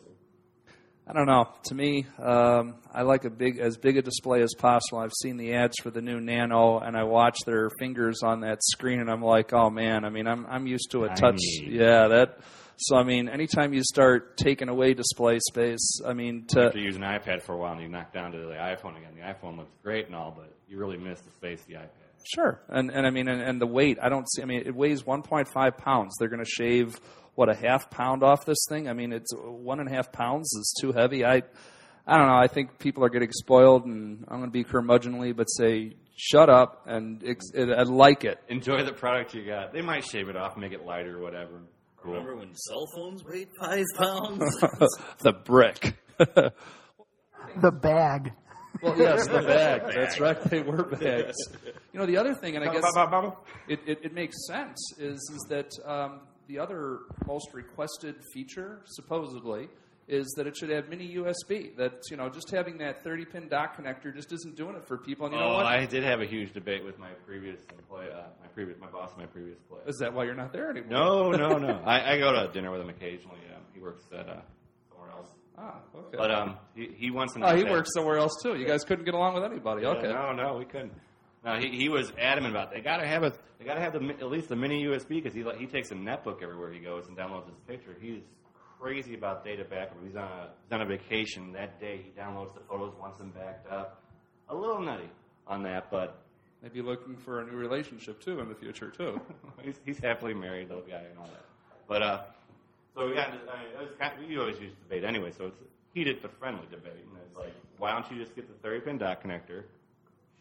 I 1.07 1.13
don't 1.13 1.25
know. 1.25 1.49
To 1.65 1.75
me, 1.75 2.05
um, 2.19 2.75
I 2.93 3.01
like 3.01 3.25
a 3.25 3.29
big, 3.29 3.59
as 3.59 3.75
big 3.77 3.97
a 3.97 4.01
display 4.01 4.41
as 4.41 4.53
possible. 4.57 4.99
I've 4.99 5.13
seen 5.21 5.37
the 5.37 5.53
ads 5.55 5.75
for 5.81 5.89
the 5.89 6.01
new 6.01 6.19
Nano, 6.21 6.79
and 6.79 6.95
I 6.95 7.03
watch 7.03 7.37
their 7.45 7.69
fingers 7.79 8.21
on 8.23 8.41
that 8.41 8.59
screen, 8.63 8.99
and 8.99 9.09
I'm 9.09 9.21
like, 9.21 9.51
oh 9.51 9.69
man. 9.69 10.05
I 10.05 10.09
mean, 10.09 10.27
I'm 10.27 10.45
I'm 10.47 10.67
used 10.67 10.91
to 10.91 11.03
a 11.05 11.09
touch. 11.09 11.39
Tiny. 11.59 11.71
Yeah, 11.71 12.07
that. 12.07 12.39
So 12.77 12.95
I 12.95 13.03
mean, 13.03 13.29
anytime 13.29 13.73
you 13.73 13.83
start 13.83 14.37
taking 14.37 14.69
away 14.69 14.93
display 14.93 15.39
space, 15.39 16.01
I 16.05 16.13
mean, 16.13 16.45
to 16.49 16.67
After 16.67 16.79
you 16.79 16.85
use 16.85 16.95
an 16.95 17.03
iPad 17.03 17.43
for 17.43 17.53
a 17.53 17.57
while 17.57 17.73
and 17.73 17.81
you 17.81 17.89
knock 17.89 18.13
down 18.13 18.31
to 18.31 18.37
the 18.37 18.53
iPhone 18.53 18.97
again, 18.97 19.13
the 19.15 19.21
iPhone 19.21 19.57
looks 19.57 19.75
great 19.83 20.05
and 20.07 20.15
all, 20.15 20.33
but 20.35 20.51
you 20.67 20.77
really 20.77 20.97
miss 20.97 21.19
the 21.21 21.31
space 21.31 21.61
of 21.61 21.67
the 21.67 21.73
iPad. 21.75 22.00
Sure, 22.23 22.61
and 22.69 22.91
and 22.91 23.05
I 23.05 23.09
mean, 23.09 23.27
and, 23.27 23.41
and 23.41 23.61
the 23.61 23.67
weight. 23.67 23.97
I 24.01 24.09
don't 24.09 24.29
see. 24.31 24.41
I 24.41 24.45
mean, 24.45 24.63
it 24.65 24.75
weighs 24.75 25.03
1.5 25.03 25.77
pounds. 25.77 26.15
They're 26.19 26.29
going 26.29 26.43
to 26.43 26.49
shave 26.49 26.99
what 27.35 27.49
a 27.49 27.55
half 27.55 27.89
pound 27.89 28.23
off 28.23 28.45
this 28.45 28.65
thing. 28.69 28.87
I 28.89 28.93
mean, 28.93 29.13
it's 29.13 29.33
one 29.35 29.79
and 29.79 29.89
a 29.89 29.93
half 29.93 30.11
pounds 30.11 30.53
is 30.53 30.75
too 30.79 30.91
heavy. 30.91 31.25
I, 31.25 31.43
I 32.05 32.17
don't 32.17 32.27
know. 32.27 32.37
I 32.37 32.47
think 32.47 32.77
people 32.79 33.03
are 33.03 33.09
getting 33.09 33.31
spoiled, 33.31 33.85
and 33.85 34.25
I'm 34.27 34.39
going 34.39 34.49
to 34.49 34.53
be 34.53 34.63
curmudgeonly, 34.63 35.35
but 35.35 35.45
say 35.45 35.95
shut 36.15 36.49
up 36.49 36.83
and 36.85 37.23
ex- 37.25 37.51
I 37.55 37.83
like 37.83 38.25
it. 38.25 38.39
Enjoy 38.47 38.83
the 38.83 38.93
product 38.93 39.33
you 39.33 39.45
got. 39.45 39.73
They 39.73 39.81
might 39.81 40.05
shave 40.05 40.29
it 40.29 40.35
off, 40.35 40.57
make 40.57 40.73
it 40.73 40.85
lighter, 40.85 41.19
whatever. 41.19 41.61
Cool. 41.97 42.13
Remember 42.13 42.35
when 42.35 42.55
cell 42.55 42.87
phones 42.95 43.23
weighed 43.23 43.49
five 43.59 43.85
pounds? 43.97 44.43
the 45.19 45.33
brick. 45.33 45.95
The 47.61 47.71
bag. 47.71 48.31
Well, 48.81 48.97
yes, 48.97 49.27
the 49.27 49.41
bag. 49.41 49.81
That's 49.93 50.19
right. 50.19 50.41
They 50.43 50.61
were 50.61 50.83
bags. 50.83 51.35
You 51.93 51.99
know, 51.99 52.05
the 52.05 52.17
other 52.17 52.33
thing, 52.33 52.55
and 52.55 52.67
I 52.67 52.73
guess 52.73 52.83
it, 53.67 53.79
it, 53.85 53.99
it 54.03 54.13
makes 54.13 54.35
sense, 54.47 54.77
is 54.97 55.19
is 55.33 55.45
that 55.49 55.69
um, 55.85 56.21
the 56.47 56.59
other 56.59 56.99
most 57.27 57.53
requested 57.53 58.15
feature, 58.33 58.81
supposedly, 58.85 59.69
is 60.07 60.27
that 60.35 60.47
it 60.47 60.57
should 60.57 60.69
have 60.69 60.89
mini 60.89 61.15
USB. 61.15 61.75
That 61.77 61.93
you 62.09 62.17
know, 62.17 62.27
just 62.29 62.49
having 62.51 62.77
that 62.79 63.03
30 63.03 63.25
pin 63.25 63.47
dock 63.49 63.77
connector 63.77 64.13
just 64.13 64.31
isn't 64.33 64.55
doing 64.57 64.75
it 64.75 64.85
for 64.87 64.97
people. 64.97 65.27
And 65.27 65.35
you 65.35 65.39
know 65.41 65.51
Oh, 65.51 65.53
what? 65.55 65.65
I 65.67 65.85
did 65.85 66.03
have 66.03 66.19
a 66.21 66.25
huge 66.25 66.53
debate 66.53 66.83
with 66.83 66.97
my 66.99 67.09
previous 67.25 67.59
employee, 67.77 68.07
uh, 68.11 68.23
my 68.41 68.47
previous, 68.53 68.79
my 68.79 68.87
boss, 68.87 69.11
at 69.11 69.17
my 69.17 69.25
previous 69.27 69.59
place. 69.69 69.83
Is 69.87 69.97
that 69.99 70.13
why 70.13 70.23
you're 70.25 70.35
not 70.35 70.51
there 70.51 70.69
anymore? 70.71 70.89
No, 70.91 71.31
no, 71.31 71.57
no. 71.57 71.81
I, 71.85 72.13
I 72.15 72.17
go 72.19 72.31
to 72.33 72.51
dinner 72.51 72.71
with 72.71 72.81
him 72.81 72.89
occasionally. 72.89 73.37
Um, 73.55 73.61
he 73.73 73.79
works 73.79 74.03
at 74.11 74.27
uh, 74.27 74.27
somewhere 74.27 74.37
else, 74.37 74.45
Ah, 75.57 75.79
okay. 75.95 76.17
but 76.17 76.31
um, 76.31 76.57
he, 76.75 76.89
he 76.97 77.11
wants 77.11 77.35
an. 77.35 77.43
oh, 77.43 77.55
he 77.55 77.63
works 77.63 77.93
somewhere 77.93 78.17
else 78.17 78.33
too. 78.41 78.55
You 78.55 78.65
guys 78.65 78.83
couldn't 78.83 79.05
get 79.05 79.13
along 79.13 79.35
with 79.35 79.43
anybody. 79.43 79.83
Yeah, 79.83 79.89
Okay. 79.89 80.07
No, 80.07 80.31
no, 80.31 80.57
we 80.57 80.65
couldn't. 80.65 80.93
No, 81.43 81.57
he, 81.57 81.69
he 81.69 81.89
was 81.89 82.11
adamant 82.19 82.53
about 82.53 82.71
they 82.71 82.81
got 82.81 82.97
to 82.97 83.07
have 83.07 83.23
a 83.23 83.33
they 83.59 83.65
got 83.65 83.73
to 83.75 83.81
have 83.81 83.93
the, 83.93 84.15
at 84.19 84.29
least 84.29 84.49
the 84.49 84.55
mini 84.55 84.83
USB 84.83 85.09
because 85.21 85.33
he 85.33 85.43
like, 85.43 85.57
he 85.57 85.65
takes 85.65 85.91
a 85.91 85.95
netbook 85.95 86.41
everywhere 86.43 86.71
he 86.71 86.79
goes 86.79 87.07
and 87.07 87.17
downloads 87.17 87.47
his 87.47 87.57
picture. 87.67 87.95
He's 87.99 88.21
crazy 88.79 89.15
about 89.15 89.43
data 89.43 89.63
backup. 89.63 89.97
He's 90.03 90.15
on 90.15 90.23
a 90.23 90.49
he's 90.63 90.73
on 90.73 90.81
a 90.81 90.85
vacation 90.85 91.51
that 91.53 91.79
day. 91.79 92.01
He 92.03 92.11
downloads 92.19 92.53
the 92.53 92.61
photos, 92.69 92.93
wants 92.99 93.17
them 93.17 93.31
backed 93.31 93.71
up. 93.71 94.03
A 94.49 94.55
little 94.55 94.81
nutty 94.81 95.09
on 95.47 95.63
that, 95.63 95.89
but 95.89 96.21
Maybe 96.61 96.81
looking 96.81 97.15
for 97.17 97.41
a 97.41 97.45
new 97.45 97.57
relationship 97.57 98.21
too 98.21 98.39
in 98.39 98.47
the 98.47 98.55
future 98.55 98.91
too. 98.91 99.19
he's, 99.63 99.79
he's 99.83 99.97
happily 99.97 100.33
married, 100.33 100.69
little 100.69 100.83
guy, 100.83 101.01
and 101.09 101.17
all 101.17 101.25
that. 101.25 101.45
But 101.87 102.03
uh, 102.03 102.21
so 102.95 103.07
we 103.07 103.15
got 103.15 103.29
I 103.29 103.31
mean, 103.31 103.41
it 103.73 103.79
was 103.79 103.89
kind 103.99 104.13
we 104.27 104.37
always 104.37 104.59
use 104.59 104.73
debate 104.83 105.03
anyway, 105.03 105.31
so 105.37 105.45
it's 105.45 105.57
heated 105.93 106.17
but 106.21 106.37
friendly 106.39 106.65
debate. 106.69 106.93
And 106.93 107.17
it's 107.25 107.37
like, 107.37 107.53
why 107.77 107.91
don't 107.91 108.09
you 108.11 108.23
just 108.23 108.35
get 108.35 108.47
the 108.47 108.67
30 108.67 108.81
pin 108.81 108.97
dock 108.97 109.23
connector, 109.23 109.63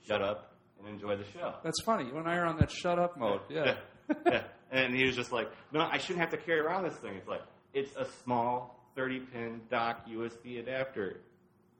shut 0.06 0.22
up, 0.22 0.54
and 0.78 0.88
enjoy 0.88 1.16
the 1.16 1.24
show? 1.32 1.54
That's 1.62 1.80
funny. 1.82 2.06
You 2.06 2.16
and 2.16 2.28
I 2.28 2.36
are 2.36 2.46
on 2.46 2.58
that 2.58 2.70
shut 2.70 2.98
up 2.98 3.16
mode. 3.16 3.40
Yeah. 3.48 3.76
yeah. 4.26 4.42
And 4.72 4.94
he 4.94 5.04
was 5.04 5.16
just 5.16 5.32
like, 5.32 5.50
no, 5.72 5.80
I 5.80 5.98
shouldn't 5.98 6.20
have 6.20 6.30
to 6.30 6.36
carry 6.36 6.60
around 6.60 6.84
this 6.84 6.94
thing. 6.94 7.14
It's 7.14 7.28
like, 7.28 7.42
it's 7.74 7.94
a 7.96 8.06
small 8.24 8.80
30 8.96 9.20
pin 9.20 9.60
dock 9.70 10.06
USB 10.08 10.60
adapter. 10.60 11.20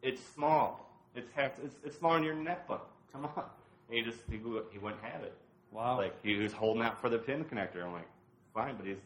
It's 0.02 0.20
small. 0.35 0.87
It's 1.14 1.28
half, 1.35 1.52
it's, 1.62 1.76
it's 1.85 1.98
smaller 1.98 2.16
than 2.16 2.24
your 2.24 2.37
netbook. 2.37 2.83
Come 3.12 3.26
on. 3.26 3.44
And 3.88 3.98
he 3.98 4.02
just, 4.02 4.18
he, 4.30 4.37
he 4.72 4.78
wouldn't 4.78 5.02
have 5.02 5.22
it. 5.22 5.35
Wow. 5.72 5.98
Like, 5.98 6.14
he 6.22 6.37
was 6.37 6.52
holding 6.52 6.83
out 6.83 7.00
for 7.00 7.09
the 7.09 7.18
pin 7.18 7.44
connector. 7.44 7.85
I'm 7.85 7.92
like, 7.92 8.09
fine, 8.54 8.76
but 8.76 8.87
he's, 8.87 8.96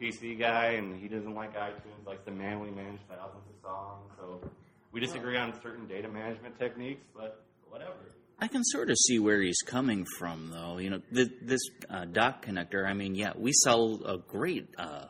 he's 0.00 0.14
a 0.20 0.22
PC 0.22 0.38
guy 0.38 0.72
and 0.72 1.00
he 1.00 1.08
doesn't 1.08 1.34
like 1.34 1.54
iTunes, 1.56 2.06
likes 2.06 2.24
to 2.26 2.32
manually 2.32 2.70
manage 2.70 3.00
thousands 3.08 3.44
of 3.48 3.60
songs. 3.62 4.10
So 4.18 4.50
we 4.92 5.00
disagree 5.00 5.36
on 5.36 5.52
certain 5.62 5.86
data 5.86 6.08
management 6.08 6.58
techniques, 6.58 7.04
but 7.14 7.44
whatever. 7.68 7.92
I 8.38 8.48
can 8.48 8.64
sort 8.64 8.90
of 8.90 8.96
see 8.98 9.18
where 9.18 9.40
he's 9.40 9.60
coming 9.64 10.04
from, 10.18 10.50
though. 10.50 10.78
You 10.78 10.90
know, 10.90 11.00
th- 11.14 11.30
this 11.42 11.60
uh, 11.88 12.06
dock 12.06 12.44
connector. 12.44 12.86
I 12.86 12.92
mean, 12.92 13.14
yeah, 13.14 13.32
we 13.36 13.52
sell 13.52 14.00
a 14.04 14.18
great 14.18 14.68
uh, 14.76 15.06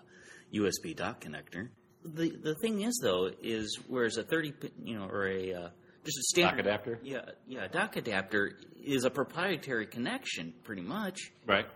USB 0.54 0.94
dock 0.94 1.24
connector. 1.24 1.70
The 2.04 2.30
the 2.30 2.54
thing 2.56 2.82
is, 2.82 3.00
though, 3.02 3.30
is 3.42 3.78
whereas 3.88 4.18
a 4.18 4.24
thirty, 4.24 4.52
pin- 4.52 4.72
you 4.84 4.98
know, 4.98 5.06
or 5.06 5.26
a 5.28 5.54
uh, 5.54 5.68
just 6.04 6.18
a 6.18 6.22
standard 6.24 6.64
Dock 6.64 6.66
adapter? 6.66 6.98
Yeah, 7.02 7.20
yeah, 7.46 7.68
dock 7.68 7.96
adapter 7.96 8.58
is 8.84 9.04
a 9.04 9.10
proprietary 9.10 9.86
connection, 9.86 10.52
pretty 10.64 10.82
much. 10.82 11.18
Right. 11.46 11.66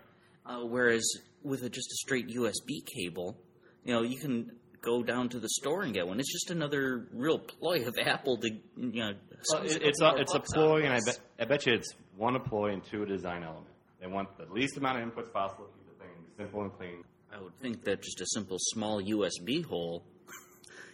Uh, 0.45 0.61
whereas 0.61 1.05
with 1.47 1.63
a, 1.63 1.69
just 1.69 1.91
a 1.91 1.97
straight 1.97 2.29
USB 2.29 2.85
cable, 2.85 3.39
you 3.85 3.95
know, 3.95 4.03
you 4.03 4.19
can 4.19 4.51
go 4.83 5.03
down 5.03 5.29
to 5.31 5.39
the 5.39 5.49
store 5.49 5.83
and 5.83 5.95
get 5.95 6.07
one. 6.07 6.21
It's 6.21 6.33
just 6.33 6.51
another 6.51 7.09
real 7.13 7.39
ploy 7.39 7.87
of 7.87 7.97
Apple 8.05 8.37
to, 8.39 8.51
you 8.77 9.01
know, 9.01 9.13
Well, 9.53 9.63
it, 9.63 9.83
it's 9.83 10.01
a 10.01 10.15
it's 10.17 10.35
a 10.35 10.41
ploy, 10.41 10.83
and 10.83 10.93
I 10.93 11.01
bet 11.05 11.21
I 11.41 11.45
bet 11.45 11.67
you 11.67 11.75
it's 11.75 11.95
one 12.17 12.37
a 12.37 12.41
ploy 12.41 12.73
and 12.73 12.83
two 12.85 13.03
a 13.03 13.07
design 13.07 13.43
element. 13.43 13.67
They 14.01 14.07
want 14.07 14.29
the 14.39 14.53
least 14.53 14.77
amount 14.77 15.03
of 15.03 15.09
inputs 15.09 15.33
possible 15.33 15.67
to 15.67 15.73
keep 15.73 15.99
the 15.99 16.05
thing 16.05 16.13
simple 16.37 16.63
and 16.63 16.73
clean. 16.73 17.05
I 17.33 17.43
would 17.43 17.59
think 17.61 17.85
that 17.85 18.03
just 18.03 18.21
a 18.21 18.27
simple 18.27 18.57
small 18.61 19.03
USB 19.03 19.65
hole, 19.65 20.05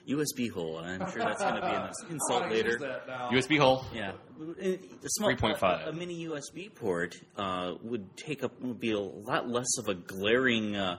USB 0.09 0.51
hole. 0.51 0.79
I'm 0.79 0.99
sure 1.11 1.21
that's 1.23 1.41
going 1.41 1.55
to 1.55 1.61
be 1.61 1.67
an 1.67 1.91
insult 2.11 2.51
later. 2.51 2.79
USB 3.31 3.59
hole. 3.59 3.85
Yeah, 3.95 4.13
a 4.59 4.79
small 5.07 5.31
3.5. 5.31 5.87
A, 5.87 5.91
a 5.91 5.93
mini 5.93 6.27
USB 6.27 6.75
port 6.75 7.21
uh, 7.37 7.75
would 7.83 8.17
take 8.17 8.43
up 8.43 8.61
would 8.61 8.81
be 8.81 8.93
a 8.93 8.99
lot 8.99 9.49
less 9.49 9.79
of 9.79 9.89
a 9.89 9.95
glaring, 9.95 10.75
uh, 10.75 10.99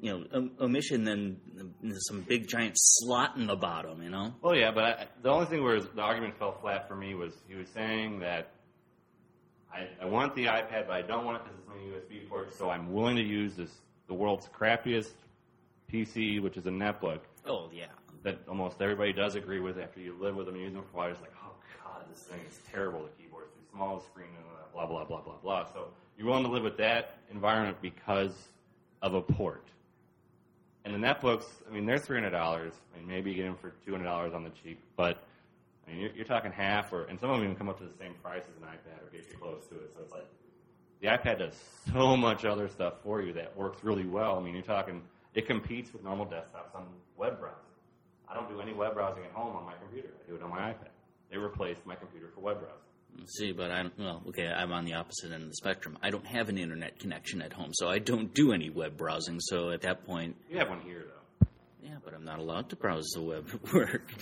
you 0.00 0.10
know, 0.12 0.24
om- 0.34 0.50
omission 0.60 1.04
than 1.04 1.40
than 1.80 1.98
some 2.00 2.20
big 2.22 2.46
giant 2.48 2.74
slot 2.76 3.36
in 3.36 3.46
the 3.46 3.56
bottom. 3.56 4.02
You 4.02 4.10
know. 4.10 4.34
Well, 4.42 4.54
yeah, 4.54 4.70
but 4.70 4.84
I, 4.84 5.06
the 5.22 5.30
only 5.30 5.46
thing 5.46 5.62
where 5.62 5.80
the 5.80 6.02
argument 6.02 6.38
fell 6.38 6.58
flat 6.60 6.86
for 6.88 6.96
me 6.96 7.14
was 7.14 7.32
he 7.48 7.54
was 7.54 7.68
saying 7.70 8.20
that 8.20 8.50
I, 9.72 9.88
I 10.02 10.06
want 10.06 10.34
the 10.34 10.44
iPad, 10.44 10.86
but 10.86 10.92
I 10.96 11.02
don't 11.02 11.24
want 11.24 11.38
it 11.38 11.44
because 11.44 11.58
it's 11.58 11.68
mini 11.68 11.90
USB 11.90 12.28
port, 12.28 12.54
so 12.54 12.68
I'm 12.68 12.92
willing 12.92 13.16
to 13.16 13.22
use 13.22 13.54
this 13.56 13.70
the 14.08 14.14
world's 14.14 14.48
crappiest 14.48 15.12
PC, 15.90 16.42
which 16.42 16.56
is 16.58 16.66
a 16.66 16.70
netbook. 16.70 17.20
Oh 17.46 17.68
yeah. 17.72 17.86
that 18.22 18.38
almost 18.48 18.80
everybody 18.80 19.12
does 19.12 19.34
agree 19.34 19.60
with 19.60 19.78
after 19.78 20.00
you 20.00 20.16
live 20.20 20.34
with 20.36 20.46
them 20.46 20.54
and 20.54 20.64
use 20.64 20.72
them 20.72 20.82
for 20.90 20.96
a 20.96 21.00
while. 21.00 21.10
It's 21.10 21.20
like, 21.20 21.34
oh 21.44 21.52
god, 21.84 22.04
this 22.10 22.20
thing 22.22 22.40
is 22.48 22.58
terrible. 22.70 23.02
The 23.02 23.22
keyboard's 23.22 23.50
too 23.52 23.60
small, 23.72 23.98
the 23.98 24.04
screen, 24.04 24.28
uh, 24.38 24.72
blah 24.72 24.86
blah 24.86 25.04
blah 25.04 25.20
blah 25.20 25.36
blah. 25.42 25.66
So 25.72 25.88
you're 26.16 26.26
willing 26.26 26.44
to 26.44 26.50
live 26.50 26.62
with 26.62 26.76
that 26.78 27.18
environment 27.30 27.76
because 27.82 28.32
of 29.02 29.14
a 29.14 29.20
port. 29.20 29.66
And 30.86 30.94
the 30.94 30.98
netbooks, 30.98 31.44
I 31.68 31.72
mean, 31.72 31.86
they're 31.86 31.98
three 31.98 32.16
hundred 32.16 32.30
dollars. 32.30 32.72
I 32.94 32.98
mean, 32.98 33.08
maybe 33.08 33.30
you 33.30 33.36
get 33.36 33.44
them 33.44 33.56
for 33.56 33.74
two 33.84 33.92
hundred 33.92 34.04
dollars 34.04 34.32
on 34.34 34.42
the 34.44 34.50
cheap, 34.62 34.80
but 34.96 35.22
I 35.86 35.90
mean, 35.90 36.00
you're, 36.00 36.10
you're 36.12 36.24
talking 36.24 36.50
half, 36.52 36.92
or 36.92 37.04
and 37.04 37.20
some 37.20 37.30
of 37.30 37.36
them 37.36 37.44
even 37.44 37.56
come 37.56 37.68
up 37.68 37.78
to 37.78 37.84
the 37.84 37.96
same 37.98 38.14
price 38.22 38.42
as 38.50 38.56
an 38.56 38.68
iPad 38.68 39.06
or 39.06 39.10
get 39.10 39.26
you 39.30 39.36
close 39.38 39.66
to 39.68 39.74
it. 39.76 39.92
So 39.94 40.00
it's 40.02 40.12
like 40.12 40.26
the 41.00 41.08
iPad 41.08 41.38
does 41.40 41.54
so 41.92 42.16
much 42.16 42.44
other 42.46 42.68
stuff 42.68 42.94
for 43.02 43.20
you 43.20 43.32
that 43.34 43.54
works 43.56 43.82
really 43.84 44.06
well. 44.06 44.38
I 44.38 44.42
mean, 44.42 44.54
you're 44.54 44.62
talking 44.62 45.02
it 45.34 45.46
competes 45.46 45.92
with 45.92 46.02
normal 46.04 46.26
desktops 46.26 46.74
on 46.74 46.86
web 47.16 47.38
browsing. 47.40 47.58
I 48.28 48.34
don't 48.34 48.48
do 48.48 48.60
any 48.60 48.72
web 48.72 48.94
browsing 48.94 49.24
at 49.24 49.32
home 49.32 49.54
on 49.56 49.64
my 49.64 49.74
computer. 49.74 50.08
I 50.24 50.28
do 50.30 50.36
it 50.36 50.42
on 50.42 50.50
my 50.50 50.58
iPad. 50.70 50.88
They 51.30 51.36
replaced 51.38 51.84
my 51.86 51.94
computer 51.94 52.30
for 52.34 52.40
web 52.40 52.58
browsing. 52.60 53.26
See, 53.26 53.52
but 53.52 53.70
I 53.70 53.82
don't. 53.82 53.98
Well, 53.98 54.22
okay, 54.28 54.46
I'm 54.48 54.72
on 54.72 54.84
the 54.84 54.94
opposite 54.94 55.30
end 55.32 55.44
of 55.44 55.48
the 55.48 55.54
spectrum. 55.54 55.96
I 56.02 56.10
don't 56.10 56.26
have 56.26 56.48
an 56.48 56.58
internet 56.58 56.98
connection 56.98 57.42
at 57.42 57.52
home, 57.52 57.70
so 57.72 57.88
I 57.88 57.98
don't 58.00 58.34
do 58.34 58.52
any 58.52 58.70
web 58.70 58.96
browsing. 58.96 59.38
So 59.40 59.70
at 59.70 59.82
that 59.82 60.04
point, 60.04 60.36
You 60.50 60.58
have 60.58 60.68
one 60.68 60.80
here 60.80 61.04
though. 61.06 61.46
yeah, 61.82 61.96
but 62.04 62.12
I'm 62.14 62.24
not 62.24 62.40
allowed 62.40 62.70
to 62.70 62.76
browse 62.76 63.06
the 63.14 63.22
web 63.22 63.48
at 63.52 63.72
work. 63.72 64.12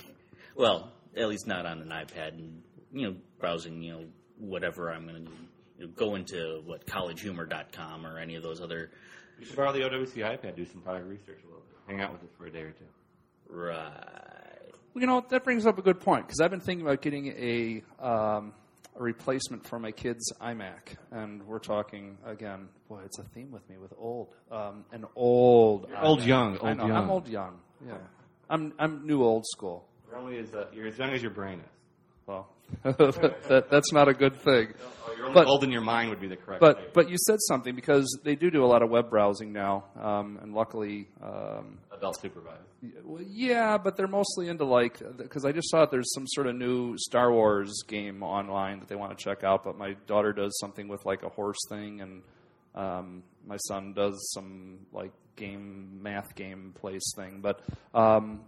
well, 0.54 0.92
at 1.16 1.26
least 1.28 1.46
not 1.46 1.64
on 1.64 1.80
an 1.80 1.88
iPad, 1.88 2.34
and 2.34 2.62
you 2.92 3.08
know, 3.10 3.16
browsing, 3.40 3.82
you 3.82 3.92
know, 3.92 4.04
whatever 4.38 4.90
I'm 4.90 5.06
going 5.06 5.24
to 5.24 5.30
do. 5.30 5.36
you 5.78 5.86
go 5.88 6.14
into 6.14 6.60
what 6.66 6.84
collegehumor.com 6.86 8.06
or 8.06 8.18
any 8.18 8.34
of 8.34 8.42
those 8.42 8.60
other 8.60 8.90
You 9.42 9.46
should 9.48 9.56
borrow 9.56 9.72
the 9.72 9.80
OWC 9.80 10.14
iPad, 10.18 10.54
do 10.54 10.64
some 10.64 10.80
product 10.82 11.08
research 11.08 11.40
a 11.42 11.46
little 11.48 11.62
bit, 11.68 11.76
hang 11.88 12.00
out 12.00 12.12
with 12.12 12.22
it 12.22 12.30
for 12.38 12.46
a 12.46 12.50
day 12.52 12.60
or 12.60 12.70
two. 12.70 12.84
right. 13.48 13.88
Well, 14.94 15.00
you 15.00 15.06
know, 15.08 15.24
that 15.30 15.42
brings 15.42 15.66
up 15.66 15.78
a 15.78 15.82
good 15.82 15.98
point 15.98 16.26
because 16.28 16.40
I've 16.40 16.50
been 16.52 16.60
thinking 16.60 16.86
about 16.86 17.02
getting 17.02 17.26
a, 17.28 17.82
um, 18.00 18.52
a 18.94 19.02
replacement 19.02 19.66
for 19.66 19.80
my 19.80 19.90
kid's 19.90 20.32
iMac, 20.40 20.96
and 21.10 21.42
we're 21.44 21.58
talking 21.58 22.18
again. 22.24 22.68
Boy, 22.88 23.00
it's 23.04 23.18
a 23.18 23.24
theme 23.34 23.50
with 23.50 23.68
me 23.68 23.78
with 23.78 23.92
old, 23.98 24.28
um, 24.52 24.84
an 24.92 25.06
old, 25.16 25.88
old 26.00 26.20
iMac. 26.20 26.26
young, 26.26 26.58
I 26.58 26.68
old 26.68 26.78
know, 26.78 26.86
young. 26.86 26.96
I'm 26.96 27.10
old 27.10 27.28
young. 27.28 27.58
Yeah, 27.84 27.94
I'm 28.48 28.74
I'm 28.78 29.06
new 29.06 29.24
old 29.24 29.44
school. 29.46 29.88
You're 30.08 30.18
only 30.18 30.38
as 30.38 30.54
uh, 30.54 30.66
you're 30.72 30.86
as 30.86 30.98
young 30.98 31.10
as 31.10 31.20
your 31.22 31.32
brain 31.32 31.58
is. 31.58 31.81
Well, 32.32 32.48
that, 32.84 33.66
that's 33.70 33.92
not 33.92 34.08
a 34.08 34.14
good 34.14 34.36
thing. 34.40 34.72
Oh, 35.06 35.14
you're 35.16 35.30
But- 35.32 35.46
old 35.46 35.62
in 35.62 35.70
your 35.70 35.82
mind 35.82 36.08
would 36.10 36.20
be 36.20 36.26
the 36.28 36.36
correct. 36.36 36.60
But 36.60 36.76
statement. 36.76 36.94
but 36.94 37.10
you 37.10 37.16
said 37.18 37.36
something 37.40 37.74
because 37.74 38.18
they 38.24 38.34
do 38.34 38.50
do 38.50 38.64
a 38.64 38.66
lot 38.66 38.82
of 38.82 38.88
web 38.90 39.10
browsing 39.10 39.52
now, 39.52 39.84
um, 40.00 40.38
and 40.42 40.54
luckily. 40.54 41.08
Um, 41.22 41.78
adult 41.92 42.18
supervised. 42.20 42.58
Well, 43.04 43.22
yeah, 43.22 43.76
but 43.78 43.96
they're 43.96 44.08
mostly 44.08 44.48
into 44.48 44.64
like 44.64 44.98
because 45.18 45.44
I 45.44 45.52
just 45.52 45.70
saw 45.70 45.84
there's 45.86 46.12
some 46.14 46.26
sort 46.28 46.46
of 46.46 46.56
new 46.56 46.96
Star 46.98 47.30
Wars 47.30 47.72
game 47.86 48.22
online 48.22 48.80
that 48.80 48.88
they 48.88 48.96
want 48.96 49.16
to 49.16 49.22
check 49.22 49.44
out. 49.44 49.62
But 49.64 49.76
my 49.76 49.92
daughter 50.06 50.32
does 50.32 50.58
something 50.58 50.88
with 50.88 51.04
like 51.04 51.22
a 51.24 51.28
horse 51.28 51.60
thing, 51.68 52.00
and 52.00 52.22
um, 52.74 53.22
my 53.46 53.58
son 53.58 53.92
does 53.92 54.16
some 54.32 54.78
like 54.92 55.12
game 55.36 56.00
math 56.02 56.34
game 56.34 56.72
place 56.80 57.12
thing. 57.16 57.40
But 57.42 57.60
um, 57.94 58.40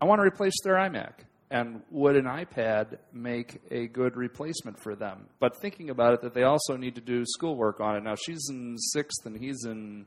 I 0.00 0.06
want 0.06 0.18
to 0.20 0.24
replace 0.26 0.54
their 0.64 0.74
iMac. 0.74 1.12
And 1.54 1.82
would 1.92 2.16
an 2.16 2.24
iPad 2.24 2.98
make 3.12 3.60
a 3.70 3.86
good 3.86 4.16
replacement 4.16 4.76
for 4.80 4.96
them? 4.96 5.26
But 5.38 5.56
thinking 5.60 5.88
about 5.88 6.14
it, 6.14 6.22
that 6.22 6.34
they 6.34 6.42
also 6.42 6.76
need 6.76 6.96
to 6.96 7.00
do 7.00 7.22
schoolwork 7.24 7.78
on 7.78 7.94
it. 7.96 8.02
Now 8.02 8.16
she's 8.16 8.48
in 8.50 8.76
sixth 8.76 9.24
and 9.24 9.36
he's 9.38 9.64
in 9.64 10.04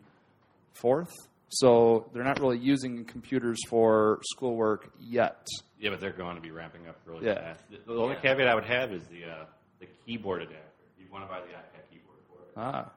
fourth, 0.73 1.13
so 1.47 2.09
they're 2.13 2.25
not 2.25 2.41
really 2.41 2.57
using 2.57 3.05
computers 3.05 3.59
for 3.69 4.19
schoolwork 4.31 4.91
yet. 4.99 5.47
Yeah, 5.79 5.91
but 5.91 6.01
they're 6.01 6.11
going 6.11 6.35
to 6.35 6.41
be 6.41 6.51
ramping 6.51 6.85
up 6.89 6.97
really 7.05 7.25
Yeah. 7.25 7.35
fast. 7.35 7.63
The, 7.71 7.93
the 7.93 7.97
only 7.99 8.17
caveat 8.17 8.45
I 8.47 8.53
would 8.53 8.65
have 8.65 8.91
is 8.91 9.03
the 9.05 9.23
uh, 9.31 9.45
the 9.79 9.87
keyboard 10.05 10.41
adapter. 10.41 10.59
You 10.99 11.05
want 11.11 11.23
to 11.23 11.29
buy 11.29 11.39
the 11.39 11.45
iPad 11.47 11.89
keyboard 11.89 12.17
for 12.27 12.41
it, 12.43 12.51
Ah, 12.57 12.91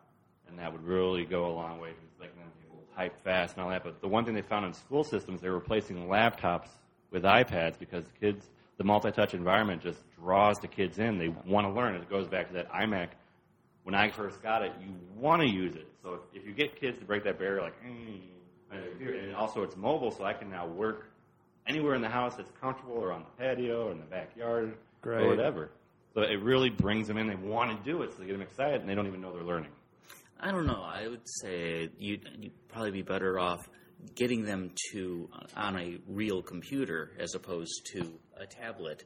and 0.49 0.59
that 0.59 0.73
would 0.73 0.83
really 0.83 1.25
go 1.25 1.47
a 1.47 1.55
long 1.55 1.79
way 1.79 1.91
to 1.91 1.97
making 2.21 2.41
them 2.41 2.49
people 2.61 2.83
type 2.97 3.15
fast 3.23 3.55
and 3.55 3.63
all 3.63 3.71
that. 3.71 3.85
But 3.85 4.01
the 4.01 4.09
one 4.09 4.25
thing 4.25 4.35
they 4.35 4.43
found 4.43 4.67
in 4.67 4.73
school 4.73 5.05
systems, 5.05 5.41
they're 5.41 5.53
replacing 5.53 6.09
laptops 6.09 6.67
with 7.11 7.23
iPads 7.25 7.79
because 7.79 8.05
the 8.05 8.27
kids, 8.27 8.49
the 8.79 8.85
multi-touch 8.85 9.35
environment 9.35 9.83
just 9.83 9.99
draws 10.17 10.59
the 10.59 10.69
kids 10.69 10.99
in. 10.99 11.19
They 11.19 11.29
want 11.29 11.67
to 11.67 11.73
learn. 11.73 11.95
It 11.95 12.09
goes 12.09 12.29
back 12.29 12.49
to 12.49 12.55
that 12.55 12.71
iMac. 12.73 13.09
When 13.83 13.95
I 13.95 14.11
first 14.11 14.43
got 14.43 14.63
it, 14.63 14.73
you 14.81 14.95
want 15.17 15.43
to 15.43 15.49
use 15.49 15.75
it. 15.75 15.89
So 16.03 16.15
if, 16.15 16.43
if 16.43 16.47
you 16.47 16.53
get 16.53 16.79
kids 16.79 16.99
to 16.99 17.05
break 17.05 17.25
that 17.25 17.39
barrier, 17.39 17.63
like, 17.63 17.75
mm, 17.85 18.21
and 18.71 19.35
also 19.35 19.63
it's 19.63 19.77
mobile, 19.77 20.11
so 20.11 20.25
I 20.25 20.33
can 20.33 20.51
now 20.51 20.67
work 20.67 21.11
anywhere 21.67 21.95
in 21.95 22.03
the 22.03 22.09
house 22.09 22.37
that's 22.37 22.51
comfortable, 22.61 22.95
or 22.95 23.13
on 23.13 23.25
the 23.25 23.43
patio, 23.45 23.89
or 23.89 23.93
in 23.93 23.99
the 23.99 24.07
backyard, 24.07 24.77
Great. 25.03 25.25
or 25.25 25.29
whatever. 25.29 25.71
So 26.15 26.23
it 26.23 26.43
really 26.43 26.71
brings 26.71 27.07
them 27.09 27.17
in. 27.19 27.29
They 27.29 27.37
want 27.37 27.77
to 27.77 27.91
do 27.91 28.03
it, 28.03 28.13
so 28.13 28.19
they 28.19 28.27
get 28.27 28.33
them 28.33 28.43
excited, 28.43 28.81
and 28.81 28.89
they 28.89 28.95
don't 28.95 29.07
even 29.07 29.21
know 29.21 29.33
they're 29.33 29.43
learning. 29.43 29.71
I 30.41 30.51
don't 30.51 30.67
know. 30.67 30.83
I 30.83 31.07
would 31.07 31.21
say 31.25 31.91
you'd, 31.99 32.29
you'd 32.39 32.69
probably 32.69 32.91
be 32.93 33.03
better 33.03 33.39
off 33.39 33.69
getting 34.15 34.45
them 34.45 34.73
to 34.93 35.29
uh, 35.33 35.47
on 35.57 35.79
a 35.79 35.99
real 36.09 36.43
computer 36.43 37.11
as 37.19 37.35
opposed 37.35 37.87
to 37.93 38.13
a 38.37 38.47
tablet. 38.47 39.05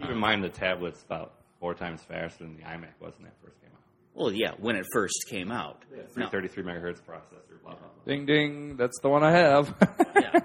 Keep 0.00 0.10
in 0.10 0.18
mind 0.18 0.42
the 0.42 0.48
tablet's 0.48 1.02
about 1.02 1.34
four 1.60 1.74
times 1.74 2.02
faster 2.02 2.44
than 2.44 2.56
the 2.56 2.62
iMac 2.62 2.94
was 3.00 3.12
when 3.16 3.24
that 3.24 3.34
first 3.42 3.60
came 3.60 3.70
out. 3.72 3.80
Well, 4.14 4.32
yeah, 4.32 4.52
when 4.58 4.76
it 4.76 4.86
first 4.92 5.14
came 5.28 5.50
out. 5.52 5.82
Now- 6.16 6.28
333 6.30 6.62
megahertz 6.64 7.00
processor. 7.02 7.62
Blah 7.62 7.74
blah 7.74 7.80
blah. 7.80 8.04
ding 8.06 8.26
ding, 8.26 8.76
that's 8.76 8.98
the 9.02 9.08
one 9.08 9.22
I 9.22 9.30
have. 9.32 9.74
yeah. 10.16 10.40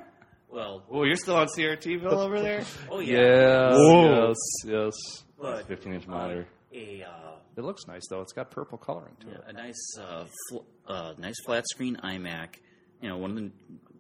Well, 0.50 0.84
Oh, 0.90 1.04
you're 1.04 1.16
still 1.16 1.36
on 1.36 1.48
CRT 1.48 2.02
bill 2.02 2.20
over 2.20 2.40
there? 2.40 2.64
oh 2.92 3.00
yeah. 3.00 3.72
yes, 3.76 4.36
yes, 4.64 4.64
yes. 4.66 5.24
But 5.40 5.68
15 5.68 5.94
inch 5.94 6.08
monitor. 6.08 6.48
a 6.74 7.04
uh, 7.08 7.36
It 7.56 7.64
looks 7.64 7.88
nice 7.88 8.04
though. 8.10 8.22
It's 8.22 8.34
got 8.34 8.52
purple 8.52 8.78
coloring 8.78 9.16
to 9.22 9.32
it. 9.32 9.44
a 9.48 9.54
nice 9.54 9.98
uh, 10.00 10.26
fl- 10.50 10.66
uh, 10.88 11.14
nice 11.18 11.36
flat 11.46 11.66
screen 11.68 11.98
iMac. 12.04 12.56
You 13.02 13.10
know, 13.10 13.18
one 13.18 13.32
of 13.32 13.38
the 13.38 13.52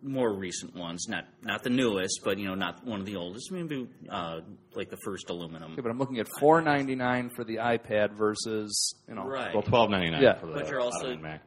more 0.04 0.32
recent 0.34 0.76
ones, 0.76 1.06
not 1.08 1.26
not 1.42 1.64
the 1.64 1.70
newest, 1.70 2.22
but 2.24 2.38
you 2.38 2.48
know, 2.48 2.56
not 2.56 2.86
one 2.86 3.00
of 3.00 3.06
the 3.06 3.16
oldest. 3.16 3.52
Maybe 3.52 3.88
uh, 4.10 4.42
like 4.76 4.90
the 4.90 4.98
first 5.04 5.30
aluminum. 5.30 5.74
Okay, 5.74 5.82
but 5.82 5.90
I'm 5.90 6.00
looking 6.00 6.20
at 6.20 6.28
four 6.40 6.62
ninety 6.62 6.96
nine 6.96 7.30
for 7.36 7.44
the 7.44 7.58
iPad 7.58 8.12
versus 8.18 8.96
you 9.08 9.16
know. 9.16 9.26
Right. 9.26 9.54
Well, 9.54 9.64
12.99 9.64 10.22
Yeah. 10.22 10.36
for 10.36 10.48
the 10.48 10.54
But 10.54 10.70
you're 10.70 10.82
also 10.82 11.16
Mac. 11.18 11.42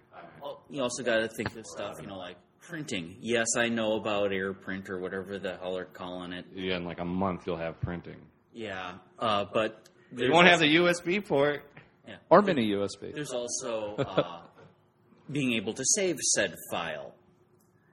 you 0.68 0.82
also 0.82 1.02
got 1.02 1.18
to 1.18 1.28
think 1.28 1.54
of 1.56 1.64
stuff, 1.66 1.96
you 2.00 2.06
know, 2.08 2.18
like 2.18 2.36
printing. 2.60 3.16
Yes, 3.20 3.46
I 3.56 3.68
know 3.68 3.94
about 3.94 4.30
AirPrint 4.30 4.88
or 4.90 5.00
whatever 5.00 5.38
the 5.38 5.56
hell 5.56 5.74
they're 5.74 5.84
calling 5.86 6.32
it. 6.32 6.44
Yeah, 6.54 6.76
in 6.76 6.84
like 6.84 7.00
a 7.00 7.04
month 7.04 7.46
you'll 7.46 7.56
have 7.56 7.80
printing. 7.80 8.16
Yeah, 8.52 8.94
uh, 9.18 9.44
but 9.52 9.88
You 10.16 10.32
won't 10.32 10.48
have 10.48 10.58
the 10.60 10.76
USB 10.76 11.24
port. 11.26 11.62
yeah. 12.06 12.16
Or 12.28 12.42
mini 12.42 12.68
USB. 12.72 13.14
There's 13.14 13.32
also 13.32 13.94
uh, 13.96 14.42
being 15.30 15.52
able 15.54 15.72
to 15.74 15.84
save 15.84 16.16
said 16.34 16.54
file. 16.70 17.14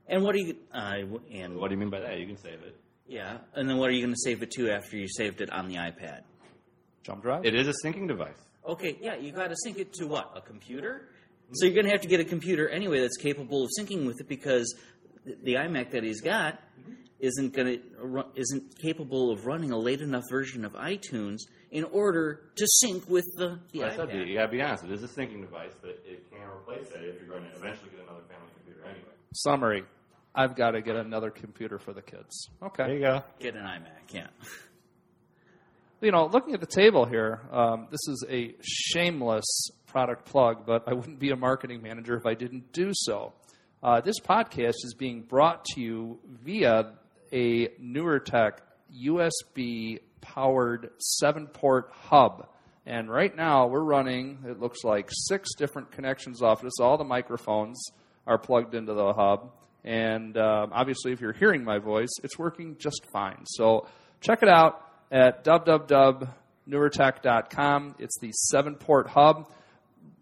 And 0.07 0.23
what 0.23 0.35
are 0.35 0.39
you? 0.39 0.55
Uh, 0.73 0.93
and 1.33 1.57
What 1.57 1.67
do 1.69 1.73
you 1.75 1.79
mean 1.79 1.89
by 1.89 1.99
that? 1.99 2.17
You 2.19 2.27
can 2.27 2.37
save 2.37 2.61
it. 2.63 2.75
yeah, 3.07 3.37
and 3.55 3.69
then 3.69 3.77
what 3.77 3.89
are 3.89 3.93
you 3.93 4.01
going 4.01 4.13
to 4.13 4.19
save 4.23 4.41
it 4.43 4.51
to 4.51 4.69
after 4.71 4.97
you 4.97 5.07
saved 5.07 5.41
it 5.41 5.51
on 5.51 5.67
the 5.67 5.75
iPad? 5.75 6.21
Jump 7.03 7.21
drive. 7.23 7.45
It 7.45 7.55
is 7.55 7.67
a 7.67 7.73
syncing 7.85 8.07
device. 8.07 8.37
Okay, 8.67 8.97
yeah, 9.01 9.15
you 9.15 9.31
got 9.31 9.49
to 9.49 9.55
sync 9.63 9.77
it 9.79 9.93
to 9.93 10.07
what? 10.07 10.31
A 10.35 10.41
computer? 10.41 11.09
So 11.53 11.65
you're 11.65 11.73
going 11.75 11.85
to 11.85 11.91
have 11.91 12.01
to 12.01 12.07
get 12.09 12.19
a 12.19 12.25
computer 12.25 12.67
anyway 12.67 12.99
that's 12.99 13.15
capable 13.17 13.63
of 13.63 13.69
syncing 13.79 14.05
with 14.05 14.19
it 14.19 14.27
because 14.27 14.75
th- 15.25 15.37
the 15.43 15.53
iMac 15.53 15.91
that 15.91 16.03
he's 16.03 16.19
got 16.19 16.59
isn't 17.19 17.53
going 17.53 17.79
to 17.79 18.25
isn't 18.35 18.77
capable 18.81 19.31
of 19.31 19.45
running 19.45 19.71
a 19.71 19.77
late 19.77 20.01
enough 20.01 20.23
version 20.29 20.65
of 20.65 20.73
iTunes 20.73 21.37
in 21.71 21.83
order 21.85 22.41
to 22.57 22.65
sync 22.81 23.09
with 23.09 23.25
the, 23.37 23.57
the 23.71 23.79
Like 23.79 23.93
I 23.93 23.95
said, 23.95 24.09
you, 24.13 24.19
iPad. 24.21 24.27
you 24.27 24.33
gotta 24.35 24.51
be 24.51 24.61
honest. 24.61 24.83
It 24.83 24.91
is 24.91 25.03
a 25.03 25.07
syncing 25.07 25.41
device, 25.41 25.71
but 25.81 25.91
it 26.05 26.29
can't 26.29 26.43
replace 26.49 26.87
that 26.89 27.03
if 27.03 27.19
you're 27.21 27.29
going 27.29 27.43
to 27.49 27.57
eventually 27.57 27.89
get 27.91 28.01
another 28.03 28.23
family 28.29 28.51
computer 28.57 28.85
anyway. 28.85 29.13
Summary. 29.33 29.83
I've 30.37 30.55
got 30.55 30.71
to 30.71 30.81
get 30.83 30.95
another 30.95 31.31
computer 31.31 31.79
for 31.79 31.93
the 31.93 32.01
kids. 32.03 32.49
Okay. 32.61 32.83
There 32.83 32.93
you 32.93 33.01
go. 33.01 33.23
Get 33.39 33.55
an 33.55 33.63
iMac, 33.63 34.13
yeah. 34.13 34.27
you 36.01 36.11
know, 36.11 36.27
looking 36.27 36.53
at 36.53 36.59
the 36.59 36.67
table 36.67 37.05
here, 37.05 37.41
um, 37.51 37.87
this 37.89 38.07
is 38.07 38.23
a 38.29 38.53
shameless 38.61 39.71
product 39.87 40.25
plug, 40.25 40.63
but 40.63 40.83
I 40.87 40.93
wouldn't 40.93 41.17
be 41.17 41.31
a 41.31 41.35
marketing 41.35 41.81
manager 41.81 42.15
if 42.15 42.27
I 42.27 42.35
didn't 42.35 42.71
do 42.71 42.91
so. 42.93 43.33
Uh, 43.81 44.01
this 44.01 44.19
podcast 44.19 44.75
is 44.83 44.93
being 44.95 45.23
brought 45.23 45.65
to 45.73 45.81
you 45.81 46.19
via 46.43 46.93
a 47.33 47.69
newer 47.79 48.19
tech 48.19 48.61
USB 48.95 49.99
powered 50.21 50.91
seven 50.99 51.47
port 51.47 51.89
hub. 51.91 52.47
And 52.85 53.09
right 53.09 53.35
now 53.35 53.65
we're 53.65 53.83
running, 53.83 54.37
it 54.47 54.59
looks 54.59 54.83
like 54.83 55.09
six 55.11 55.55
different 55.55 55.91
connections 55.91 56.43
off 56.43 56.61
this. 56.61 56.79
All 56.79 56.97
the 56.97 57.03
microphones 57.03 57.83
are 58.27 58.37
plugged 58.37 58.75
into 58.75 58.93
the 58.93 59.13
hub. 59.13 59.51
And 59.87 60.37
um, 60.37 60.71
obviously, 60.73 61.13
if 61.13 61.21
you're 61.21 61.31
hearing 61.31 61.63
my 61.63 61.79
voice, 61.79 62.09
it's 62.21 62.37
working 62.37 62.75
just 62.77 63.05
fine. 63.13 63.45
So 63.45 63.87
check 64.19 64.43
it 64.43 64.49
out 64.49 64.85
at 65.09 65.45
www.newertech.com. 65.45 67.95
It's 67.97 68.19
the 68.19 68.33
seven 68.33 68.75
port 68.75 69.07
hub. 69.07 69.49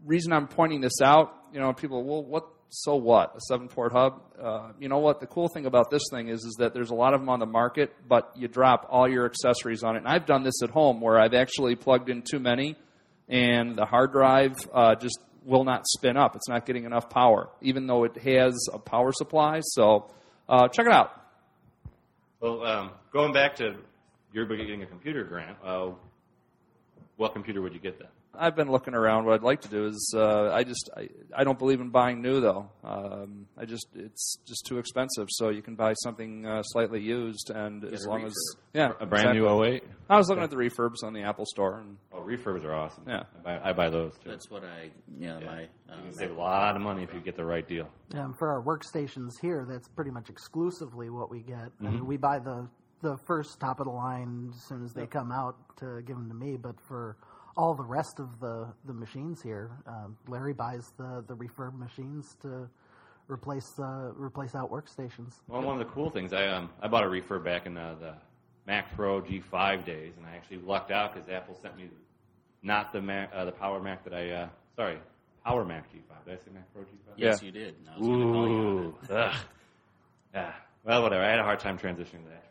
Reason 0.06 0.32
I'm 0.32 0.47
pointing 0.47 0.82
this 0.82 1.01
out, 1.01 1.34
you 1.51 1.60
know, 1.60 1.73
people, 1.73 2.04
well, 2.04 2.23
what? 2.23 2.47
So 2.69 2.95
what? 2.95 3.36
A 3.36 3.39
seven 3.47 3.67
port 3.67 3.91
hub? 3.91 4.21
Uh, 4.39 4.73
you 4.80 4.88
know 4.88 4.99
what? 4.99 5.19
The 5.19 5.25
cool 5.25 5.47
thing 5.47 5.65
about 5.65 5.89
this 5.89 6.04
thing 6.12 6.28
is, 6.28 6.43
is 6.43 6.58
that 6.60 6.75
there's 6.75 6.91
a 6.91 6.95
lot 6.95 7.15
of 7.15 7.21
them 7.21 7.30
on 7.30 7.39
the 7.39 7.47
market, 7.47 7.91
but 8.08 8.34
you 8.36 8.47
drop 8.47 8.86
all 8.91 9.10
your 9.10 9.25
accessories 9.25 9.84
on 9.84 9.95
it. 9.95 9.99
And 9.99 10.08
I've 10.08 10.25
done 10.28 10.43
this 10.43 10.62
at 10.62 10.69
home 10.69 11.01
where 11.01 11.19
I've 11.19 11.34
actually 11.34 11.75
plugged 11.75 12.10
in 12.10 12.21
too 12.21 12.39
many, 12.39 12.75
and 13.28 13.75
the 13.75 13.86
hard 13.86 14.12
drive 14.12 14.54
uh, 14.71 14.93
just 14.93 15.17
will 15.45 15.63
not 15.63 15.88
spin 15.88 16.17
up. 16.17 16.36
It's 16.36 16.49
not 16.49 16.65
getting 16.65 16.86
enough 16.86 17.10
power, 17.10 17.49
even 17.62 17.88
though 17.88 18.03
it 18.03 18.17
has 18.17 18.67
a 18.74 18.80
power 18.80 19.11
supply. 19.13 19.61
So 19.61 20.11
uh, 20.49 20.67
check 20.67 20.86
it 20.86 20.91
out. 20.91 21.22
Well, 22.39 22.63
um, 22.65 22.91
going 23.13 23.32
back 23.32 23.55
to 23.57 23.76
you're 24.34 24.45
getting 24.45 24.84
a 24.84 24.86
computer 24.86 25.24
grant. 25.24 25.57
Uh, 25.63 25.91
what 27.15 27.34
computer 27.34 27.61
would 27.61 27.74
you 27.74 27.80
get 27.80 27.97
then? 27.97 28.09
I've 28.38 28.55
been 28.55 28.71
looking 28.71 28.93
around. 28.93 29.25
What 29.25 29.33
I'd 29.36 29.43
like 29.43 29.61
to 29.61 29.67
do 29.67 29.86
is, 29.88 30.13
uh, 30.15 30.51
I 30.51 30.63
just, 30.63 30.89
I, 30.95 31.09
I 31.36 31.43
don't 31.43 31.57
believe 31.59 31.81
in 31.81 31.89
buying 31.89 32.21
new 32.21 32.41
though. 32.41 32.69
Um, 32.83 33.47
I 33.57 33.65
just, 33.65 33.88
it's 33.95 34.38
just 34.45 34.65
too 34.65 34.77
expensive. 34.77 35.27
So 35.31 35.49
you 35.49 35.61
can 35.61 35.75
buy 35.75 35.93
something 36.03 36.45
uh, 36.45 36.63
slightly 36.63 37.01
used, 37.01 37.49
and 37.49 37.83
as 37.86 38.05
a 38.05 38.09
long 38.09 38.25
as, 38.25 38.33
yeah, 38.73 38.91
A 38.99 39.05
brand 39.05 39.29
exactly. 39.36 39.39
new 39.39 39.63
08? 39.63 39.83
I 40.09 40.17
was 40.17 40.29
looking 40.29 40.43
at 40.43 40.49
the 40.49 40.55
refurbs 40.57 41.03
on 41.03 41.13
the 41.13 41.21
Apple 41.23 41.45
Store, 41.45 41.79
and 41.79 41.97
Oh, 42.13 42.19
refurbs 42.21 42.63
are 42.63 42.73
awesome. 42.73 43.03
Yeah. 43.07 43.23
I 43.39 43.41
buy, 43.43 43.69
I 43.69 43.73
buy 43.73 43.89
those 43.89 44.13
too. 44.23 44.29
That's 44.29 44.49
what 44.49 44.63
I, 44.63 44.89
yeah, 45.19 45.39
my. 45.39 45.61
you 45.61 45.67
Uh, 45.89 46.01
can 46.01 46.13
save 46.13 46.31
a 46.31 46.33
lot 46.33 46.75
of 46.75 46.81
money 46.81 47.03
if 47.03 47.13
you 47.13 47.19
get 47.19 47.36
the 47.36 47.45
right 47.45 47.67
deal. 47.67 47.88
Um, 48.13 48.33
for 48.33 48.49
our 48.49 48.61
workstations 48.63 49.31
here, 49.41 49.65
that's 49.69 49.88
pretty 49.89 50.11
much 50.11 50.29
exclusively 50.29 51.09
what 51.09 51.29
we 51.29 51.41
get. 51.41 51.55
I 51.57 51.61
Mm-hmm. 51.83 51.93
mean, 51.93 52.05
we 52.05 52.17
buy 52.17 52.39
the 52.39 52.67
the 53.01 53.17
first 53.27 53.59
top 53.59 53.79
of 53.79 53.86
the 53.86 53.91
line 53.91 54.49
as 54.55 54.63
soon 54.67 54.83
as 54.83 54.91
they 54.93 55.05
come 55.05 55.31
out 55.31 55.55
to 55.77 56.01
give 56.07 56.15
them 56.15 56.27
to 56.29 56.33
me. 56.33 56.55
But 56.57 56.75
for 56.88 57.17
all 57.58 57.74
the 57.74 57.84
rest 57.84 58.20
of 58.20 58.39
the, 58.39 58.68
the 58.86 58.93
machines 58.93 59.41
here. 59.41 59.72
Um, 59.88 60.18
Larry 60.28 60.53
buys 60.53 60.91
the, 60.97 61.24
the 61.28 61.34
refurb 61.36 61.78
machines 61.78 62.36
to 62.41 62.68
replace 63.28 63.80
uh, 63.80 64.12
replace 64.16 64.56
out 64.56 64.72
workstations. 64.72 65.34
Well, 65.47 65.62
one 65.62 65.80
of 65.80 65.88
the 65.88 65.91
cool 65.93 66.10
things, 66.10 66.34
I 66.34 66.47
um, 66.47 66.70
I 66.82 66.88
bought 66.88 67.03
a 67.03 67.08
refurb 67.08 67.43
back 67.43 67.66
in 67.66 67.78
uh, 67.78 67.95
the 67.99 68.14
Mac 68.68 68.93
Pro 68.95 69.22
G5 69.22 69.86
days, 69.86 70.14
and 70.18 70.26
I 70.26 70.36
actually 70.36 70.58
lucked 70.58 70.91
out 70.91 71.14
because 71.14 71.30
Apple 71.30 71.58
sent 71.62 71.78
me 71.78 71.89
not 72.64 72.91
the 72.93 73.01
Mac, 73.01 73.32
uh, 73.34 73.45
the 73.45 73.51
Power 73.51 73.80
Mac 73.82 74.03
that 74.03 74.14
I, 74.14 74.30
uh, 74.32 74.49
sorry, 74.76 74.97
Power 75.45 75.64
Mac 75.66 75.86
G5. 75.93 76.26
Did 76.26 76.34
I 76.34 76.38
say 76.38 76.51
Mac 76.53 76.74
Pro 76.74 76.84
G5? 76.84 76.88
Yes, 77.18 77.41
Yeah. 77.41 77.45
you 77.45 77.51
did. 77.51 77.76
And 77.80 77.89
I 77.89 77.97
was 77.97 78.08
gonna 78.08 78.26
call 78.26 78.47
you 78.47 78.56
on 78.56 78.66
Ooh, 78.66 78.95
ugh. 79.12 79.36
yeah. 80.34 80.53
Well, 80.84 81.01
whatever. 81.03 81.24
I 81.24 81.30
had 81.30 81.39
a 81.39 81.43
hard 81.43 81.60
time 81.60 81.78
transitioning 81.78 82.24
to 82.24 82.30
that. 82.30 82.43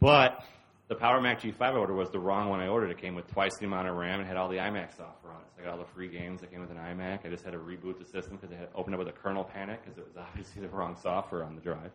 But 0.00 0.44
the 0.90 0.96
Power 0.96 1.20
Mac 1.20 1.40
G5 1.40 1.54
I 1.60 1.70
ordered 1.70 1.94
was 1.94 2.10
the 2.10 2.18
wrong 2.18 2.48
one 2.48 2.58
I 2.58 2.66
ordered. 2.66 2.90
It 2.90 3.00
came 3.00 3.14
with 3.14 3.28
twice 3.28 3.56
the 3.58 3.64
amount 3.64 3.86
of 3.86 3.94
RAM 3.94 4.18
and 4.18 4.26
had 4.26 4.36
all 4.36 4.48
the 4.48 4.56
iMac 4.56 4.96
software 4.96 5.32
on 5.32 5.40
it. 5.40 5.46
So 5.54 5.62
I 5.62 5.64
got 5.66 5.74
all 5.74 5.78
the 5.78 5.92
free 5.94 6.08
games 6.08 6.40
that 6.40 6.50
came 6.50 6.60
with 6.60 6.70
an 6.72 6.78
iMac. 6.78 7.24
I 7.24 7.28
just 7.28 7.44
had 7.44 7.52
to 7.52 7.60
reboot 7.60 8.00
the 8.00 8.04
system 8.04 8.36
because 8.36 8.50
it 8.50 8.58
had 8.58 8.70
opened 8.74 8.96
up 8.96 8.98
with 8.98 9.06
a 9.06 9.12
kernel 9.12 9.44
panic 9.44 9.84
because 9.84 9.96
it 9.98 10.04
was 10.04 10.16
obviously 10.18 10.62
the 10.62 10.68
wrong 10.68 10.96
software 11.00 11.44
on 11.44 11.54
the 11.54 11.60
drive. 11.60 11.92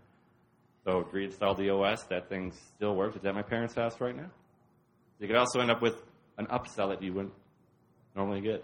So 0.86 1.06
reinstalled 1.12 1.58
the 1.58 1.72
OS. 1.72 2.04
That 2.04 2.30
thing 2.30 2.54
still 2.78 2.96
works. 2.96 3.18
It's 3.18 3.26
at 3.26 3.36
my 3.36 3.42
parents' 3.42 3.76
house 3.76 4.00
right 4.00 4.16
now. 4.16 4.32
You 5.20 5.28
could 5.28 5.36
also 5.36 5.60
end 5.60 5.72
up 5.72 5.82
with 5.82 5.96
an 6.38 6.46
upsell 6.46 6.88
that 6.90 7.04
you 7.04 7.12
wouldn't 7.12 7.34
normally 8.16 8.40
get. 8.40 8.64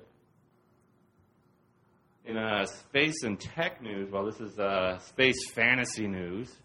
In 2.24 2.38
uh, 2.38 2.68
space 2.68 3.24
and 3.24 3.38
tech 3.38 3.82
news, 3.82 4.10
well, 4.10 4.26
this 4.26 4.40
is 4.40 4.58
uh, 4.58 4.98
space 5.00 5.52
fantasy 5.52 6.08
news. 6.08 6.56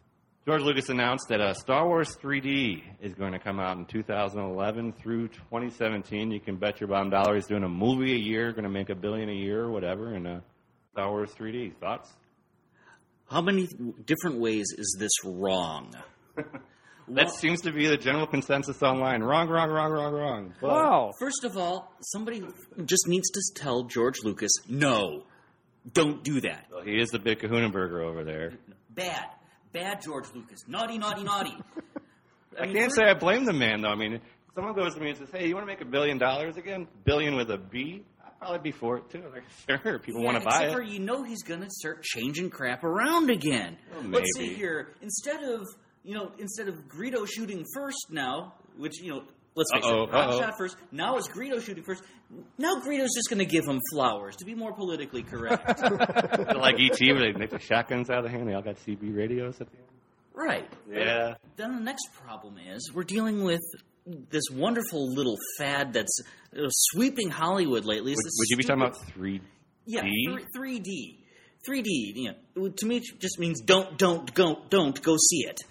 George 0.47 0.63
Lucas 0.63 0.89
announced 0.91 1.27
that 1.29 1.41
uh, 1.41 1.55
Star 1.55 1.89
Wars 1.89 2.17
3D 2.23 2.81
is 3.01 3.15
going 3.15 3.33
to 3.33 3.39
come 3.41 3.59
out 3.59 3.77
in 3.79 3.85
2011 3.85 4.93
through 4.93 5.27
2017. 5.29 6.31
You 6.31 6.39
can 6.39 6.55
bet 6.57 6.81
your 6.81 6.87
bottom 6.89 7.11
dollar 7.11 7.35
he's 7.35 7.47
doing 7.47 7.65
a 7.65 7.69
movie 7.69 8.13
a 8.13 8.17
year, 8.19 8.53
going 8.53 8.63
to 8.63 8.71
make 8.71 8.89
a 8.89 8.95
billion 8.95 9.29
a 9.29 9.33
year 9.35 9.63
or 9.65 9.73
whatever. 9.73 10.15
And 10.15 10.27
uh, 10.27 10.41
Star 10.93 11.11
Wars 11.11 11.31
3D 11.37 11.75
thoughts? 11.81 12.13
How 13.29 13.41
many 13.43 13.67
different 14.05 14.39
ways 14.39 14.67
is 14.77 14.97
this 14.99 15.13
wrong? 15.25 15.93
That 17.09 17.31
seems 17.31 17.61
to 17.61 17.71
be 17.71 17.87
the 17.87 17.97
general 17.97 18.27
consensus 18.27 18.83
online. 18.83 19.23
Wrong, 19.23 19.49
wrong, 19.49 19.71
wrong, 19.71 19.93
wrong, 19.93 20.13
wrong. 20.13 20.55
But- 20.61 20.71
Wow. 20.71 21.13
First 21.21 21.45
of 21.45 21.57
all, 21.57 21.95
somebody 22.01 22.43
just 22.85 23.07
needs 23.07 23.31
to 23.31 23.41
tell 23.55 23.85
George 23.85 24.17
Lucas, 24.25 24.51
no, 24.69 25.23
don't 25.93 26.25
do 26.25 26.41
that. 26.41 26.67
Well, 26.69 26.83
he 26.83 26.99
is 26.99 27.11
the 27.11 27.21
big 27.21 27.39
Kahunenberger 27.39 28.03
over 28.03 28.25
there. 28.25 28.55
Bad. 28.91 29.25
Bad 29.77 30.01
George 30.03 30.25
Lucas. 30.35 30.61
Naughty, 30.67 30.97
naughty, 30.99 31.23
naughty. 31.23 31.55
I 32.59 32.67
mean, 32.67 32.75
can't 32.77 32.93
say 32.95 33.05
I 33.05 33.15
blame 33.15 33.45
the 33.45 33.53
man, 33.53 33.83
though. 33.83 33.91
I 33.91 33.95
mean, 33.95 34.21
someone 34.55 34.75
goes 34.75 34.95
to 34.95 35.01
me 35.01 35.11
and 35.11 35.19
says, 35.19 35.29
"Hey, 35.31 35.47
you 35.49 35.55
want 35.55 35.67
to 35.67 35.73
make 35.73 35.83
a 35.83 35.85
billion 35.85 36.17
dollars 36.19 36.57
again? 36.57 36.87
Billion 37.05 37.37
with 37.37 37.51
a 37.51 37.59
B?" 37.59 38.03
I'd 38.25 38.39
probably 38.39 38.59
be 38.59 38.73
for 38.73 38.97
it 38.99 39.11
too. 39.11 39.23
Like, 39.33 39.43
sure, 39.83 39.99
people 39.99 40.21
Yeah, 40.23 40.27
want 40.27 40.39
to 40.43 40.45
buy 40.49 40.65
it. 40.65 40.73
for 40.73 40.83
you 40.83 40.99
know 41.01 41.23
he's 41.25 41.43
going 41.43 41.61
to 41.61 41.69
start 41.71 42.03
changing 42.03 42.49
crap 42.51 42.85
around 42.85 43.29
again. 43.31 43.77
Well, 43.93 44.03
Let's 44.05 44.31
see 44.37 44.55
here. 44.55 44.95
Instead 45.03 45.43
of 45.45 45.67
you 46.05 46.15
know, 46.15 46.31
instead 46.39 46.69
of 46.69 46.77
Greedo 46.89 47.27
shooting 47.29 47.65
first 47.75 48.07
now, 48.11 48.55
which 48.79 49.01
you 49.03 49.11
know, 49.11 49.23
let's 49.57 49.73
face 49.73 49.83
Uh-oh, 49.85 50.05
it, 50.05 50.13
Rock 50.13 50.29
uh-oh. 50.29 50.41
shot 50.41 50.55
first. 50.57 50.77
Now 50.93 51.17
it's 51.17 51.29
Greedo 51.29 51.61
shooting 51.61 51.83
first. 51.83 52.03
Now 52.59 52.81
Greedo's 52.81 53.15
just 53.15 53.29
going 53.29 53.39
to 53.41 53.47
give 53.47 53.65
him 53.65 53.81
flowers 53.93 54.37
to 54.37 54.45
be 54.45 54.55
more 54.55 54.73
politically 54.73 55.23
correct. 55.25 55.67
like 55.81 56.77
ET, 56.79 57.01
where 57.01 57.21
they 57.21 57.33
make 57.33 57.51
the 57.51 57.59
shotguns 57.59 58.11
out 58.11 58.19
of 58.19 58.25
the 58.25 58.31
hand. 58.31 58.49
They 58.49 58.55
all 58.55 58.63
got 58.63 58.77
CB 58.77 59.17
radios 59.17 59.61
at 59.61 59.69
the 59.71 59.77
end. 59.77 59.87
right. 60.35 60.69
Yeah. 60.89 61.35
Then 61.57 61.75
the 61.75 61.83
next 61.83 62.09
problem 62.25 62.59
is 62.59 62.93
we're 62.95 63.05
dealing 63.05 63.43
with 63.43 63.63
this 64.31 64.45
wonderful 64.53 65.13
little 65.13 65.37
fad 65.59 65.93
that's 65.93 66.21
uh, 66.57 66.69
sweeping 66.71 67.31
Hollywood 67.31 67.85
lately. 67.85 68.13
Would, 68.13 68.25
would 68.25 68.49
you 68.49 68.57
be 68.57 68.63
talking 68.63 68.83
about 68.83 68.97
three? 69.09 69.41
Yeah, 69.85 70.03
D? 70.03 70.39
three 70.55 70.79
D, 70.81 71.25
three 71.65 71.83
D. 71.83 72.13
You 72.17 72.35
know, 72.57 72.69
to 72.69 72.87
me, 72.87 72.99
it 72.99 73.05
just 73.19 73.39
means 73.39 73.61
don't, 73.61 73.97
don't, 73.99 74.33
go, 74.35 74.59
don't 74.69 75.01
go 75.03 75.17
see 75.17 75.47
it. 75.47 75.61
It 75.61 75.65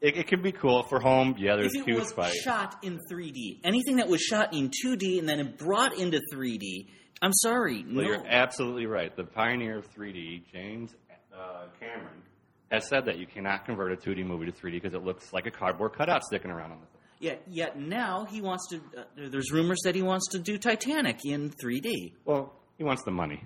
It, 0.00 0.16
it 0.16 0.26
can 0.28 0.40
be 0.42 0.52
cool 0.52 0.82
for 0.84 0.98
home. 1.00 1.34
Yeah, 1.38 1.56
there's 1.56 1.74
if 1.74 1.82
it 1.82 1.84
huge 1.90 1.98
was 2.00 2.12
fight. 2.12 2.32
shot 2.34 2.76
in 2.82 2.98
three 3.08 3.30
D, 3.32 3.60
anything 3.64 3.96
that 3.96 4.08
was 4.08 4.20
shot 4.22 4.54
in 4.54 4.70
two 4.82 4.96
D 4.96 5.18
and 5.18 5.28
then 5.28 5.54
brought 5.58 5.94
into 5.98 6.20
three 6.32 6.56
D, 6.58 6.88
I'm 7.22 7.32
sorry, 7.34 7.84
Well, 7.84 7.94
no. 7.96 8.00
you're 8.02 8.26
absolutely 8.26 8.86
right. 8.86 9.14
The 9.14 9.24
pioneer 9.24 9.78
of 9.78 9.92
3D, 9.94 10.42
James 10.50 10.94
uh, 11.38 11.64
Cameron, 11.78 12.22
has 12.70 12.88
said 12.88 13.04
that 13.04 13.18
you 13.18 13.26
cannot 13.26 13.66
convert 13.66 13.92
a 13.92 13.96
2D 13.96 14.24
movie 14.24 14.46
to 14.46 14.52
3D 14.52 14.72
because 14.80 14.94
it 14.94 15.04
looks 15.04 15.30
like 15.34 15.44
a 15.44 15.50
cardboard 15.50 15.92
cutout 15.98 16.22
sticking 16.24 16.50
around 16.50 16.72
on 16.72 16.78
the 16.80 16.86
thing. 16.86 17.00
Yet, 17.18 17.42
yet 17.46 17.78
now 17.78 18.24
he 18.24 18.40
wants 18.40 18.68
to. 18.70 18.76
Uh, 18.96 19.02
there's 19.28 19.52
rumors 19.52 19.80
that 19.84 19.94
he 19.94 20.00
wants 20.00 20.28
to 20.30 20.38
do 20.38 20.56
Titanic 20.56 21.18
in 21.26 21.50
three 21.50 21.80
D. 21.80 22.14
Well, 22.24 22.54
he 22.78 22.84
wants 22.84 23.02
the 23.04 23.10
money. 23.10 23.44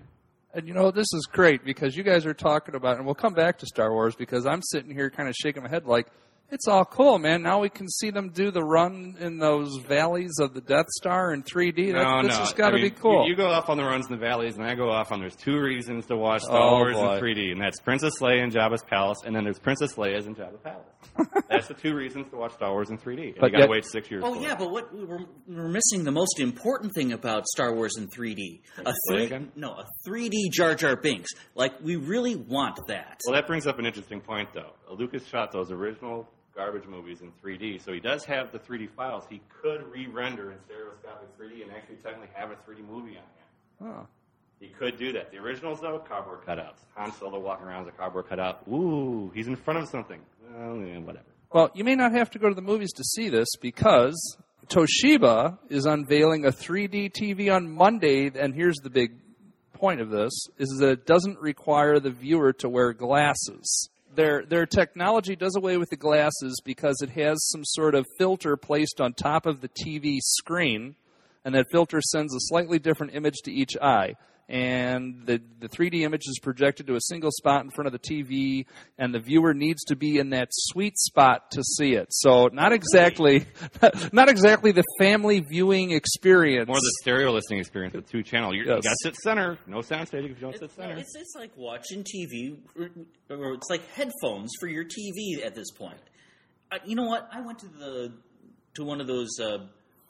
And 0.54 0.68
you 0.68 0.74
know, 0.74 0.92
this 0.92 1.08
is 1.12 1.26
great 1.32 1.64
because 1.64 1.96
you 1.96 2.04
guys 2.04 2.24
are 2.26 2.34
talking 2.34 2.76
about, 2.76 2.98
and 2.98 3.04
we'll 3.06 3.16
come 3.16 3.34
back 3.34 3.58
to 3.58 3.66
Star 3.66 3.90
Wars 3.92 4.14
because 4.14 4.46
I'm 4.46 4.62
sitting 4.62 4.94
here 4.94 5.10
kind 5.10 5.28
of 5.28 5.34
shaking 5.34 5.64
my 5.64 5.68
head 5.68 5.84
like, 5.86 6.06
it's 6.54 6.66
all 6.68 6.84
cool, 6.84 7.18
man. 7.18 7.42
Now 7.42 7.60
we 7.60 7.68
can 7.68 7.88
see 7.88 8.10
them 8.10 8.30
do 8.30 8.50
the 8.50 8.62
run 8.62 9.16
in 9.20 9.38
those 9.38 9.76
valleys 9.86 10.32
of 10.40 10.54
the 10.54 10.60
Death 10.60 10.86
Star 10.98 11.32
in 11.34 11.42
3D. 11.42 11.92
That's, 11.92 12.04
no, 12.04 12.22
this 12.22 12.32
no. 12.36 12.38
has 12.44 12.52
got 12.52 12.70
to 12.70 12.76
I 12.76 12.80
mean, 12.80 12.90
be 12.90 12.90
cool. 12.90 13.24
You, 13.24 13.30
you 13.30 13.36
go 13.36 13.48
off 13.50 13.68
on 13.68 13.76
the 13.76 13.84
runs 13.84 14.06
in 14.06 14.12
the 14.12 14.18
valleys, 14.18 14.56
and 14.56 14.64
I 14.64 14.74
go 14.74 14.90
off 14.90 15.12
on 15.12 15.20
there's 15.20 15.36
two 15.36 15.58
reasons 15.60 16.06
to 16.06 16.16
watch 16.16 16.42
Star 16.42 16.56
Oh, 16.62 16.78
Wars 16.78 16.94
boy. 16.96 17.16
in 17.16 17.22
3D, 17.22 17.52
and 17.52 17.60
that's 17.60 17.80
Princess 17.80 18.14
Leia 18.20 18.42
in 18.44 18.50
Jabba's 18.50 18.82
palace, 18.82 19.18
and 19.26 19.34
then 19.34 19.44
there's 19.44 19.58
Princess 19.58 19.94
Leia's 19.94 20.26
in 20.26 20.34
Jabba's 20.34 20.60
palace. 20.62 20.86
that's 21.48 21.68
the 21.68 21.74
two 21.74 21.94
reasons 21.94 22.28
to 22.30 22.36
watch 22.36 22.54
Star 22.54 22.70
Wars 22.72 22.90
in 22.90 22.98
3D. 22.98 23.32
And 23.32 23.34
But 23.40 23.52
you 23.52 23.58
got 23.58 23.66
to 23.66 23.70
wait 23.70 23.84
six 23.84 24.10
years. 24.10 24.22
Oh 24.26 24.34
for 24.34 24.40
yeah, 24.40 24.52
it. 24.54 24.58
but 24.58 24.70
what 24.70 24.94
we're, 24.94 25.24
we're 25.46 25.68
missing 25.68 26.02
the 26.04 26.10
most 26.10 26.40
important 26.40 26.92
thing 26.94 27.12
about 27.12 27.46
Star 27.46 27.74
Wars 27.74 27.96
in 27.98 28.08
3D. 28.08 28.60
A 28.78 28.90
Say 28.90 28.94
three, 29.10 29.24
again? 29.26 29.52
no, 29.56 29.70
a 29.72 29.84
3D 30.08 30.50
Jar 30.50 30.74
Jar 30.74 30.96
Binks. 30.96 31.30
Like 31.54 31.74
we 31.82 31.96
really 31.96 32.36
want 32.36 32.78
that. 32.88 33.20
Well, 33.26 33.34
that 33.34 33.46
brings 33.46 33.66
up 33.66 33.78
an 33.78 33.86
interesting 33.86 34.20
point, 34.20 34.48
though. 34.54 34.72
Lucas 34.90 35.26
shot 35.26 35.52
those 35.52 35.70
original 35.70 36.28
garbage 36.54 36.86
movies 36.86 37.20
in 37.20 37.32
3D, 37.42 37.84
so 37.84 37.92
he 37.92 38.00
does 38.00 38.24
have 38.24 38.52
the 38.52 38.58
3D 38.58 38.90
files. 38.96 39.24
He 39.28 39.40
could 39.62 39.82
re-render 39.90 40.52
in 40.52 40.58
stereoscopic 40.66 41.36
3D 41.38 41.62
and 41.62 41.72
actually 41.72 41.96
technically 41.96 42.28
have 42.34 42.50
a 42.50 42.54
3D 42.54 42.86
movie 42.88 43.16
on 43.16 43.86
hand. 43.86 43.98
Oh. 44.00 44.06
He 44.60 44.68
could 44.68 44.96
do 44.96 45.12
that. 45.12 45.30
The 45.30 45.38
originals, 45.38 45.80
though, 45.80 45.98
cardboard 45.98 46.46
cutouts. 46.46 46.78
Han 46.96 47.12
Solo 47.12 47.40
walking 47.40 47.66
around 47.66 47.82
as 47.82 47.88
a 47.88 47.92
cardboard 47.92 48.28
cutout. 48.28 48.62
Ooh, 48.68 49.30
he's 49.34 49.48
in 49.48 49.56
front 49.56 49.80
of 49.80 49.88
something. 49.88 50.20
Well, 50.50 50.76
yeah, 50.78 50.98
whatever. 50.98 51.26
Well, 51.52 51.70
you 51.74 51.84
may 51.84 51.94
not 51.94 52.12
have 52.12 52.30
to 52.30 52.38
go 52.38 52.48
to 52.48 52.54
the 52.54 52.62
movies 52.62 52.92
to 52.92 53.04
see 53.04 53.28
this 53.28 53.48
because 53.60 54.36
Toshiba 54.68 55.58
is 55.68 55.86
unveiling 55.86 56.46
a 56.46 56.50
3D 56.50 57.12
TV 57.12 57.54
on 57.54 57.70
Monday, 57.70 58.30
and 58.34 58.54
here's 58.54 58.76
the 58.76 58.90
big 58.90 59.12
point 59.72 60.00
of 60.00 60.10
this 60.10 60.32
is 60.58 60.78
that 60.80 60.90
it 60.90 61.06
doesn't 61.06 61.38
require 61.40 62.00
the 62.00 62.10
viewer 62.10 62.52
to 62.54 62.68
wear 62.68 62.92
glasses. 62.92 63.90
Their 64.14 64.44
their 64.44 64.66
technology 64.66 65.34
does 65.34 65.56
away 65.56 65.76
with 65.76 65.90
the 65.90 65.96
glasses 65.96 66.60
because 66.64 67.00
it 67.02 67.10
has 67.10 67.48
some 67.50 67.64
sort 67.64 67.94
of 67.94 68.06
filter 68.18 68.56
placed 68.56 69.00
on 69.00 69.12
top 69.12 69.46
of 69.46 69.60
the 69.60 69.68
TV 69.68 70.18
screen, 70.20 70.94
and 71.44 71.54
that 71.54 71.66
filter 71.70 72.00
sends 72.00 72.34
a 72.34 72.40
slightly 72.40 72.78
different 72.78 73.14
image 73.14 73.42
to 73.44 73.52
each 73.52 73.76
eye. 73.82 74.14
And 74.48 75.22
the, 75.26 75.40
the 75.60 75.68
3D 75.70 76.02
image 76.02 76.22
is 76.26 76.38
projected 76.42 76.86
to 76.88 76.96
a 76.96 77.00
single 77.00 77.30
spot 77.30 77.64
in 77.64 77.70
front 77.70 77.86
of 77.86 77.92
the 77.92 77.98
TV, 77.98 78.66
and 78.98 79.14
the 79.14 79.18
viewer 79.18 79.54
needs 79.54 79.82
to 79.84 79.96
be 79.96 80.18
in 80.18 80.30
that 80.30 80.48
sweet 80.50 80.98
spot 80.98 81.50
to 81.52 81.62
see 81.62 81.94
it. 81.94 82.08
So 82.10 82.48
not 82.52 82.72
exactly, 82.72 83.46
not 84.12 84.28
exactly 84.28 84.72
the 84.72 84.84
family 84.98 85.40
viewing 85.40 85.92
experience. 85.92 86.68
More 86.68 86.76
the 86.76 86.92
stereo 87.00 87.32
listening 87.32 87.60
experience 87.60 87.94
with 87.94 88.08
two 88.10 88.22
channel. 88.22 88.54
You're, 88.54 88.66
You 88.66 88.74
Yes. 88.74 88.82
got 88.84 88.90
to 88.90 88.96
sit 89.02 89.16
center. 89.16 89.58
No 89.66 89.78
soundstage 89.78 90.24
if 90.24 90.30
you 90.30 90.34
don't 90.40 90.52
sit 90.52 90.64
It's, 90.64 90.74
center. 90.74 90.96
it's, 90.98 91.16
it's 91.16 91.34
like 91.34 91.52
watching 91.56 92.04
TV, 92.04 92.58
or, 92.78 92.90
or 93.34 93.54
it's 93.54 93.70
like 93.70 93.88
headphones 93.92 94.50
for 94.60 94.66
your 94.68 94.84
TV 94.84 95.42
at 95.44 95.54
this 95.54 95.70
point. 95.70 95.96
Uh, 96.70 96.78
you 96.84 96.96
know 96.96 97.04
what? 97.06 97.28
I 97.32 97.40
went 97.40 97.60
to 97.60 97.68
the 97.68 98.12
to 98.74 98.84
one 98.84 99.00
of 99.00 99.06
those 99.06 99.38
uh, 99.40 99.58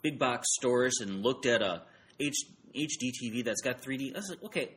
big 0.01 0.19
box 0.19 0.47
stores 0.59 0.97
and 0.99 1.21
looked 1.21 1.45
at 1.45 1.61
a 1.61 1.83
H, 2.19 2.33
HD 2.75 3.11
TV 3.11 3.43
that's 3.45 3.61
got 3.61 3.81
3D. 3.81 4.13
I 4.15 4.19
was 4.19 4.29
like, 4.29 4.43
okay, 4.43 4.69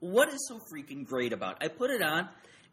what 0.00 0.28
is 0.28 0.46
so 0.48 0.58
freaking 0.72 1.04
great 1.06 1.32
about? 1.32 1.62
it? 1.62 1.66
I 1.66 1.68
put 1.68 1.90
it 1.90 2.02
on, 2.02 2.28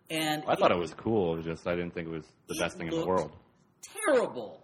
and 0.10 0.44
I 0.48 0.56
thought 0.56 0.72
it 0.72 0.78
was 0.78 0.94
cool. 0.94 1.34
It 1.34 1.38
was 1.38 1.46
just 1.46 1.68
I 1.68 1.76
didn't 1.76 1.94
think 1.94 2.08
it 2.08 2.12
was 2.12 2.26
the 2.48 2.56
It 2.56 2.60
best 2.60 2.78
thing 2.78 2.88
in 2.88 3.00
the 3.00 3.06
world. 3.06 3.32
terrible. 4.06 4.62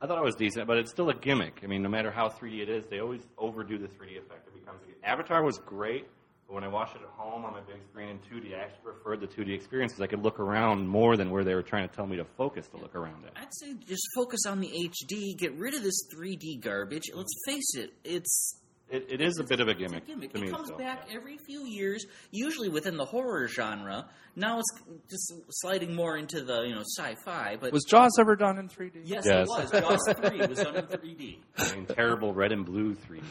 I 0.00 0.06
thought 0.06 0.18
it 0.18 0.24
was 0.24 0.34
decent, 0.34 0.66
but 0.66 0.76
it's 0.76 0.90
still 0.90 1.08
a 1.08 1.14
gimmick. 1.14 1.60
I 1.62 1.66
mean, 1.66 1.82
no 1.82 1.88
matter 1.88 2.10
how 2.10 2.28
3D 2.28 2.60
it 2.62 2.68
is, 2.68 2.84
they 2.90 3.00
always 3.00 3.22
overdo 3.38 3.78
the 3.78 3.86
3D 3.88 4.18
effect. 4.18 4.46
It 4.48 4.54
becomes 4.54 4.80
Avatar 5.02 5.42
was 5.42 5.58
great, 5.58 6.06
but 6.46 6.54
when 6.54 6.64
I 6.64 6.68
watched 6.68 6.96
it 6.96 7.02
at 7.02 7.08
home 7.08 7.44
on 7.44 7.52
my 7.52 7.60
big 7.60 7.76
screen 7.90 8.08
in 8.10 8.18
2D, 8.18 8.54
I 8.54 8.64
actually 8.64 8.82
preferred 8.82 9.20
the 9.20 9.26
2D 9.26 9.54
experience 9.54 9.92
because 9.92 10.02
I 10.02 10.06
could 10.08 10.22
look 10.22 10.40
around 10.40 10.86
more 10.88 11.16
than 11.16 11.30
where 11.30 11.42
they 11.44 11.54
were 11.54 11.62
trying 11.62 11.88
to 11.88 11.94
tell 11.94 12.06
me 12.06 12.16
to 12.16 12.24
focus 12.36 12.66
to 12.68 12.76
look 12.76 12.94
around 12.94 13.24
at. 13.24 13.32
I'd 13.40 13.48
say 13.52 13.74
just 13.86 14.02
focus 14.14 14.40
on 14.46 14.60
the 14.60 14.68
HD. 14.68 15.38
Get 15.38 15.54
rid 15.56 15.74
of 15.74 15.82
this 15.82 16.06
3D 16.14 16.60
garbage. 16.60 17.04
Let's 17.14 17.32
face 17.46 17.74
it, 17.76 17.92
it's 18.04 18.58
It, 18.90 19.06
it 19.10 19.20
is 19.20 19.38
a 19.38 19.44
bit 19.44 19.60
of 19.60 19.68
a 19.68 19.70
It's 19.72 19.80
a 19.80 19.84
gimmick, 19.84 20.06
gimmick. 20.06 20.32
to 20.34 20.38
It 20.38 20.42
me. 20.42 20.50
comes 20.50 20.68
so. 20.68 20.76
back 20.76 21.08
every 21.12 21.38
few 21.38 21.64
years, 21.66 22.04
usually 22.30 22.68
within 22.68 22.96
the 22.96 23.04
horror 23.04 23.48
genre. 23.48 24.06
Now 24.36 24.58
it's 24.60 24.70
just 25.10 25.32
sliding 25.50 25.94
more 25.94 26.16
into 26.16 26.42
the 26.42 26.62
you 26.62 26.74
know 26.74 26.82
sci-fi. 26.98 27.56
But 27.60 27.72
Was 27.72 27.84
Jaws 27.84 28.12
ever 28.20 28.36
done 28.36 28.58
in 28.58 28.68
3D? 28.68 29.00
yes, 29.04 29.24
Yes. 29.26 29.46
it 29.46 29.48
was. 29.48 29.70
Jaws 29.70 30.14
three 30.28 30.46
was 30.46 30.58
done 30.62 30.76
in 30.76 30.84
3D. 30.86 31.38
I 31.58 31.74
mean, 31.76 31.86
terrible 31.86 32.34
red 32.34 32.52
and 32.52 32.64
blue 32.64 32.94
3D. 32.94 33.22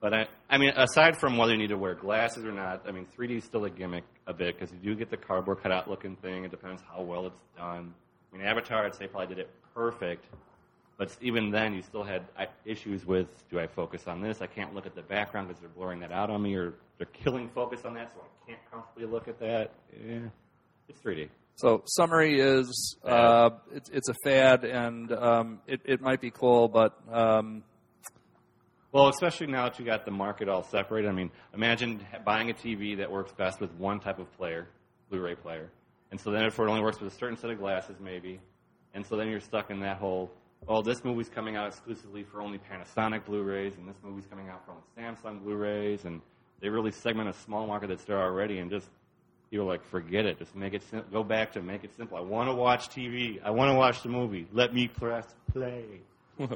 But 0.00 0.14
I, 0.14 0.26
I 0.50 0.58
mean, 0.58 0.72
aside 0.76 1.16
from 1.16 1.36
whether 1.36 1.52
you 1.52 1.58
need 1.58 1.68
to 1.68 1.76
wear 1.78 1.94
glasses 1.94 2.44
or 2.44 2.50
not, 2.50 2.82
I 2.88 2.90
mean, 2.90 3.06
3D 3.16 3.38
is 3.38 3.44
still 3.44 3.64
a 3.66 3.70
gimmick 3.70 4.02
a 4.26 4.32
bit 4.34 4.58
because 4.58 4.72
you 4.74 4.78
do 4.78 4.96
get 4.96 5.10
the 5.10 5.16
cardboard 5.16 5.62
cutout 5.62 5.88
looking 5.88 6.16
thing. 6.16 6.44
It 6.44 6.50
depends 6.50 6.82
how 6.90 7.02
well 7.02 7.26
it's 7.26 7.40
done. 7.56 7.94
I 8.32 8.36
mean, 8.36 8.44
Avatar, 8.46 8.84
I'd 8.84 8.96
say 8.96 9.06
probably 9.06 9.28
did 9.34 9.38
it 9.44 9.50
perfect, 9.74 10.24
but 11.02 11.16
even 11.20 11.50
then, 11.50 11.74
you 11.74 11.82
still 11.82 12.04
had 12.04 12.22
uh, 12.38 12.44
issues 12.64 13.04
with: 13.04 13.26
do 13.50 13.58
I 13.58 13.66
focus 13.66 14.06
on 14.06 14.22
this? 14.22 14.40
I 14.40 14.46
can't 14.46 14.72
look 14.72 14.86
at 14.86 14.94
the 14.94 15.02
background 15.02 15.48
because 15.48 15.60
they're 15.60 15.68
blurring 15.68 15.98
that 15.98 16.12
out 16.12 16.30
on 16.30 16.40
me, 16.40 16.54
or 16.54 16.74
they're 16.96 17.08
killing 17.08 17.50
focus 17.52 17.80
on 17.84 17.94
that, 17.94 18.12
so 18.12 18.20
I 18.20 18.46
can't 18.46 18.60
comfortably 18.70 19.06
look 19.06 19.26
at 19.26 19.40
that. 19.40 19.72
Yeah, 19.92 20.20
it's 20.88 21.00
3D. 21.00 21.28
So 21.56 21.82
summary 21.86 22.38
is 22.38 22.96
uh, 23.04 23.50
it's 23.74 23.90
it's 23.90 24.10
a 24.10 24.14
fad 24.22 24.62
and 24.62 25.10
um, 25.10 25.58
it 25.66 25.80
it 25.84 26.00
might 26.00 26.20
be 26.20 26.30
cool, 26.30 26.68
but 26.68 26.96
um, 27.10 27.64
Well, 28.92 29.08
especially 29.08 29.48
now 29.48 29.64
that 29.64 29.80
you 29.80 29.84
got 29.84 30.04
the 30.04 30.12
market 30.12 30.48
all 30.48 30.62
separated. 30.62 31.08
I 31.08 31.12
mean, 31.14 31.32
imagine 31.52 32.06
buying 32.24 32.48
a 32.48 32.54
TV 32.54 32.96
that 32.98 33.10
works 33.10 33.32
best 33.32 33.60
with 33.60 33.72
one 33.72 33.98
type 33.98 34.20
of 34.20 34.32
player, 34.36 34.68
Blu-ray 35.10 35.34
player, 35.34 35.68
and 36.12 36.20
so 36.20 36.30
then 36.30 36.44
if 36.44 36.60
it 36.60 36.62
only 36.62 36.80
works 36.80 37.00
with 37.00 37.12
a 37.12 37.16
certain 37.16 37.36
set 37.36 37.50
of 37.50 37.58
glasses, 37.58 37.96
maybe, 37.98 38.38
and 38.94 39.04
so 39.04 39.16
then 39.16 39.26
you're 39.26 39.40
stuck 39.40 39.68
in 39.72 39.80
that 39.80 39.96
whole. 39.96 40.30
Oh, 40.68 40.80
this 40.80 41.04
movie's 41.04 41.28
coming 41.28 41.56
out 41.56 41.66
exclusively 41.66 42.22
for 42.22 42.40
only 42.40 42.58
Panasonic 42.58 43.24
Blu-rays, 43.24 43.72
and 43.76 43.88
this 43.88 43.96
movie's 44.02 44.26
coming 44.26 44.48
out 44.48 44.64
for 44.64 44.72
only 44.72 44.82
Samsung 44.96 45.42
Blu-rays, 45.42 46.04
and 46.04 46.20
they 46.60 46.68
really 46.68 46.92
segment 46.92 47.28
a 47.28 47.32
small 47.32 47.66
market 47.66 47.88
that's 47.88 48.04
there 48.04 48.20
already, 48.20 48.58
and 48.58 48.70
just 48.70 48.88
you're 49.52 49.64
like, 49.64 49.84
forget 49.84 50.24
it. 50.24 50.38
Just 50.38 50.56
make 50.56 50.72
it. 50.72 50.82
Sim- 50.90 51.04
go 51.12 51.22
back 51.22 51.52
to 51.52 51.62
make 51.62 51.84
it 51.84 51.94
simple. 51.94 52.16
I 52.16 52.22
want 52.22 52.48
to 52.48 52.54
watch 52.54 52.88
TV. 52.88 53.38
I 53.44 53.50
want 53.50 53.70
to 53.70 53.74
watch 53.74 54.02
the 54.02 54.08
movie. 54.08 54.48
Let 54.50 54.72
me 54.72 54.88
press 54.88 55.26
play. 55.52 55.84
you 56.38 56.48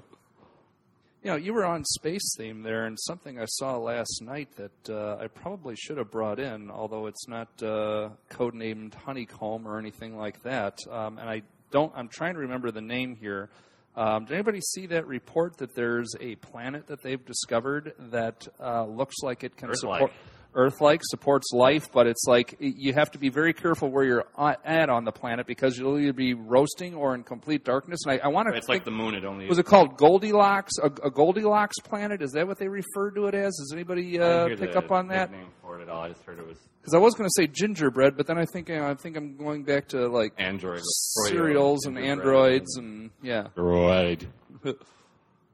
know 1.23 1.37
you 1.37 1.53
were 1.53 1.67
on 1.67 1.85
space 1.85 2.35
theme 2.39 2.63
there, 2.63 2.87
and 2.87 2.97
something 2.99 3.39
I 3.39 3.45
saw 3.45 3.77
last 3.77 4.23
night 4.23 4.49
that 4.57 4.91
uh, 4.91 5.23
I 5.23 5.27
probably 5.27 5.77
should 5.77 5.99
have 5.99 6.11
brought 6.11 6.41
in, 6.41 6.71
although 6.71 7.07
it's 7.07 7.29
not 7.29 7.49
uh, 7.63 8.09
codenamed 8.31 8.95
Honeycomb 8.95 9.69
or 9.69 9.79
anything 9.79 10.17
like 10.17 10.43
that. 10.45 10.79
Um, 10.91 11.19
and 11.19 11.29
I 11.29 11.43
don't. 11.71 11.93
I'm 11.95 12.09
trying 12.09 12.33
to 12.35 12.41
remember 12.41 12.71
the 12.71 12.81
name 12.81 13.15
here. 13.15 13.51
Um, 13.97 14.27
did 14.27 14.35
anybody 14.35 14.61
see 14.61 14.87
that 14.89 15.07
report 15.07 15.57
that 15.59 15.75
there's 15.75 16.15
a 16.21 16.35
planet 16.37 16.87
that 16.89 17.03
they've 17.03 17.25
discovered 17.25 17.95
that 18.11 18.47
uh, 18.61 18.85
looks 18.85 19.17
like 19.23 19.43
it 19.43 19.57
can 19.57 19.71
Earth-like. 19.71 20.01
support 20.01 20.13
Earth-like 20.57 21.03
supports 21.05 21.53
life, 21.53 21.93
but 21.93 22.07
it's 22.07 22.25
like 22.27 22.57
you 22.59 22.95
have 22.95 23.11
to 23.11 23.19
be 23.19 23.29
very 23.29 23.53
careful 23.53 23.91
where 23.91 24.05
you're 24.05 24.25
at 24.65 24.89
on 24.89 25.05
the 25.05 25.13
planet 25.13 25.47
because 25.47 25.79
you'll 25.79 25.99
either 25.99 26.15
be 26.15 26.33
roasting 26.35 26.95
or 26.95 27.15
in 27.15 27.23
complete 27.23 27.63
darkness. 27.63 28.01
And 28.07 28.19
I, 28.19 28.25
I 28.25 28.29
want 28.29 28.49
to 28.49 28.57
It's 28.57 28.69
like 28.69 28.85
the 28.85 28.91
moon. 28.91 29.15
It 29.15 29.25
only 29.25 29.47
was 29.47 29.59
it 29.59 29.67
called 29.67 29.97
Goldilocks? 29.97 30.73
A, 30.83 30.87
a 30.87 31.11
Goldilocks 31.11 31.79
planet? 31.81 32.23
Is 32.23 32.33
that 32.33 32.47
what 32.47 32.59
they 32.59 32.69
referred 32.69 33.15
to 33.17 33.27
it 33.27 33.35
as? 33.35 33.55
Does 33.57 33.73
anybody 33.73 34.19
I 34.19 34.23
uh, 34.23 34.49
didn't 34.49 34.59
hear 34.59 34.67
pick 34.67 34.73
the 34.73 34.79
up 34.79 34.91
on 34.91 35.09
that? 35.09 35.31
nickname 35.31 35.51
for 35.61 35.79
it 35.79 35.83
at 35.83 35.89
all. 35.91 36.03
I 36.03 36.09
just 36.09 36.25
heard 36.25 36.39
it 36.39 36.47
was 36.47 36.59
Because 36.81 36.95
I 36.95 36.99
was 36.99 37.15
going 37.15 37.29
to 37.29 37.35
say 37.37 37.47
gingerbread, 37.47 38.17
but 38.17 38.27
then 38.27 38.39
I 38.39 38.47
think 38.47 38.71
I 38.71 38.95
think 38.95 39.17
I'm 39.17 39.37
going 39.37 39.65
back 39.65 39.89
to 39.89 40.09
like 40.09 40.33
Android 40.39 40.81
cereals 41.27 41.85
and 41.85 41.99
androids 41.99 42.77
and 42.77 43.11
yeah. 43.23 43.49
Android. 43.57 44.27
But 44.63 44.79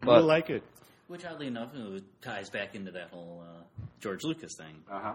I 0.06 0.18
like 0.18 0.50
it. 0.50 0.62
Which, 1.08 1.24
oddly 1.24 1.46
enough, 1.46 1.72
ties 2.22 2.48
back 2.48 2.74
into 2.74 2.90
that 2.92 3.10
whole 3.10 3.44
uh, 3.46 3.62
George 4.00 4.24
Lucas 4.24 4.54
thing. 4.56 4.82
Uh 4.90 5.00
huh. 5.00 5.14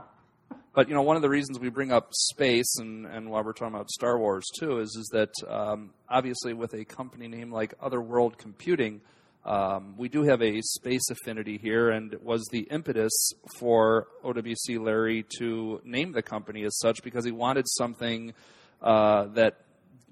But 0.74 0.88
you 0.90 0.94
know, 0.94 1.02
one 1.02 1.16
of 1.16 1.22
the 1.22 1.30
reasons 1.30 1.60
we 1.60 1.70
bring 1.70 1.92
up 1.92 2.10
space, 2.14 2.78
and, 2.78 3.06
and 3.06 3.30
while 3.30 3.44
we're 3.44 3.54
talking 3.54 3.74
about 3.74 3.90
Star 3.90 4.20
Wars 4.20 4.46
too, 4.60 4.80
is 4.80 4.96
is 4.96 5.10
that 5.12 5.32
um, 5.50 5.90
obviously 6.08 6.54
with 6.54 6.74
a 6.74 6.86
company 6.86 7.28
name 7.28 7.52
like 7.52 7.74
Other 7.82 8.00
World 8.00 8.38
Computing, 8.38 9.02
um, 9.48 9.96
we 9.98 10.10
do 10.10 10.24
have 10.24 10.42
a 10.42 10.62
space 10.62 11.10
affinity 11.10 11.58
here, 11.58 11.90
and 11.90 12.14
it 12.14 12.22
was 12.22 12.46
the 12.52 12.68
impetus 12.70 13.32
for 13.58 14.08
OWC 14.24 14.80
Larry 14.80 15.26
to 15.40 15.82
name 15.84 16.12
the 16.12 16.22
company 16.22 16.64
as 16.64 16.78
such 16.80 17.02
because 17.02 17.26
he 17.26 17.32
wanted 17.32 17.66
something 17.68 18.34
uh, 18.82 19.26
that 19.34 19.62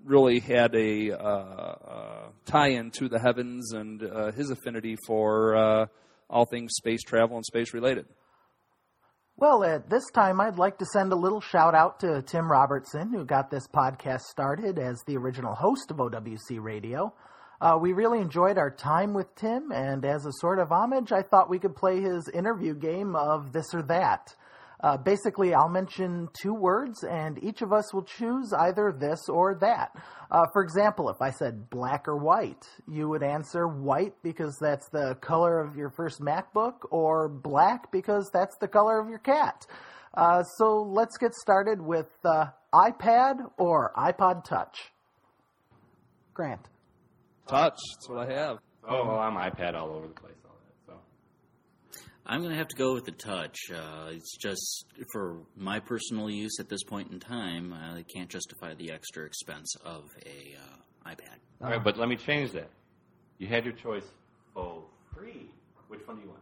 really 0.06 0.40
had 0.40 0.76
a 0.76 1.12
uh, 1.12 1.18
uh, 1.18 2.28
tie-in 2.46 2.92
to 2.92 3.10
the 3.10 3.20
heavens 3.20 3.74
and 3.74 4.04
uh, 4.04 4.32
his 4.32 4.52
affinity 4.52 4.96
for 5.06 5.56
uh, 5.56 5.86
all 6.30 6.46
things 6.46 6.74
space 6.76 7.02
travel 7.02 7.36
and 7.36 7.46
space 7.46 7.74
related. 7.74 8.06
Well, 9.38 9.66
at 9.66 9.90
this 9.90 10.06
time, 10.14 10.40
I'd 10.40 10.58
like 10.58 10.78
to 10.78 10.86
send 10.86 11.12
a 11.12 11.16
little 11.18 11.42
shout 11.42 11.76
out 11.76 12.00
to 12.00 12.22
Tim 12.22 12.50
Robertson, 12.50 13.12
who 13.12 13.26
got 13.26 13.52
this 13.52 13.68
podcast 13.68 14.22
started 14.22 14.80
as 14.80 15.04
the 15.06 15.18
original 15.18 15.56
host 15.56 15.92
of 15.92 15.98
OWC 15.98 16.62
Radio. 16.62 17.14
Uh, 17.60 17.78
we 17.82 17.92
really 17.92 18.20
enjoyed 18.20 18.58
our 18.58 18.72
time 18.72 19.14
with 19.14 19.34
Tim, 19.36 19.72
and 19.74 20.06
as 20.06 20.26
a 20.26 20.32
sort 20.40 20.60
of 20.60 20.72
homage, 20.72 21.12
I 21.12 21.22
thought 21.22 21.50
we 21.50 21.60
could 21.60 21.76
play 21.76 22.00
his 22.00 22.30
interview 22.34 22.76
game 22.76 23.16
of 23.16 23.52
this 23.52 23.74
or 23.74 23.82
that. 23.84 24.34
Uh, 24.82 24.98
basically, 24.98 25.54
I'll 25.54 25.70
mention 25.70 26.28
two 26.42 26.54
words, 26.54 27.04
and 27.04 27.42
each 27.44 27.62
of 27.62 27.72
us 27.72 27.94
will 27.94 28.04
choose 28.04 28.54
either 28.54 28.94
this 28.98 29.30
or 29.30 29.56
that. 29.62 29.96
Uh, 30.30 30.46
for 30.54 30.64
example, 30.64 31.10
if 31.10 31.22
I 31.22 31.32
said 31.32 31.70
black 31.70 32.08
or 32.08 32.18
white, 32.18 32.66
you 32.88 33.08
would 33.10 33.24
answer 33.24 33.68
white 33.68 34.14
because 34.22 34.58
that's 34.60 34.90
the 34.90 35.16
color 35.22 35.60
of 35.60 35.76
your 35.76 35.90
first 35.90 36.20
MacBook, 36.20 36.74
or 36.92 37.30
black 37.30 37.92
because 37.92 38.30
that's 38.34 38.58
the 38.60 38.68
color 38.68 39.00
of 39.00 39.10
your 39.10 39.20
cat. 39.20 39.66
Uh, 40.14 40.44
so 40.44 40.82
let's 40.82 41.18
get 41.18 41.34
started 41.34 41.82
with 41.82 42.10
uh, 42.24 42.46
iPad 42.74 43.38
or 43.58 43.92
iPod 43.98 44.44
Touch. 44.46 44.92
Grant. 46.34 46.68
Touch. 47.48 47.80
That's 47.96 48.10
what 48.10 48.30
I 48.30 48.34
have. 48.34 48.58
Oh, 48.88 49.06
well, 49.06 49.20
I'm 49.20 49.36
iPad 49.36 49.74
all 49.76 49.90
over 49.90 50.08
the 50.08 50.14
place. 50.14 50.36
All 52.26 52.34
that. 52.34 52.34
So 52.34 52.36
I'm 52.36 52.42
going 52.42 52.52
to 52.52 52.58
have 52.58 52.68
to 52.70 52.76
go 52.76 52.94
with 52.94 53.06
the 53.06 53.12
touch. 53.12 53.58
Uh, 53.72 54.10
it's 54.12 54.38
just 54.38 54.86
for 55.12 55.38
my 55.56 55.80
personal 55.80 56.30
use 56.30 56.58
at 56.60 56.70
this 56.70 56.84
point 56.84 57.12
in 57.12 57.20
time. 57.20 57.74
I 57.74 58.04
can't 58.14 58.30
justify 58.30 58.74
the 58.74 58.92
extra 58.92 59.26
expense 59.26 59.76
of 59.86 60.10
a 60.26 60.56
uh, 60.58 61.10
iPad. 61.10 61.38
all 61.62 61.70
right, 61.70 61.84
but 61.84 61.98
let 61.98 62.10
me 62.10 62.16
change 62.16 62.52
that. 62.52 62.70
You 63.38 63.48
had 63.48 63.66
your 63.66 63.74
choice. 63.74 64.06
Oh, 64.56 64.86
free. 65.14 65.50
Which 65.88 66.08
one 66.08 66.18
do 66.18 66.24
you 66.24 66.30
want? 66.30 66.42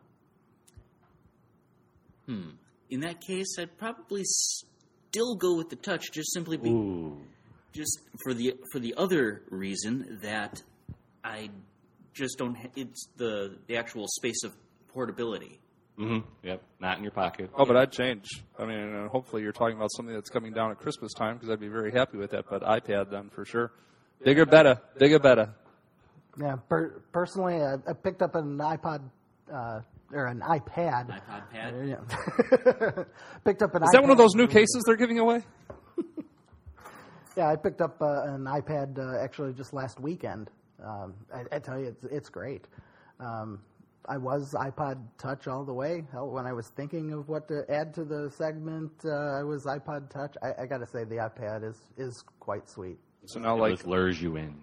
Hmm. 2.28 2.50
In 2.90 3.00
that 3.02 3.22
case, 3.22 3.58
I'd 3.60 3.78
probably 3.78 4.24
still 4.24 5.36
go 5.36 5.58
with 5.58 5.70
the 5.70 5.76
touch, 5.76 6.12
just 6.12 6.32
simply 6.34 6.58
be, 6.58 6.70
Ooh. 6.70 7.18
just 7.74 8.00
for 8.24 8.34
the 8.34 8.54
for 8.72 8.80
the 8.80 8.94
other 8.98 9.42
reason 9.50 10.20
that 10.22 10.62
I 11.24 11.50
just 12.14 12.38
don't. 12.38 12.56
Ha- 12.56 12.70
it's 12.76 13.08
the 13.18 13.58
the 13.68 13.78
actual 13.78 14.08
space 14.08 14.44
of 14.44 14.54
portability. 14.94 15.60
Mm-hmm. 16.00 16.28
Yep. 16.44 16.62
Not 16.80 16.98
in 16.98 17.04
your 17.04 17.12
pocket. 17.12 17.50
Oh, 17.56 17.66
but 17.66 17.78
I'd 17.78 17.92
change. 17.92 18.26
I 18.58 18.66
mean, 18.66 18.96
uh, 18.96 19.08
hopefully 19.10 19.44
you're 19.44 19.52
talking 19.52 19.78
about 19.78 19.92
something 19.96 20.14
that's 20.14 20.30
coming 20.30 20.52
down 20.52 20.72
at 20.72 20.80
Christmas 20.80 21.14
time 21.14 21.36
because 21.36 21.50
I'd 21.50 21.60
be 21.60 21.68
very 21.68 21.92
happy 21.92 22.18
with 22.18 22.32
that. 22.32 22.46
But 22.50 22.64
iPad 22.64 23.12
then 23.12 23.30
for 23.30 23.46
sure. 23.46 23.72
Bigger, 24.24 24.46
better. 24.46 24.80
Bigger, 24.98 25.20
better. 25.20 25.54
Yeah, 26.40 26.56
per- 26.68 27.02
personally, 27.12 27.62
I, 27.62 27.76
I 27.88 27.94
picked 27.94 28.24
up 28.24 28.34
an 28.36 28.58
iPod 28.58 29.02
uh, 29.54 29.82
or 30.12 30.26
an 30.26 30.40
iPad. 30.40 31.10
iPod 31.10 31.52
Pad. 31.52 31.74
Yeah. 31.88 33.04
picked 33.46 33.62
up 33.62 33.76
an. 33.76 33.84
Is 33.84 33.92
that 33.92 34.02
one 34.02 34.12
of 34.12 34.18
those 34.18 34.34
new 34.34 34.48
cases 34.48 34.84
they're 34.86 34.96
giving 34.96 35.20
away? 35.20 35.42
Yeah, 37.36 37.50
I 37.50 37.56
picked 37.56 37.82
up 37.82 38.00
uh, 38.00 38.26
an 38.26 38.44
iPad 38.44 39.00
uh, 39.00 39.24
actually 39.24 39.54
just 39.54 39.74
last 39.74 40.00
weekend. 40.00 40.52
Um, 40.84 41.16
I, 41.34 41.56
I 41.56 41.60
tell 41.60 41.80
you, 41.80 41.88
it's, 41.88 42.04
it's 42.04 42.30
great. 42.30 42.68
Um, 43.20 43.60
I 44.08 44.18
was 44.18 44.54
iPod 44.54 45.02
Touch 45.18 45.48
all 45.48 45.64
the 45.64 45.74
way. 45.74 46.04
Hell, 46.12 46.30
when 46.30 46.46
I 46.46 46.54
was 46.54 46.70
thinking 46.76 47.14
of 47.14 47.30
what 47.30 47.48
to 47.48 47.64
add 47.70 47.94
to 47.96 48.04
the 48.04 48.30
segment, 48.38 48.92
uh, 49.06 49.40
I 49.40 49.44
was 49.44 49.66
iPod 49.66 50.10
Touch. 50.10 50.36
I, 50.44 50.64
I 50.64 50.66
got 50.66 50.80
to 50.80 50.88
say, 50.88 51.04
the 51.06 51.16
iPad 51.16 51.68
is 51.68 51.78
is 51.98 52.24
quite 52.40 52.70
sweet. 52.70 52.98
So 53.26 53.40
now, 53.40 53.56
like, 53.56 53.76
just 53.76 53.88
lures 53.88 54.22
you 54.22 54.36
in. 54.36 54.56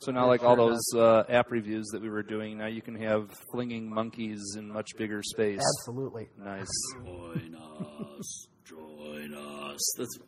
so 0.00 0.10
now, 0.10 0.26
like 0.26 0.42
all 0.42 0.56
those 0.56 0.82
uh, 0.96 1.22
app 1.28 1.52
reviews 1.52 1.86
that 1.92 2.02
we 2.02 2.10
were 2.10 2.24
doing, 2.24 2.58
now 2.58 2.66
you 2.66 2.82
can 2.82 2.96
have 2.96 3.30
flinging 3.52 3.88
monkeys 3.88 4.56
in 4.58 4.68
much 4.68 4.88
bigger 4.96 5.22
space. 5.22 5.60
Absolutely. 5.80 6.28
Nice. 6.36 6.66
Join 7.04 7.56
us. 7.56 8.48
Join 8.64 9.34
us. 9.34 9.94
That's, 9.96 10.18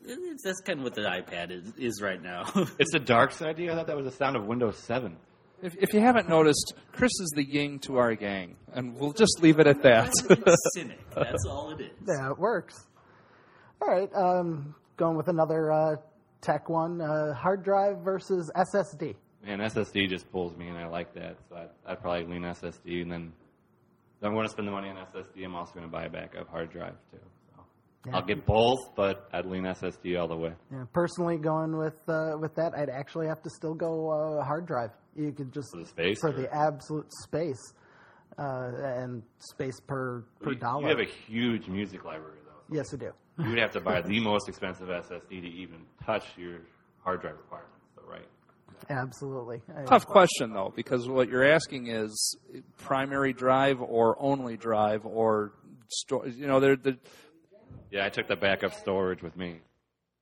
that's 0.44 0.60
kind 0.60 0.78
of 0.78 0.84
what 0.84 0.94
the 0.94 1.02
iPad 1.02 1.50
is, 1.50 1.72
is 1.76 2.00
right 2.00 2.22
now. 2.22 2.44
It's 2.78 2.92
the 2.92 3.00
dark 3.00 3.32
side. 3.32 3.60
I 3.60 3.74
thought 3.74 3.88
that 3.88 3.96
was 3.96 4.06
the 4.06 4.12
sound 4.12 4.36
of 4.36 4.46
Windows 4.46 4.78
7. 4.78 5.16
If, 5.62 5.76
if 5.78 5.92
you 5.94 6.00
haven't 6.00 6.28
noticed, 6.28 6.74
Chris 6.92 7.10
is 7.20 7.32
the 7.36 7.44
ying 7.44 7.78
to 7.80 7.96
our 7.98 8.14
gang, 8.14 8.56
and 8.72 8.94
we'll 8.96 9.12
just 9.12 9.42
leave 9.42 9.58
it 9.58 9.66
at 9.66 9.82
that. 9.82 10.12
cynic. 10.74 10.98
That's 11.14 11.44
all 11.46 11.70
it 11.70 11.80
is. 11.80 11.90
Yeah, 12.08 12.30
it 12.30 12.38
works. 12.38 12.86
All 13.82 13.88
right, 13.88 14.10
um, 14.14 14.74
going 14.96 15.16
with 15.16 15.28
another 15.28 15.72
uh, 15.72 15.96
tech 16.40 16.68
one: 16.68 17.00
uh, 17.00 17.34
hard 17.34 17.62
drive 17.64 17.98
versus 18.04 18.50
SSD. 18.56 19.16
Man, 19.44 19.58
SSD 19.58 20.08
just 20.08 20.30
pulls 20.32 20.56
me, 20.56 20.68
and 20.68 20.76
I 20.78 20.86
like 20.86 21.14
that. 21.14 21.36
So 21.48 21.56
I'd, 21.56 21.70
I'd 21.86 22.00
probably 22.02 22.26
lean 22.26 22.42
SSD, 22.42 23.02
and 23.02 23.10
then 23.10 23.32
I'm 24.22 24.32
going 24.34 24.44
to 24.46 24.50
spend 24.50 24.68
the 24.68 24.72
money 24.72 24.88
on 24.90 24.96
SSD. 24.96 25.44
I'm 25.44 25.54
also 25.54 25.72
going 25.72 25.86
to 25.86 25.90
buy 25.92 26.04
a 26.04 26.10
backup 26.10 26.48
hard 26.48 26.70
drive 26.70 26.94
too. 27.10 27.18
So 27.56 27.62
Yeah. 28.06 28.16
I'll 28.16 28.22
get 28.26 28.44
both, 28.46 28.78
but 28.96 29.28
I'd 29.32 29.46
lean 29.46 29.62
SSD 29.64 30.18
all 30.20 30.28
the 30.28 30.36
way. 30.36 30.52
Yeah, 30.70 30.84
personally, 30.92 31.38
going 31.38 31.76
with 31.76 31.98
uh, 32.08 32.36
with 32.38 32.54
that, 32.56 32.72
I'd 32.76 32.90
actually 32.90 33.28
have 33.28 33.42
to 33.42 33.50
still 33.50 33.74
go 33.74 34.10
uh, 34.10 34.44
hard 34.44 34.66
drive. 34.66 34.90
You 35.20 35.32
could 35.32 35.52
just 35.52 35.70
For 35.72 35.78
the 35.80 35.86
space, 35.86 36.20
for 36.20 36.30
or- 36.30 36.32
the 36.32 36.52
absolute 36.54 37.12
space 37.22 37.74
uh, 38.38 38.70
and 38.82 39.22
space 39.38 39.80
per 39.80 40.24
per 40.40 40.50
you, 40.52 40.56
dollar. 40.58 40.82
you 40.82 40.88
have 40.88 41.00
a 41.00 41.04
huge 41.28 41.68
music 41.68 42.04
library 42.04 42.38
though. 42.46 42.74
yes, 42.76 42.92
I 42.94 42.96
do. 42.96 43.10
You 43.38 43.50
would 43.50 43.58
have 43.58 43.72
to 43.72 43.80
buy 43.80 44.00
the 44.02 44.20
most 44.20 44.48
expensive 44.48 44.88
SSD 44.88 45.28
to 45.40 45.46
even 45.48 45.78
touch 46.04 46.24
your 46.36 46.58
hard 47.02 47.20
drive 47.22 47.36
requirements. 47.36 47.76
So 47.96 48.02
right. 48.08 48.26
Absolutely. 48.88 49.62
I- 49.76 49.84
Tough 49.84 50.06
question 50.06 50.52
though, 50.52 50.72
because 50.74 51.08
what 51.08 51.28
you're 51.28 51.44
asking 51.50 51.88
is 51.88 52.36
primary 52.78 53.32
drive 53.32 53.80
or 53.80 54.16
only 54.20 54.56
drive 54.56 55.04
or 55.06 55.52
store. 55.88 56.26
You 56.28 56.46
know, 56.46 56.60
they're 56.60 56.76
the 56.76 56.98
Yeah, 57.90 58.06
I 58.06 58.08
took 58.10 58.28
the 58.28 58.36
backup 58.36 58.74
storage 58.74 59.22
with 59.22 59.36
me. 59.36 59.60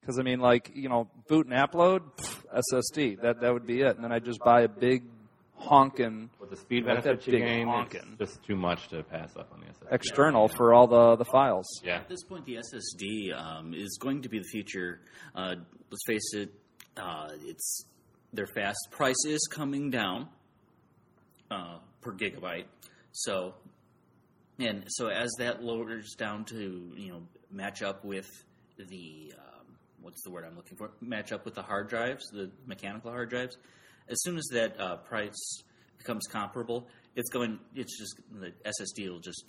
Because 0.09 0.19
I 0.19 0.23
mean, 0.23 0.41
like 0.41 0.71
you 0.75 0.89
know, 0.89 1.07
boot 1.29 1.47
and 1.47 1.55
upload 1.55 2.01
pff, 2.17 2.63
SSD. 2.73 3.21
That 3.21 3.43
that 3.43 3.53
would 3.53 3.67
be 3.67 3.83
it, 3.83 3.95
and 3.97 4.03
then 4.03 4.11
I 4.11 4.21
just 4.21 4.41
buy 4.41 4.63
a 4.63 4.69
big 4.69 5.03
honkin' 5.61 6.31
With 6.41 6.49
the 6.49 6.57
speed 6.57 6.87
Like 6.87 6.97
that 6.97 7.05
benefits 7.05 7.27
you 7.27 7.33
big 7.35 7.43
gain, 7.43 7.67
honkin'. 7.67 8.13
it's 8.19 8.33
just 8.33 8.43
too 8.43 8.57
much 8.57 8.89
to 8.89 9.03
pass 9.03 9.37
up 9.37 9.51
on 9.53 9.61
the 9.61 9.67
SSD. 9.67 9.93
external 9.93 10.49
for 10.49 10.73
all 10.73 10.87
the 10.87 11.17
the 11.17 11.27
files. 11.27 11.67
Yeah. 11.85 11.97
At 11.97 12.09
this 12.09 12.23
point, 12.25 12.47
the 12.47 12.55
SSD 12.55 13.39
um, 13.39 13.75
is 13.75 13.99
going 14.01 14.23
to 14.23 14.31
be 14.31 14.39
the 14.39 14.49
future. 14.51 15.01
Uh, 15.35 15.57
let's 15.91 16.07
face 16.07 16.33
it, 16.33 16.55
uh, 16.97 17.29
it's 17.43 17.85
their 18.33 18.47
fast 18.47 18.79
price 18.91 19.27
is 19.27 19.47
coming 19.53 19.91
down 19.91 20.29
uh, 21.51 21.81
per 22.01 22.15
gigabyte. 22.15 22.65
So, 23.13 23.57
and 24.59 24.85
so 24.89 25.09
as 25.09 25.31
that 25.39 25.63
lowers 25.63 26.15
down 26.17 26.47
to 26.47 26.95
you 26.97 27.11
know 27.13 27.23
match 27.51 27.83
up 27.83 28.07
with 28.07 28.29
the 28.79 29.35
um, 29.37 29.58
what's 30.01 30.23
the 30.23 30.31
word 30.31 30.45
I'm 30.47 30.57
looking 30.57 30.77
for? 30.77 30.91
Match 31.01 31.33
up 31.33 31.45
with 31.45 31.55
the 31.55 31.63
hard 31.63 31.89
drives, 31.89 32.29
the 32.31 32.51
mechanical 32.67 33.11
hard 33.11 33.31
drives. 33.31 33.57
As 34.09 34.23
soon 34.23 34.39
as 34.39 34.47
that 34.53 34.81
uh, 34.81 34.97
price 34.97 35.63
becomes 35.99 36.27
comparable, 36.27 36.89
it's 37.15 37.31
going. 37.31 37.59
It's 37.75 37.99
just 37.99 38.17
the 38.41 38.53
SSD 38.65 39.11
will 39.11 39.21
just 39.21 39.45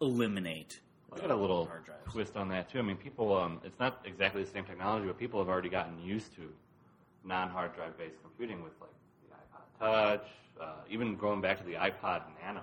eliminate. 0.00 0.80
I 1.12 1.18
got 1.18 1.30
a 1.30 1.36
little 1.36 1.70
twist 2.10 2.36
on 2.36 2.48
that 2.50 2.70
too. 2.70 2.78
I 2.78 2.82
mean, 2.82 2.96
people. 2.96 3.36
Um, 3.36 3.60
it's 3.64 3.78
not 3.78 4.00
exactly 4.04 4.44
the 4.44 4.50
same 4.50 4.64
technology, 4.64 5.06
but 5.06 5.18
people 5.18 5.40
have 5.40 5.48
already 5.48 5.68
gotten 5.68 6.00
used 6.00 6.34
to 6.36 6.42
non-hard 7.24 7.74
drive 7.74 7.98
based 7.98 8.16
computing 8.22 8.62
with 8.62 8.72
like 8.80 8.90
the 9.28 9.34
iPod 9.34 10.18
Touch, 10.18 10.26
uh, 10.60 10.72
even 10.90 11.16
going 11.16 11.40
back 11.40 11.58
to 11.58 11.64
the 11.64 11.74
iPod 11.74 12.22
Nano, 12.42 12.62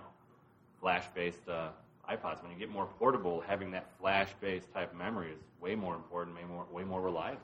flash-based 0.80 1.48
uh, 1.48 1.70
iPods. 2.10 2.42
When 2.42 2.52
you 2.52 2.58
get 2.58 2.70
more 2.70 2.86
portable, 3.00 3.42
having 3.48 3.72
that 3.72 3.90
flash-based 4.00 4.72
type 4.74 4.92
of 4.92 4.98
memory 4.98 5.32
is 5.32 5.40
way 5.62 5.76
more 5.76 5.96
important, 5.96 6.36
way 6.36 6.44
more, 6.44 6.66
way 6.72 6.84
more 6.84 7.02
reliable. 7.02 7.42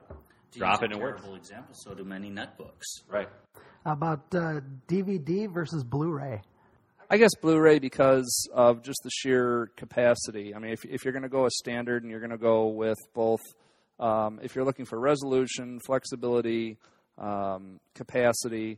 To 0.53 0.59
Drop 0.59 0.81
it 0.81 0.85
and 0.91 0.93
it 0.93 1.01
works. 1.01 1.21
terrible 1.21 1.37
example. 1.37 1.73
So 1.73 1.93
do 1.93 2.03
many 2.03 2.29
netbooks. 2.29 2.83
Right. 3.07 3.29
How 3.85 3.93
about 3.93 4.25
uh, 4.35 4.59
DVD 4.87 5.51
versus 5.51 5.83
Blu-ray? 5.83 6.41
I 7.09 7.17
guess 7.17 7.31
Blu-ray 7.41 7.79
because 7.79 8.49
of 8.53 8.83
just 8.83 8.99
the 9.03 9.09
sheer 9.09 9.71
capacity. 9.77 10.53
I 10.53 10.59
mean, 10.59 10.71
if, 10.71 10.83
if 10.85 11.03
you're 11.03 11.13
going 11.13 11.23
to 11.23 11.29
go 11.29 11.45
a 11.45 11.49
standard 11.49 12.03
and 12.03 12.11
you're 12.11 12.19
going 12.19 12.31
to 12.31 12.37
go 12.37 12.67
with 12.67 12.97
both, 13.13 13.39
um, 13.99 14.39
if 14.43 14.55
you're 14.55 14.65
looking 14.65 14.85
for 14.85 14.99
resolution, 14.99 15.79
flexibility, 15.85 16.77
um, 17.17 17.79
capacity, 17.95 18.77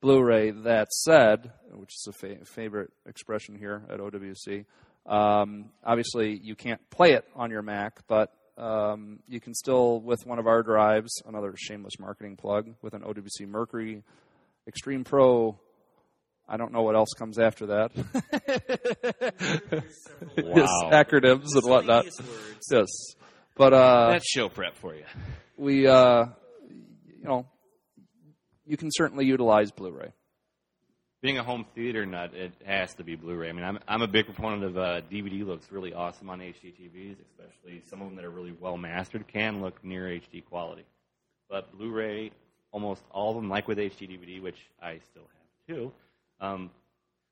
Blu-ray. 0.00 0.50
That 0.50 0.90
said, 0.92 1.52
which 1.72 1.90
is 1.90 2.06
a 2.08 2.12
fa- 2.12 2.44
favorite 2.46 2.90
expression 3.06 3.54
here 3.54 3.82
at 3.90 4.00
OWC, 4.00 4.64
um, 5.10 5.66
obviously 5.84 6.38
you 6.42 6.54
can't 6.54 6.80
play 6.90 7.12
it 7.12 7.24
on 7.34 7.50
your 7.50 7.62
Mac, 7.62 7.98
but 8.08 8.32
um, 8.56 9.20
you 9.28 9.40
can 9.40 9.54
still, 9.54 10.00
with 10.00 10.20
one 10.24 10.38
of 10.38 10.46
our 10.46 10.62
drives, 10.62 11.22
another 11.26 11.54
shameless 11.56 11.98
marketing 11.98 12.36
plug, 12.36 12.74
with 12.80 12.94
an 12.94 13.02
OWC 13.02 13.46
Mercury 13.46 14.02
Extreme 14.66 15.04
Pro 15.04 15.58
I 16.52 16.56
don't 16.56 16.72
know 16.72 16.82
what 16.82 16.96
else 16.96 17.10
comes 17.16 17.38
after 17.38 17.66
that. 17.66 17.92
wow. 20.36 20.52
yes, 20.56 20.68
acronyms 20.90 21.54
and 21.54 21.64
whatnot. 21.64 22.06
Yes, 22.68 22.88
but 23.56 23.72
uh, 23.72 24.10
That's 24.10 24.28
show 24.28 24.48
prep 24.48 24.76
for 24.76 24.96
you. 24.96 25.04
we, 25.56 25.86
uh, 25.86 26.24
you 26.68 27.22
know, 27.22 27.46
you 28.66 28.76
can 28.76 28.88
certainly 28.90 29.26
utilize 29.26 29.70
Blu-ray. 29.70 30.12
Being 31.22 31.36
a 31.36 31.42
home 31.42 31.66
theater 31.74 32.06
nut, 32.06 32.32
it 32.34 32.52
has 32.64 32.94
to 32.94 33.04
be 33.04 33.14
Blu-ray. 33.14 33.50
I 33.50 33.52
mean, 33.52 33.64
I'm 33.64 33.78
I'm 33.86 34.00
a 34.00 34.06
big 34.06 34.24
proponent 34.24 34.64
of 34.64 34.78
uh, 34.78 35.02
DVD. 35.12 35.46
Looks 35.46 35.70
really 35.70 35.92
awesome 35.92 36.30
on 36.30 36.40
HD 36.40 36.72
TVs, 36.72 37.16
especially 37.20 37.82
some 37.90 38.00
of 38.00 38.08
them 38.08 38.16
that 38.16 38.24
are 38.24 38.30
really 38.30 38.54
well 38.58 38.78
mastered 38.78 39.28
can 39.28 39.60
look 39.60 39.84
near 39.84 40.04
HD 40.04 40.42
quality. 40.42 40.84
But 41.50 41.76
Blu-ray, 41.76 42.30
almost 42.72 43.02
all 43.10 43.30
of 43.30 43.36
them, 43.36 43.50
like 43.50 43.68
with 43.68 43.76
HD 43.76 44.08
DVD, 44.08 44.40
which 44.40 44.56
I 44.80 45.00
still 45.10 45.24
have 45.24 45.76
too. 45.76 45.92
Um, 46.40 46.70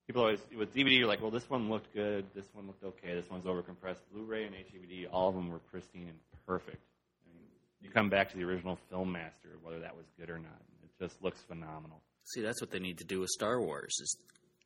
people 0.06 0.20
always 0.20 0.40
with 0.54 0.74
DVD, 0.74 0.98
you're 0.98 1.08
like, 1.08 1.22
well, 1.22 1.30
this 1.30 1.48
one 1.48 1.70
looked 1.70 1.94
good, 1.94 2.26
this 2.34 2.46
one 2.52 2.66
looked 2.66 2.84
okay, 2.84 3.14
this 3.14 3.30
one's 3.30 3.46
overcompressed. 3.46 4.00
Blu-ray 4.12 4.44
and 4.44 4.54
HD 4.54 4.84
DVD, 4.86 5.08
all 5.10 5.30
of 5.30 5.34
them 5.34 5.50
were 5.50 5.60
pristine 5.60 6.08
and 6.08 6.18
perfect. 6.46 6.82
I 7.24 7.32
mean, 7.32 7.46
you 7.80 7.88
come 7.88 8.10
back 8.10 8.30
to 8.32 8.36
the 8.36 8.44
original 8.44 8.78
Film 8.90 9.12
Master, 9.12 9.48
whether 9.62 9.80
that 9.80 9.96
was 9.96 10.04
good 10.18 10.28
or 10.28 10.38
not, 10.38 10.60
it 10.82 11.02
just 11.02 11.22
looks 11.22 11.40
phenomenal. 11.48 12.02
See, 12.34 12.42
that's 12.42 12.60
what 12.60 12.70
they 12.70 12.78
need 12.78 12.98
to 12.98 13.04
do 13.04 13.20
with 13.20 13.30
Star 13.30 13.60
Wars 13.60 13.98
is 14.00 14.16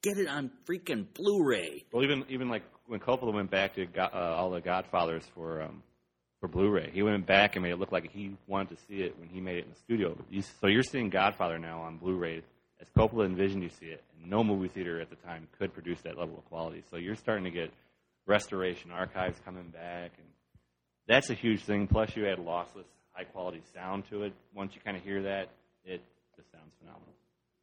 get 0.02 0.18
it 0.18 0.26
on 0.28 0.50
freaking 0.68 1.06
Blu-ray. 1.14 1.84
Well, 1.92 2.02
even 2.02 2.24
even 2.28 2.48
like 2.48 2.64
when 2.86 2.98
Coppola 2.98 3.32
went 3.32 3.50
back 3.50 3.74
to 3.74 3.86
uh, 3.96 4.08
all 4.12 4.50
the 4.50 4.60
Godfathers 4.60 5.24
for 5.34 5.62
um, 5.62 5.82
for 6.40 6.48
Blu-ray, 6.48 6.90
he 6.92 7.02
went 7.02 7.24
back 7.24 7.54
and 7.54 7.62
made 7.62 7.70
it 7.70 7.78
look 7.78 7.92
like 7.92 8.10
he 8.10 8.36
wanted 8.48 8.76
to 8.76 8.82
see 8.88 9.02
it 9.02 9.16
when 9.18 9.28
he 9.28 9.40
made 9.40 9.58
it 9.58 9.64
in 9.64 9.70
the 9.70 9.78
studio. 9.78 10.16
You, 10.28 10.42
so 10.60 10.66
you're 10.66 10.82
seeing 10.82 11.08
Godfather 11.08 11.58
now 11.58 11.82
on 11.82 11.98
Blu-ray 11.98 12.42
as 12.80 12.88
Coppola 12.96 13.26
envisioned 13.26 13.62
you 13.62 13.70
see 13.70 13.86
it. 13.86 14.02
And 14.20 14.28
no 14.28 14.42
movie 14.42 14.66
theater 14.68 15.00
at 15.00 15.08
the 15.08 15.16
time 15.16 15.46
could 15.56 15.72
produce 15.72 16.00
that 16.00 16.18
level 16.18 16.36
of 16.36 16.44
quality. 16.46 16.82
So 16.90 16.96
you're 16.96 17.14
starting 17.14 17.44
to 17.44 17.50
get 17.52 17.70
restoration 18.26 18.90
archives 18.90 19.38
coming 19.44 19.68
back, 19.68 20.10
and 20.18 20.26
that's 21.06 21.30
a 21.30 21.34
huge 21.34 21.62
thing. 21.62 21.86
Plus, 21.86 22.16
you 22.16 22.26
add 22.26 22.38
lossless, 22.38 22.90
high-quality 23.12 23.62
sound 23.72 24.08
to 24.10 24.24
it. 24.24 24.32
Once 24.52 24.74
you 24.74 24.80
kind 24.84 24.96
of 24.96 25.04
hear 25.04 25.22
that, 25.22 25.48
it 25.84 26.02
just 26.36 26.50
sounds 26.50 26.72
phenomenal. 26.80 27.14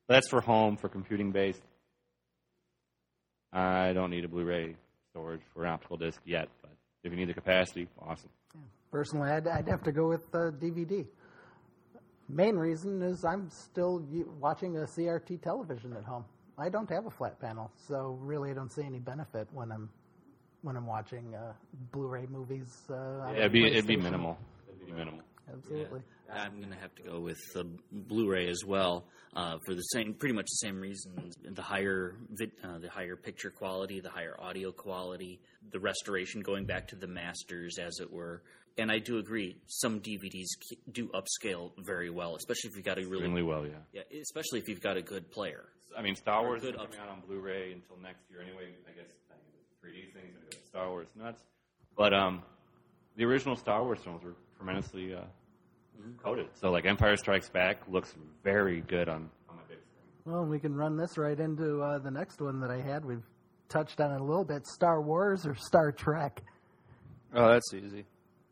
That's 0.09 0.27
for 0.27 0.41
home, 0.41 0.75
for 0.75 0.89
computing 0.89 1.31
based. 1.31 1.61
I 3.53 3.93
don't 3.93 4.09
need 4.09 4.25
a 4.25 4.27
Blu-ray 4.27 4.75
storage 5.11 5.41
for 5.53 5.63
an 5.65 5.71
optical 5.71 5.97
disc 5.97 6.19
yet, 6.25 6.49
but 6.61 6.71
if 7.03 7.11
you 7.11 7.17
need 7.17 7.29
the 7.29 7.33
capacity, 7.33 7.87
awesome. 8.01 8.29
Personally, 8.91 9.29
I'd, 9.29 9.47
I'd 9.47 9.67
have 9.67 9.83
to 9.83 9.91
go 9.91 10.09
with 10.09 10.21
uh, 10.33 10.49
DVD. 10.51 11.05
Main 12.27 12.55
reason 12.55 13.01
is 13.03 13.23
I'm 13.23 13.49
still 13.51 14.03
watching 14.39 14.77
a 14.77 14.81
CRT 14.81 15.41
television 15.43 15.93
at 15.95 16.03
home. 16.03 16.25
I 16.57 16.69
don't 16.69 16.89
have 16.89 17.05
a 17.05 17.11
flat 17.11 17.39
panel, 17.39 17.71
so 17.87 18.17
really 18.19 18.49
I 18.51 18.53
don't 18.53 18.71
see 18.71 18.83
any 18.83 18.99
benefit 18.99 19.47
when 19.53 19.71
I'm 19.71 19.89
when 20.61 20.75
I'm 20.75 20.85
watching 20.87 21.33
uh, 21.33 21.53
Blu-ray 21.91 22.25
movies. 22.29 22.83
Uh, 22.89 23.31
Yeah, 23.31 23.39
it'd 23.41 23.53
be 23.53 23.65
it'd 23.65 23.87
be 23.87 23.95
minimal. 23.95 24.37
It'd 24.67 24.85
be 24.85 24.91
minimal. 24.91 25.21
Absolutely. 25.53 26.01
I'm 26.31 26.57
going 26.57 26.71
to 26.71 26.77
have 26.77 26.93
to 26.95 27.03
go 27.03 27.19
with 27.19 27.39
the 27.53 27.65
Blu-ray 27.91 28.49
as 28.49 28.63
well 28.63 29.05
uh, 29.35 29.57
for 29.65 29.73
the 29.73 29.81
same, 29.81 30.13
pretty 30.13 30.35
much 30.35 30.45
the 30.45 30.67
same 30.67 30.79
reasons. 30.79 31.35
The 31.43 31.61
higher, 31.61 32.15
uh, 32.63 32.77
the 32.79 32.89
higher 32.89 33.15
picture 33.15 33.49
quality, 33.49 33.99
the 33.99 34.09
higher 34.09 34.35
audio 34.39 34.71
quality, 34.71 35.39
the 35.71 35.79
restoration 35.79 36.41
going 36.41 36.65
back 36.65 36.87
to 36.89 36.95
the 36.95 37.07
masters, 37.07 37.77
as 37.79 37.99
it 37.99 38.11
were. 38.11 38.43
And 38.77 38.91
I 38.91 38.99
do 38.99 39.17
agree, 39.17 39.57
some 39.67 39.99
DVDs 39.99 40.47
do 40.91 41.09
upscale 41.09 41.71
very 41.79 42.09
well, 42.09 42.35
especially 42.35 42.69
if 42.69 42.75
you've 42.75 42.85
got 42.85 42.97
a 42.97 43.01
really, 43.01 43.25
Extremely 43.25 43.43
well, 43.43 43.65
yeah. 43.65 43.73
yeah, 43.91 44.19
especially 44.21 44.59
if 44.59 44.69
you've 44.69 44.81
got 44.81 44.97
a 44.97 45.01
good 45.01 45.29
player. 45.31 45.65
I 45.97 46.01
mean, 46.01 46.15
Star 46.15 46.43
Wars 46.43 46.61
good 46.61 46.75
is 46.75 46.81
coming 46.81 46.99
out 46.99 47.09
on 47.09 47.21
Blu-ray 47.27 47.73
until 47.73 47.97
next 48.01 48.29
year 48.29 48.41
anyway. 48.41 48.69
I 48.87 48.91
guess 48.91 49.11
I 49.31 49.35
think 49.35 49.53
the 49.81 49.87
3D 49.87 50.13
thing's 50.13 50.35
gonna 50.35 50.45
go 50.51 50.57
Star 50.67 50.89
Wars 50.89 51.07
nuts. 51.15 51.41
But 51.97 52.13
um, 52.13 52.43
the 53.17 53.25
original 53.25 53.55
Star 53.55 53.83
Wars 53.83 53.99
films 54.03 54.23
were 54.23 54.35
tremendously 54.59 55.15
uh, 55.15 55.21
coded. 56.21 56.47
So 56.53 56.69
like 56.71 56.85
Empire 56.85 57.15
Strikes 57.15 57.49
Back 57.49 57.77
looks 57.89 58.13
very 58.43 58.81
good 58.81 59.07
on 59.09 59.29
on 59.49 59.55
my 59.55 59.63
big 59.67 59.77
screen. 59.79 60.33
Well, 60.33 60.45
we 60.45 60.59
can 60.59 60.75
run 60.75 60.97
this 60.97 61.17
right 61.17 61.39
into 61.39 61.81
uh, 61.81 61.99
the 61.99 62.11
next 62.11 62.41
one 62.41 62.59
that 62.59 62.69
I 62.69 62.81
had. 62.81 63.05
We've 63.05 63.23
touched 63.69 63.99
on 64.01 64.11
it 64.11 64.19
a 64.19 64.23
little 64.23 64.43
bit. 64.43 64.67
Star 64.67 65.01
Wars 65.01 65.45
or 65.45 65.55
Star 65.55 65.91
Trek? 65.91 66.41
Oh, 67.33 67.53
that's 67.53 67.73
easy. 67.73 68.05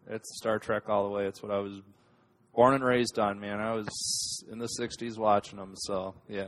It's 0.09 0.37
Star 0.37 0.59
Trek 0.59 0.83
all 0.87 1.03
the 1.03 1.09
way. 1.09 1.25
It's 1.25 1.43
what 1.43 1.51
I 1.51 1.59
was 1.59 1.81
born 2.55 2.75
and 2.75 2.83
raised 2.83 3.19
on, 3.19 3.39
man. 3.39 3.59
I 3.59 3.73
was 3.73 3.87
in 4.49 4.59
the 4.59 4.69
'60s 4.79 5.17
watching 5.17 5.59
them, 5.59 5.73
so 5.75 6.15
yeah. 6.29 6.47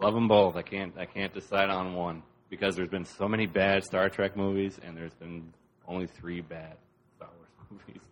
Love 0.00 0.14
them 0.14 0.28
both. 0.28 0.56
I 0.56 0.62
can't 0.62 0.96
I 0.96 1.04
can't 1.06 1.34
decide 1.34 1.70
on 1.70 1.94
one 1.94 2.22
because 2.48 2.76
there's 2.76 2.88
been 2.88 3.04
so 3.04 3.28
many 3.28 3.46
bad 3.46 3.84
Star 3.84 4.08
Trek 4.08 4.36
movies 4.36 4.78
and 4.82 4.96
there's 4.96 5.14
been 5.14 5.52
only 5.86 6.06
three 6.06 6.40
bad 6.40 6.76
Star 7.16 7.28
Wars 7.36 7.50
movies. 7.86 8.02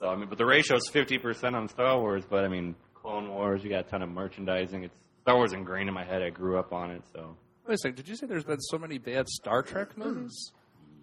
So 0.00 0.08
I 0.08 0.16
mean, 0.16 0.28
but 0.28 0.38
the 0.38 0.46
ratio 0.46 0.76
is 0.76 0.88
fifty 0.88 1.18
percent 1.18 1.56
on 1.56 1.68
Star 1.68 1.98
Wars. 1.98 2.24
But 2.28 2.44
I 2.44 2.48
mean, 2.48 2.74
Clone 2.94 3.28
Wars, 3.28 3.62
you 3.64 3.70
got 3.70 3.86
a 3.86 3.90
ton 3.90 4.02
of 4.02 4.08
merchandising. 4.08 4.84
It's 4.84 4.94
Star 5.22 5.36
Wars 5.36 5.52
ingrained 5.52 5.88
in 5.88 5.94
my 5.94 6.04
head. 6.04 6.22
I 6.22 6.30
grew 6.30 6.58
up 6.58 6.72
on 6.72 6.90
it, 6.90 7.02
so 7.14 7.36
Wait 7.68 7.74
a 7.74 7.78
second. 7.78 7.96
Did 7.96 8.08
you 8.08 8.16
say 8.16 8.26
there's 8.26 8.44
been 8.44 8.60
so 8.60 8.78
many 8.78 8.96
bad 8.96 9.28
Star 9.28 9.62
Trek 9.62 9.90
mm-hmm. 9.90 10.02
movies? 10.02 10.52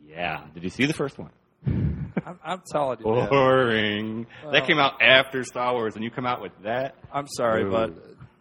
Yeah. 0.08 0.46
Did 0.56 0.64
you 0.64 0.72
see 0.72 0.86
the 0.86 0.94
first 0.94 1.20
one? 1.20 1.30
I'm, 1.68 2.40
I'm 2.44 2.62
telling 2.72 2.98
you. 3.00 3.06
man. 3.06 3.30
Boring. 3.30 4.28
that 4.52 4.66
came 4.66 4.80
out 4.80 5.00
after 5.00 5.44
Star 5.44 5.74
Wars, 5.74 5.94
and 5.94 6.04
you 6.04 6.10
come 6.10 6.26
out 6.26 6.42
with 6.42 6.54
that. 6.64 6.96
I'm 7.14 7.28
sorry, 7.28 7.66
Ooh. 7.66 7.72
but 7.72 7.92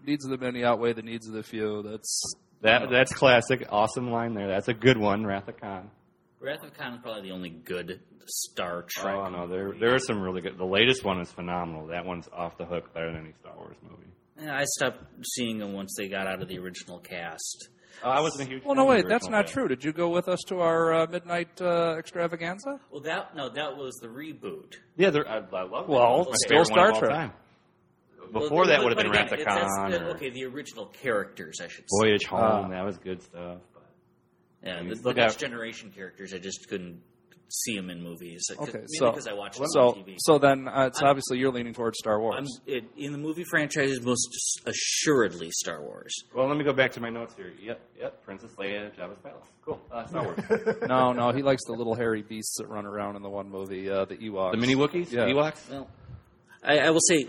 needs 0.07 0.25
of 0.25 0.31
the 0.31 0.39
many 0.39 0.65
outweigh 0.65 0.95
the 0.95 1.03
needs 1.03 1.29
of 1.29 1.35
the 1.35 1.43
few. 1.43 1.83
That's 1.83 2.35
That 2.63 2.89
that's 2.91 3.13
classic. 3.13 3.67
Awesome 3.69 4.11
line 4.11 4.33
there. 4.33 4.49
That's 4.49 4.69
a 4.69 4.75
good 4.75 4.97
one. 4.97 5.27
Wrath 5.27 5.49
of 5.49 5.61
Khan. 5.61 5.91
Wrath 6.45 6.63
of 6.63 6.75
Khan 6.75 6.95
is 6.95 7.01
probably 7.03 7.23
the 7.23 7.33
only 7.33 7.51
good 7.51 8.01
Star 8.27 8.85
Trek. 8.89 9.15
Oh 9.17 9.29
no, 9.29 9.47
there 9.49 9.73
there 9.79 9.95
are 9.95 9.99
some 9.99 10.21
really 10.21 10.41
good. 10.41 10.59
The 10.59 10.65
latest 10.65 11.05
one 11.05 11.21
is 11.21 11.31
phenomenal. 11.31 11.87
That 11.89 12.05
one's 12.05 12.29
off 12.33 12.57
the 12.59 12.65
hook, 12.65 12.93
better 12.95 13.11
than 13.13 13.21
any 13.21 13.33
Star 13.41 13.55
Wars 13.57 13.77
movie. 13.83 14.03
And 14.37 14.51
I 14.51 14.65
stopped 14.65 14.99
seeing 15.35 15.59
them 15.59 15.73
once 15.73 15.95
they 15.97 16.09
got 16.09 16.27
out 16.27 16.43
of 16.43 16.49
the 16.49 16.59
original 16.59 16.99
cast. 16.99 17.69
Oh, 18.03 18.11
I 18.11 18.21
wasn't 18.21 18.49
a 18.49 18.51
huge. 18.53 18.65
well. 18.65 18.75
fan 18.75 18.85
No, 18.85 18.91
of 18.91 18.97
wait, 18.97 19.09
that's 19.09 19.27
original 19.27 19.39
not 19.43 19.47
true. 19.47 19.69
Did 19.69 19.85
you 19.85 19.93
go 19.93 20.09
with 20.09 20.29
us 20.29 20.41
to 20.49 20.61
our 20.61 20.93
uh, 20.93 21.07
midnight 21.07 21.61
uh, 21.63 21.97
extravaganza? 21.99 22.81
Well, 22.91 23.03
that 23.03 23.37
no, 23.37 23.49
that 23.51 23.77
was 23.77 23.95
the 24.03 24.09
reboot. 24.09 24.75
Yeah, 24.97 25.11
they're, 25.11 25.29
I, 25.29 25.39
I 25.39 25.63
love. 25.63 25.89
Well, 25.89 26.25
that. 26.25 26.37
Still 26.47 26.65
Star 26.65 26.87
one 26.87 26.89
of 26.89 26.95
all 26.95 27.01
Trek. 27.01 27.11
time. 27.13 27.33
Well, 28.33 28.43
Before 28.43 28.67
that 28.67 28.83
would 28.83 28.89
have 28.91 28.97
been 28.97 29.13
again, 29.13 29.29
Wrath 29.31 29.39
of 29.39 29.47
Khan 29.47 29.93
or 29.95 30.11
okay, 30.17 30.31
the 30.31 30.45
original 30.47 30.87
characters, 30.87 31.61
I 31.63 31.69
should 31.69 31.85
say. 31.85 32.07
Voyage 32.09 32.25
Home. 32.27 32.41
Ah. 32.41 32.69
that 32.69 32.85
was 32.85 32.97
good 32.99 33.23
stuff. 33.23 33.59
But 34.65 34.71
Yeah, 34.71 34.81
mean, 34.81 34.89
the, 34.89 34.95
look 34.97 35.15
the 35.17 35.21
next 35.21 35.35
out- 35.35 35.41
generation 35.41 35.93
characters, 35.95 36.33
I 36.35 36.39
just 36.39 36.69
couldn't 36.69 37.01
see 37.49 37.77
them 37.77 37.91
in 37.91 38.03
movies. 38.03 38.43
Okay, 38.51 38.73
mainly 38.73 38.87
so 38.99 39.11
because 39.11 39.29
I 39.29 39.33
watched 39.35 39.59
them 39.59 39.67
so 39.69 39.89
on 39.91 39.95
TV. 39.97 40.17
so 40.19 40.39
then 40.39 40.67
uh, 40.67 40.87
it's 40.87 41.01
I'm- 41.01 41.11
obviously 41.11 41.39
you're 41.39 41.53
leaning 41.53 41.75
towards 41.75 41.99
Star 41.99 42.19
Wars. 42.19 42.35
I'm, 42.39 42.47
it, 42.67 42.85
in 42.97 43.13
the 43.13 43.19
movie 43.19 43.45
franchise, 43.45 44.01
most 44.01 44.27
assuredly 44.67 45.51
Star 45.53 45.81
Wars. 45.83 46.13
well, 46.35 46.49
let 46.49 46.57
me 46.57 46.65
go 46.65 46.73
back 46.73 46.93
to 46.93 47.01
my 47.01 47.11
notes 47.11 47.35
here. 47.37 47.53
Yep, 47.63 47.81
yep. 48.01 48.25
Princess 48.25 48.51
Leia, 48.59 48.91
Jabba's 48.97 49.19
palace. 49.23 49.47
Cool. 49.65 49.81
Uh, 49.93 50.07
Star 50.07 50.25
Wars. 50.25 50.39
no, 50.89 51.13
no, 51.13 51.31
he 51.33 51.43
likes 51.43 51.65
the 51.67 51.73
little 51.75 51.95
hairy 51.95 52.23
beasts 52.23 52.57
that 52.59 52.69
run 52.69 52.87
around 52.87 53.17
in 53.17 53.23
the 53.23 53.31
one 53.31 53.51
movie, 53.51 53.89
uh, 53.91 54.05
the 54.07 54.17
Ewoks. 54.17 54.53
the 54.53 54.57
mini 54.59 54.75
Wookiees. 54.75 55.13
Yeah. 55.13 55.27
Ewoks. 55.29 55.71
Well, 55.71 55.89
I, 56.63 56.79
I 56.79 56.91
will 56.91 57.01
say, 57.01 57.27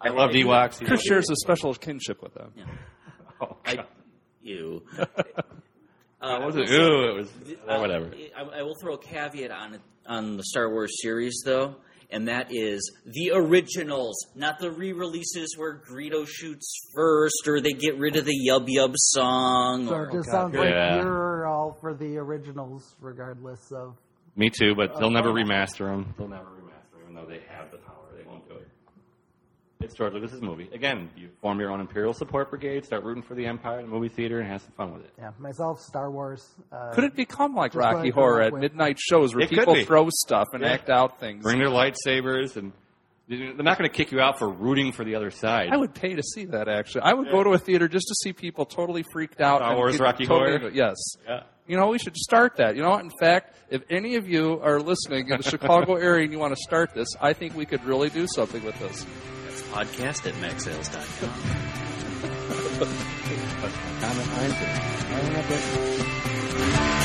I 0.00 0.10
love 0.10 0.30
Ewoks. 0.32 0.84
Chris 0.86 1.02
shares 1.02 1.30
a 1.30 1.36
special 1.36 1.74
kinship 1.74 2.22
with 2.22 2.34
them. 2.34 2.52
Oh, 3.40 3.56
I, 3.66 3.84
you. 4.42 4.82
Uh, 6.24 6.40
was 6.46 6.56
it? 6.56 6.70
Ooh, 6.70 7.08
it 7.10 7.14
was. 7.16 7.30
uh, 7.68 7.78
whatever. 7.78 8.10
I, 8.36 8.60
I 8.60 8.62
will 8.62 8.76
throw 8.80 8.94
a 8.94 8.98
caveat 8.98 9.50
on 9.50 9.78
on 10.06 10.36
the 10.36 10.44
Star 10.44 10.70
Wars 10.70 11.00
series, 11.02 11.42
though, 11.44 11.76
and 12.10 12.28
that 12.28 12.48
is 12.50 12.92
the 13.06 13.32
originals, 13.34 14.16
not 14.34 14.58
the 14.58 14.70
re-releases 14.70 15.54
where 15.56 15.80
Greedo 15.86 16.26
shoots 16.26 16.90
first 16.94 17.46
or 17.46 17.60
they 17.60 17.72
get 17.72 17.98
rid 17.98 18.16
of 18.16 18.24
the 18.24 18.36
Yub 18.48 18.66
Yub 18.68 18.94
song. 18.96 19.86
So 19.86 19.94
Or, 19.94 20.08
it 20.08 20.12
just 20.12 20.30
sounds 20.30 20.54
like 20.54 20.70
Yeah. 20.70 20.96
you're 21.02 21.46
all 21.46 21.76
for 21.80 21.94
the 21.94 22.16
originals, 22.18 22.96
regardless 23.00 23.70
of. 23.72 23.96
Me 24.36 24.50
too, 24.50 24.74
but 24.74 24.98
they'll 24.98 25.10
never 25.10 25.30
remaster 25.30 25.86
them. 25.90 26.14
They'll 26.18 26.28
never 26.28 26.44
remaster 26.44 26.92
them, 26.92 27.00
even 27.02 27.14
though 27.14 27.26
they 27.26 27.40
have 27.48 27.70
the 27.70 27.78
power. 27.78 28.08
They 28.16 28.24
won't 28.28 28.48
do 28.48 28.56
it. 28.56 28.68
It's 29.84 29.94
George 29.94 30.14
Lucas's 30.14 30.40
movie. 30.40 30.68
Again, 30.72 31.10
you 31.16 31.28
form 31.42 31.60
your 31.60 31.70
own 31.70 31.80
Imperial 31.80 32.14
Support 32.14 32.50
Brigade, 32.50 32.84
start 32.84 33.04
rooting 33.04 33.22
for 33.22 33.34
the 33.34 33.46
Empire 33.46 33.80
in 33.80 33.86
the 33.86 33.92
movie 33.92 34.08
theater, 34.08 34.40
and 34.40 34.48
have 34.50 34.62
some 34.62 34.72
fun 34.72 34.92
with 34.94 35.04
it. 35.04 35.10
Yeah, 35.18 35.30
myself, 35.38 35.80
Star 35.80 36.10
Wars. 36.10 36.48
Uh, 36.72 36.92
Could 36.94 37.04
it 37.04 37.14
become 37.14 37.54
like 37.54 37.72
Just 37.72 37.84
Rocky 37.84 37.96
like 38.08 38.14
Horror 38.14 38.40
at 38.42 38.52
Went- 38.52 38.62
midnight 38.62 38.98
shows 38.98 39.34
where 39.34 39.44
It 39.44 39.48
could 39.50 39.58
people 39.58 39.74
be. 39.74 39.84
throw 39.84 40.08
stuff 40.10 40.48
and 40.54 40.62
Yeah. 40.62 40.70
act 40.72 40.88
out 40.88 41.20
things? 41.20 41.42
Bring 41.42 41.58
their 41.58 41.68
lightsabers, 41.68 42.56
and 42.56 42.72
they're 43.28 43.54
not 43.54 43.76
going 43.78 43.88
to 43.90 43.94
kick 43.94 44.10
you 44.10 44.20
out 44.20 44.38
for 44.38 44.48
rooting 44.48 44.92
for 44.92 45.04
the 45.04 45.14
other 45.16 45.30
side. 45.30 45.68
I 45.70 45.76
would 45.76 45.94
pay 45.94 46.14
to 46.14 46.22
see 46.22 46.46
that. 46.46 46.66
Actually, 46.68 47.02
I 47.02 47.12
would 47.12 47.30
go 47.30 47.42
to 47.44 47.50
a 47.50 47.58
theater 47.58 47.86
just 47.86 48.06
to 48.08 48.14
see 48.22 48.32
people 48.32 48.64
totally 48.64 49.04
freaked 49.12 49.40
out. 49.42 49.58
Star 49.58 49.68
and 49.70 49.76
Wars 49.78 49.96
get 49.98 50.02
Rocky 50.02 50.26
totally 50.26 50.50
Horror? 50.52 50.66
into. 50.68 50.76
Yes. 50.76 50.96
Yeah. 51.26 51.42
You 51.66 51.78
know, 51.78 51.88
we 51.88 51.98
should 51.98 52.16
start 52.16 52.56
that. 52.56 52.76
You 52.76 52.82
know, 52.82 52.96
in 52.98 53.10
fact, 53.20 53.56
if 53.70 53.82
any 53.88 54.16
of 54.16 54.28
you 54.28 54.60
are 54.62 54.80
listening 54.80 55.28
in 55.28 55.38
the 55.38 55.42
Chicago 55.42 55.94
area 55.94 56.24
and 56.24 56.32
you 56.32 56.38
want 56.38 56.54
to 56.54 56.60
start 56.62 56.92
this, 56.94 57.08
I 57.20 57.32
think 57.32 57.54
we 57.56 57.64
could 57.64 57.82
really 57.84 58.10
do 58.10 58.26
something 58.34 58.62
with 58.64 58.78
this. 58.80 59.06
Podcast 59.74 60.26
at 60.28 60.34
macsales.com. 60.34 61.34
Comment, 66.80 67.03